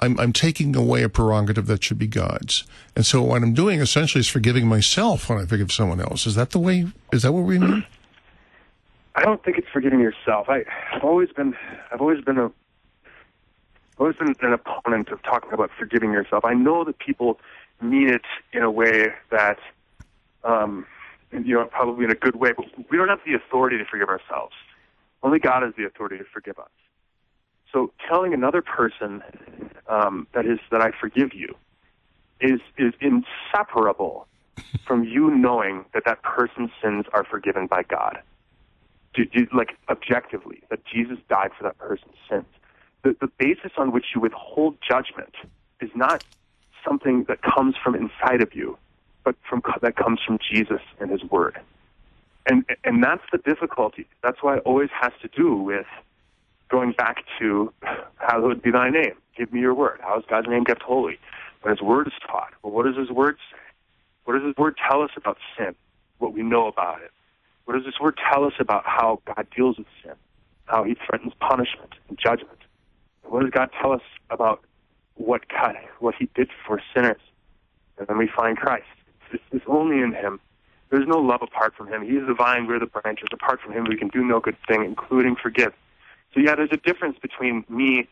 I'm, 0.00 0.18
I'm 0.18 0.32
taking 0.32 0.74
away 0.74 1.02
a 1.02 1.08
prerogative 1.08 1.66
that 1.66 1.84
should 1.84 1.98
be 1.98 2.06
God's. 2.06 2.64
And 2.96 3.06
so 3.06 3.22
what 3.22 3.42
I'm 3.42 3.54
doing 3.54 3.80
essentially 3.80 4.20
is 4.20 4.28
forgiving 4.28 4.66
myself 4.66 5.28
when 5.28 5.38
I 5.38 5.46
forgive 5.46 5.70
someone 5.70 6.00
else. 6.00 6.26
Is 6.26 6.34
that 6.34 6.50
the 6.50 6.58
way? 6.58 6.86
Is 7.12 7.22
that 7.22 7.32
what 7.32 7.44
we 7.44 7.58
mean? 7.58 7.84
I 9.14 9.22
don't 9.22 9.42
think 9.44 9.58
it's 9.58 9.68
forgiving 9.72 10.00
yourself. 10.00 10.48
I, 10.48 10.64
I've 10.92 11.04
always 11.04 11.30
been, 11.30 11.54
I've 11.92 12.00
always 12.00 12.24
been 12.24 12.38
a, 12.38 12.50
always 14.00 14.16
been 14.16 14.34
an 14.40 14.52
opponent 14.52 15.10
of 15.10 15.22
talking 15.22 15.52
about 15.52 15.70
forgiving 15.78 16.12
yourself. 16.12 16.44
I 16.44 16.54
know 16.54 16.84
that 16.84 16.98
people 16.98 17.38
mean 17.82 18.08
it 18.08 18.22
in 18.52 18.62
a 18.62 18.70
way 18.70 19.08
that, 19.30 19.58
um, 20.42 20.86
you 21.32 21.54
know, 21.54 21.66
probably 21.66 22.04
in 22.04 22.10
a 22.10 22.14
good 22.14 22.36
way, 22.36 22.52
but 22.56 22.66
we 22.90 22.96
don't 22.96 23.08
have 23.08 23.20
the 23.26 23.34
authority 23.34 23.78
to 23.78 23.84
forgive 23.84 24.08
ourselves. 24.08 24.54
Only 25.22 25.38
God 25.38 25.62
has 25.62 25.74
the 25.76 25.84
authority 25.84 26.18
to 26.18 26.24
forgive 26.24 26.58
us. 26.58 26.70
So 27.72 27.92
telling 28.08 28.34
another 28.34 28.62
person 28.62 29.22
um, 29.86 30.26
that 30.34 30.46
is 30.46 30.58
that 30.70 30.80
I 30.80 30.90
forgive 30.98 31.34
you 31.34 31.54
is 32.40 32.60
is 32.78 32.94
inseparable 33.00 34.26
from 34.86 35.04
you 35.04 35.30
knowing 35.30 35.84
that 35.94 36.04
that 36.06 36.22
person's 36.22 36.70
sins 36.82 37.04
are 37.12 37.24
forgiven 37.24 37.66
by 37.66 37.82
God. 37.82 38.18
Do, 39.14 39.24
do, 39.24 39.46
like 39.52 39.76
objectively, 39.88 40.62
that 40.70 40.80
Jesus 40.84 41.18
died 41.28 41.50
for 41.56 41.64
that 41.64 41.78
person's 41.78 42.14
sins. 42.28 42.46
The, 43.02 43.16
the 43.20 43.28
basis 43.38 43.72
on 43.76 43.92
which 43.92 44.06
you 44.14 44.20
withhold 44.20 44.76
judgment 44.86 45.34
is 45.80 45.90
not 45.94 46.24
something 46.84 47.24
that 47.24 47.40
comes 47.42 47.74
from 47.82 47.94
inside 47.94 48.42
of 48.42 48.54
you, 48.54 48.76
but 49.24 49.36
from 49.48 49.62
that 49.82 49.96
comes 49.96 50.20
from 50.26 50.38
Jesus 50.38 50.80
and 50.98 51.10
His 51.10 51.24
Word. 51.24 51.58
And 52.46 52.64
and 52.84 53.02
that's 53.02 53.22
the 53.32 53.38
difficulty. 53.38 54.06
That's 54.22 54.42
why 54.42 54.56
it 54.56 54.62
always 54.64 54.90
has 54.98 55.12
to 55.22 55.28
do 55.28 55.54
with 55.56 55.86
going 56.70 56.92
back 56.92 57.24
to 57.38 57.72
hallowed 58.18 58.62
be 58.62 58.70
thy 58.70 58.90
name. 58.90 59.14
Give 59.36 59.52
me 59.52 59.60
your 59.60 59.74
word. 59.74 60.00
How 60.02 60.18
is 60.18 60.24
God's 60.28 60.48
name 60.48 60.64
kept 60.64 60.82
holy? 60.82 61.18
When 61.62 61.74
his 61.74 61.82
word 61.82 62.06
is 62.06 62.12
taught. 62.26 62.52
Well, 62.62 62.72
what 62.72 62.86
does 62.86 62.96
his 62.96 63.10
word 63.10 63.36
say? 63.50 63.58
What 64.24 64.34
does 64.34 64.44
his 64.44 64.56
word 64.56 64.76
tell 64.88 65.02
us 65.02 65.10
about 65.16 65.38
sin? 65.56 65.74
What 66.18 66.32
we 66.32 66.42
know 66.42 66.66
about 66.66 67.02
it? 67.02 67.10
What 67.64 67.74
does 67.74 67.84
his 67.84 67.98
word 68.00 68.18
tell 68.32 68.44
us 68.44 68.54
about 68.58 68.84
how 68.86 69.20
God 69.26 69.46
deals 69.54 69.78
with 69.78 69.86
sin? 70.02 70.14
How 70.66 70.84
he 70.84 70.96
threatens 71.06 71.32
punishment 71.40 71.94
and 72.08 72.18
judgment? 72.18 72.59
What 73.30 73.42
does 73.42 73.50
God 73.50 73.70
tell 73.80 73.92
us 73.92 74.02
about 74.28 74.60
what 75.14 75.48
God, 75.48 75.76
what 76.00 76.14
he 76.18 76.28
did 76.34 76.50
for 76.66 76.82
sinners? 76.94 77.20
And 77.98 78.06
then 78.08 78.18
we 78.18 78.26
find 78.28 78.56
Christ. 78.56 78.86
It's, 79.32 79.42
it's 79.52 79.64
only 79.68 80.00
in 80.00 80.12
him. 80.12 80.40
There's 80.90 81.06
no 81.06 81.18
love 81.18 81.40
apart 81.40 81.74
from 81.76 81.86
him. 81.86 82.02
He 82.02 82.16
is 82.16 82.26
the 82.26 82.34
vine, 82.34 82.66
we're 82.66 82.80
the 82.80 82.86
branches. 82.86 83.28
Apart 83.32 83.60
from 83.60 83.72
him, 83.72 83.84
we 83.84 83.96
can 83.96 84.08
do 84.08 84.24
no 84.24 84.40
good 84.40 84.56
thing, 84.66 84.84
including 84.84 85.36
forgive. 85.36 85.72
So 86.34 86.40
yeah, 86.40 86.56
there's 86.56 86.72
a 86.72 86.76
difference 86.76 87.16
between 87.20 87.64
me 87.68 88.08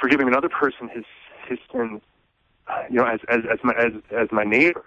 forgiving 0.00 0.26
another 0.26 0.48
person 0.48 0.88
his 0.88 1.04
his 1.48 1.58
sins, 1.72 2.00
you 2.90 2.96
know, 2.96 3.04
as 3.04 3.20
as 3.28 3.40
as 3.50 3.58
my 3.62 3.74
as 3.74 3.92
as 4.10 4.28
my 4.32 4.42
neighbor 4.42 4.84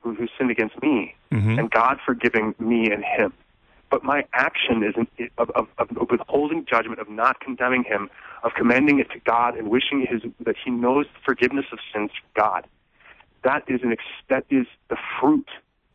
who, 0.00 0.14
who 0.14 0.28
sinned 0.38 0.50
against 0.50 0.80
me, 0.82 1.14
Mm-hmm. 1.32 1.58
and 1.58 1.68
God 1.68 1.98
forgiving 2.06 2.54
me 2.60 2.92
and 2.92 3.02
him. 3.04 3.32
But 3.94 4.02
my 4.02 4.24
action 4.32 4.82
is 4.82 4.96
of, 5.38 5.50
of, 5.50 5.68
of 5.78 5.88
withholding 6.10 6.66
judgment, 6.68 6.98
of 6.98 7.08
not 7.08 7.38
condemning 7.38 7.84
him, 7.84 8.10
of 8.42 8.50
commending 8.56 8.98
it 8.98 9.08
to 9.12 9.20
God 9.20 9.56
and 9.56 9.68
wishing 9.68 10.04
his 10.04 10.22
that 10.40 10.56
he 10.64 10.72
knows 10.72 11.06
the 11.14 11.20
forgiveness 11.24 11.66
of 11.70 11.78
sins 11.92 12.10
from 12.10 12.28
God. 12.34 12.66
That 13.44 13.62
is 13.68 13.82
an 13.84 13.94
that 14.30 14.46
is 14.50 14.66
the 14.88 14.96
fruit 15.20 15.48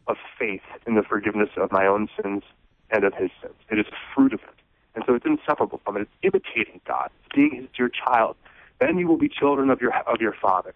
of 0.08 0.16
faith 0.40 0.62
in 0.88 0.96
the 0.96 1.04
forgiveness 1.04 1.50
of 1.58 1.74
my 1.74 1.86
own 1.86 2.08
sins 2.24 2.44
and 2.90 3.04
of 3.04 3.14
his 3.16 3.32
sins. 3.42 3.56
It 3.70 3.80
is 3.80 3.88
a 3.88 4.16
fruit 4.16 4.32
of 4.32 4.40
it. 4.44 4.56
And 4.96 5.04
so 5.06 5.14
it's 5.14 5.26
inseparable 5.26 5.82
from 5.84 5.98
it. 5.98 6.04
It's 6.04 6.12
imitating 6.24 6.80
God, 6.88 7.10
being 7.36 7.54
his 7.54 7.66
dear 7.76 7.90
child. 7.90 8.38
Then 8.80 8.98
you 8.98 9.10
will 9.10 9.18
be 9.18 9.28
children 9.28 9.70
of 9.70 9.82
your 9.82 9.94
of 10.08 10.22
your 10.22 10.36
Father. 10.42 10.74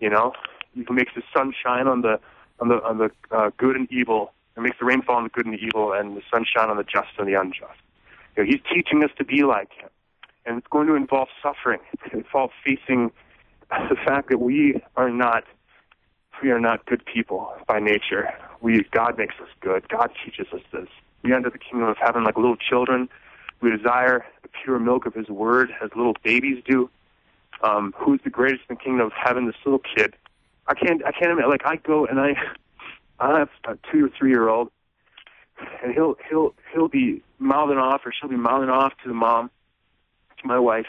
You 0.00 0.10
know, 0.10 0.32
he 0.72 0.84
makes 0.90 1.12
the 1.14 1.22
sun 1.32 1.54
shine 1.54 1.86
on 1.86 2.00
the 2.00 2.18
on 2.58 2.66
the 2.66 2.82
on 2.82 2.98
the 2.98 3.10
uh, 3.30 3.50
good 3.58 3.76
and 3.76 3.86
evil, 3.92 4.32
and 4.56 4.64
makes 4.64 4.78
the 4.78 4.84
rain 4.84 5.02
fall 5.02 5.16
on 5.16 5.24
the 5.24 5.30
good 5.30 5.46
and 5.46 5.54
the 5.54 5.62
evil, 5.62 5.92
and 5.92 6.16
the 6.16 6.22
sun 6.32 6.44
shine 6.44 6.70
on 6.70 6.76
the 6.76 6.84
just 6.84 7.08
and 7.18 7.28
the 7.28 7.38
unjust. 7.38 7.78
You 8.36 8.44
know, 8.44 8.50
he's 8.50 8.60
teaching 8.72 9.02
us 9.04 9.10
to 9.18 9.24
be 9.24 9.42
like 9.42 9.72
him, 9.72 9.88
and 10.46 10.58
it's 10.58 10.66
going 10.68 10.86
to 10.86 10.94
involve 10.94 11.28
suffering. 11.42 11.80
It's 11.92 12.02
going 12.02 12.22
to 12.22 12.26
involve 12.26 12.50
facing 12.64 13.10
the 13.70 13.96
fact 13.96 14.30
that 14.30 14.38
we 14.38 14.80
are 14.96 15.10
not 15.10 15.44
we 16.42 16.50
are 16.50 16.60
not 16.60 16.84
good 16.86 17.04
people 17.06 17.52
by 17.66 17.78
nature. 17.78 18.28
We 18.60 18.84
God 18.90 19.18
makes 19.18 19.34
us 19.40 19.48
good. 19.60 19.88
God 19.88 20.10
teaches 20.24 20.52
us 20.52 20.62
this. 20.72 20.88
We 21.22 21.32
enter 21.32 21.50
the 21.50 21.58
kingdom 21.58 21.88
of 21.88 21.96
heaven 21.96 22.24
like 22.24 22.36
little 22.36 22.56
children. 22.56 23.08
We 23.60 23.74
desire 23.74 24.26
the 24.42 24.48
pure 24.48 24.78
milk 24.78 25.06
of 25.06 25.14
His 25.14 25.28
Word 25.28 25.70
as 25.82 25.90
little 25.96 26.14
babies 26.22 26.62
do. 26.66 26.90
Um, 27.62 27.94
who's 27.96 28.20
the 28.24 28.30
greatest 28.30 28.62
in 28.68 28.76
the 28.76 28.82
kingdom 28.82 29.06
of 29.06 29.12
heaven? 29.12 29.46
This 29.46 29.54
little 29.64 29.80
kid. 29.96 30.14
I 30.66 30.74
can't. 30.74 31.04
I 31.04 31.12
can't 31.12 31.30
imagine. 31.30 31.50
Like 31.50 31.64
I 31.64 31.76
go 31.76 32.04
and 32.06 32.20
I, 32.20 32.34
I 33.20 33.38
have 33.38 33.48
a 33.66 33.78
two 33.90 34.06
or 34.06 34.10
three 34.18 34.30
year 34.30 34.48
old, 34.48 34.70
and 35.82 35.92
he'll 35.92 36.16
he'll 36.28 36.54
he'll 36.72 36.88
be 36.88 37.22
mouthing 37.38 37.78
off, 37.78 38.02
or 38.04 38.12
she'll 38.12 38.30
be 38.30 38.36
mouthing 38.36 38.70
off 38.70 38.92
to 39.02 39.08
the 39.08 39.14
mom, 39.14 39.50
to 40.40 40.46
my 40.46 40.58
wife, 40.58 40.86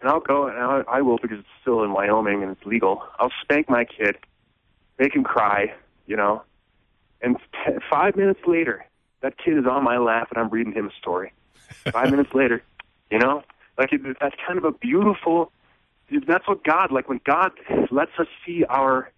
and 0.00 0.10
I'll 0.10 0.20
go 0.20 0.46
and 0.46 0.58
I, 0.58 0.82
I 0.88 1.02
will 1.02 1.18
because 1.18 1.40
it's 1.40 1.48
still 1.60 1.82
in 1.82 1.92
Wyoming 1.92 2.42
and 2.42 2.52
it's 2.52 2.64
legal. 2.64 3.02
I'll 3.18 3.32
spank 3.42 3.68
my 3.68 3.84
kid, 3.84 4.16
make 4.98 5.14
him 5.14 5.24
cry, 5.24 5.74
you 6.06 6.16
know, 6.16 6.42
and 7.20 7.36
five 7.90 8.16
minutes 8.16 8.40
later, 8.46 8.84
that 9.20 9.36
kid 9.38 9.58
is 9.58 9.66
on 9.66 9.82
my 9.82 9.98
lap 9.98 10.28
and 10.30 10.38
I'm 10.38 10.50
reading 10.50 10.72
him 10.72 10.86
a 10.86 10.92
story. 11.00 11.32
Five 11.90 12.10
minutes 12.12 12.32
later, 12.34 12.62
you 13.10 13.18
know, 13.18 13.42
like 13.76 13.92
it, 13.92 14.02
that's 14.20 14.36
kind 14.46 14.58
of 14.58 14.64
a 14.64 14.72
beautiful. 14.72 15.52
That's 16.26 16.46
what 16.48 16.64
God 16.64 16.90
like 16.92 17.08
when 17.08 17.20
God 17.24 17.50
lets 17.90 18.12
us 18.18 18.28
see 18.46 18.64
our 18.64 19.10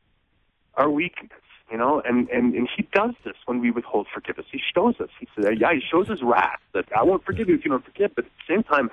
our 0.74 0.90
weakness, 0.90 1.30
you 1.70 1.76
know, 1.78 2.02
and 2.04 2.28
and 2.30 2.54
and 2.54 2.68
He 2.76 2.86
does 2.92 3.14
this 3.24 3.36
when 3.46 3.60
we 3.60 3.70
withhold 3.70 4.06
forgiveness. 4.12 4.46
He 4.50 4.60
shows 4.74 4.94
us. 5.00 5.08
He 5.18 5.28
says, 5.36 5.46
yeah, 5.58 5.72
He 5.72 5.80
shows 5.80 6.08
His 6.08 6.22
wrath 6.22 6.60
that 6.72 6.86
I 6.96 7.02
won't 7.02 7.24
forgive 7.24 7.48
you 7.48 7.54
if 7.56 7.64
you 7.64 7.70
don't 7.70 7.84
forgive. 7.84 8.14
But 8.14 8.24
at 8.26 8.30
the 8.46 8.54
same 8.54 8.62
time, 8.64 8.90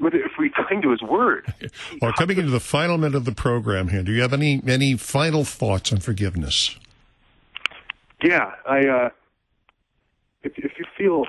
if 0.00 0.32
we 0.38 0.50
cling 0.50 0.82
to 0.82 0.90
His 0.90 1.02
word, 1.02 1.52
Well, 2.02 2.12
coming 2.12 2.38
into 2.38 2.50
the 2.50 2.60
final 2.60 2.96
minute 2.98 3.16
of 3.16 3.24
the 3.24 3.32
program 3.34 3.88
here, 3.88 4.02
do 4.02 4.12
you 4.12 4.22
have 4.22 4.32
any 4.32 4.62
any 4.66 4.96
final 4.96 5.44
thoughts 5.44 5.92
on 5.92 5.98
forgiveness? 6.00 6.76
Yeah, 8.22 8.52
I. 8.66 8.86
uh 8.86 9.10
If 10.42 10.52
if 10.58 10.78
you 10.78 10.84
feel 10.96 11.24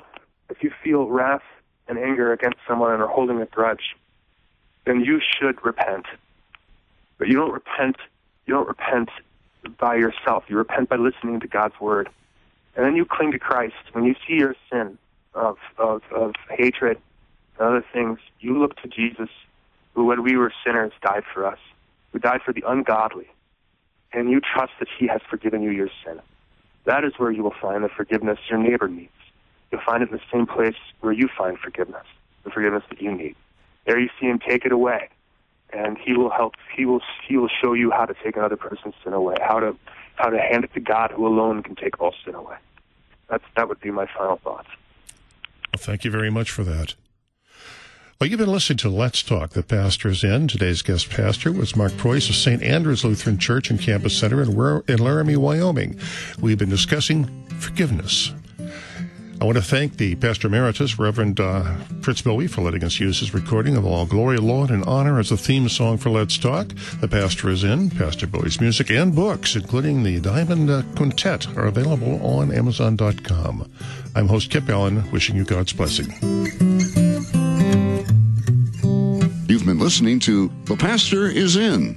if 0.50 0.62
you 0.62 0.70
feel 0.84 1.08
wrath 1.08 1.42
and 1.88 1.98
anger 1.98 2.32
against 2.32 2.58
someone 2.68 2.92
and 2.92 3.02
are 3.02 3.08
holding 3.08 3.40
a 3.40 3.46
grudge, 3.46 3.96
then 4.84 5.00
you 5.00 5.20
should 5.20 5.64
repent. 5.64 6.06
But 7.18 7.28
you 7.28 7.34
don't 7.34 7.52
repent. 7.52 7.96
You 8.46 8.54
don't 8.54 8.68
repent 8.68 9.08
by 9.78 9.96
yourself. 9.96 10.44
You 10.48 10.56
repent 10.56 10.88
by 10.88 10.96
listening 10.96 11.40
to 11.40 11.48
God's 11.48 11.78
word, 11.80 12.08
and 12.76 12.84
then 12.84 12.96
you 12.96 13.04
cling 13.04 13.32
to 13.32 13.38
Christ. 13.38 13.74
When 13.92 14.04
you 14.04 14.14
see 14.26 14.34
your 14.34 14.56
sin 14.70 14.98
of 15.34 15.58
of, 15.78 16.02
of 16.14 16.34
hatred 16.50 16.98
and 17.58 17.68
other 17.68 17.84
things, 17.92 18.18
you 18.40 18.58
look 18.58 18.76
to 18.82 18.88
Jesus, 18.88 19.28
who, 19.94 20.06
when 20.06 20.22
we 20.22 20.36
were 20.36 20.52
sinners, 20.64 20.92
died 21.02 21.24
for 21.32 21.46
us, 21.46 21.58
who 22.12 22.18
died 22.18 22.40
for 22.44 22.52
the 22.52 22.64
ungodly, 22.66 23.28
and 24.12 24.30
you 24.30 24.40
trust 24.40 24.72
that 24.78 24.88
He 24.98 25.06
has 25.06 25.20
forgiven 25.28 25.62
you 25.62 25.70
your 25.70 25.90
sin. 26.04 26.20
That 26.84 27.04
is 27.04 27.12
where 27.16 27.30
you 27.30 27.42
will 27.42 27.54
find 27.60 27.84
the 27.84 27.88
forgiveness 27.88 28.38
your 28.50 28.58
neighbor 28.58 28.88
needs. 28.88 29.10
You'll 29.70 29.82
find 29.86 30.02
it 30.02 30.10
in 30.10 30.16
the 30.16 30.22
same 30.32 30.46
place 30.46 30.76
where 31.00 31.12
you 31.12 31.28
find 31.36 31.58
forgiveness, 31.58 32.04
the 32.44 32.50
forgiveness 32.50 32.82
that 32.90 33.00
you 33.00 33.12
need. 33.12 33.36
There 33.86 33.98
you 33.98 34.10
see 34.20 34.26
him 34.26 34.38
take 34.38 34.64
it 34.64 34.72
away, 34.72 35.08
and 35.72 35.98
he 35.98 36.14
will 36.14 36.30
help. 36.30 36.54
He 36.74 36.84
will 36.84 37.00
he 37.26 37.36
will 37.36 37.48
show 37.48 37.72
you 37.72 37.90
how 37.90 38.04
to 38.04 38.14
take 38.22 38.36
another 38.36 38.56
person's 38.56 38.94
sin 39.02 39.12
away, 39.12 39.36
how 39.40 39.60
to 39.60 39.76
how 40.16 40.30
to 40.30 40.38
hand 40.38 40.64
it 40.64 40.72
to 40.74 40.80
God, 40.80 41.10
who 41.10 41.26
alone 41.26 41.62
can 41.62 41.74
take 41.74 42.00
all 42.00 42.14
sin 42.24 42.34
away. 42.34 42.56
That's 43.28 43.44
that 43.56 43.68
would 43.68 43.80
be 43.80 43.90
my 43.90 44.06
final 44.06 44.36
thoughts. 44.36 44.68
Well, 45.72 45.78
thank 45.80 46.04
you 46.04 46.10
very 46.10 46.30
much 46.30 46.50
for 46.50 46.64
that. 46.64 46.94
Well, 48.20 48.30
you've 48.30 48.38
been 48.38 48.52
listening 48.52 48.76
to 48.78 48.88
Let's 48.88 49.20
Talk, 49.20 49.50
the 49.50 49.64
pastor's 49.64 50.22
in. 50.22 50.46
Today's 50.46 50.80
guest 50.82 51.10
pastor 51.10 51.50
was 51.50 51.74
Mark 51.74 51.96
Preuss 51.96 52.28
of 52.28 52.36
St. 52.36 52.62
Andrew's 52.62 53.04
Lutheran 53.04 53.36
Church 53.36 53.68
and 53.68 53.80
Campus 53.80 54.16
Center 54.16 54.40
in, 54.40 54.50
in 54.86 54.98
Laramie, 55.00 55.34
Wyoming. 55.34 55.98
We've 56.38 56.58
been 56.58 56.68
discussing 56.68 57.24
forgiveness. 57.58 58.32
I 59.42 59.44
want 59.44 59.58
to 59.58 59.62
thank 59.64 59.96
the 59.96 60.14
Pastor 60.14 60.46
Emeritus, 60.46 61.00
Reverend 61.00 61.40
uh, 61.40 61.74
Fritz 62.00 62.22
Baue, 62.22 62.48
for 62.48 62.60
letting 62.60 62.84
us 62.84 63.00
use 63.00 63.18
his 63.18 63.34
recording 63.34 63.76
of 63.76 63.84
All 63.84 64.06
Glory, 64.06 64.36
Laud, 64.36 64.70
and 64.70 64.84
Honor 64.84 65.18
as 65.18 65.30
the 65.30 65.36
theme 65.36 65.68
song 65.68 65.98
for 65.98 66.10
Let's 66.10 66.38
Talk. 66.38 66.68
The 67.00 67.08
Pastor 67.08 67.50
is 67.50 67.64
in. 67.64 67.90
Pastor 67.90 68.28
Baue's 68.28 68.60
music 68.60 68.88
and 68.92 69.12
books, 69.12 69.56
including 69.56 70.04
the 70.04 70.20
Diamond 70.20 70.70
uh, 70.70 70.82
Quintet, 70.94 71.48
are 71.56 71.66
available 71.66 72.24
on 72.24 72.54
Amazon.com. 72.54 73.68
I'm 74.14 74.28
host 74.28 74.48
Kip 74.48 74.68
Allen, 74.68 75.10
wishing 75.10 75.34
you 75.34 75.44
God's 75.44 75.72
blessing. 75.72 76.12
You've 79.48 79.66
been 79.66 79.80
listening 79.80 80.20
to 80.20 80.52
The 80.66 80.76
Pastor 80.76 81.26
is 81.26 81.56
In, 81.56 81.96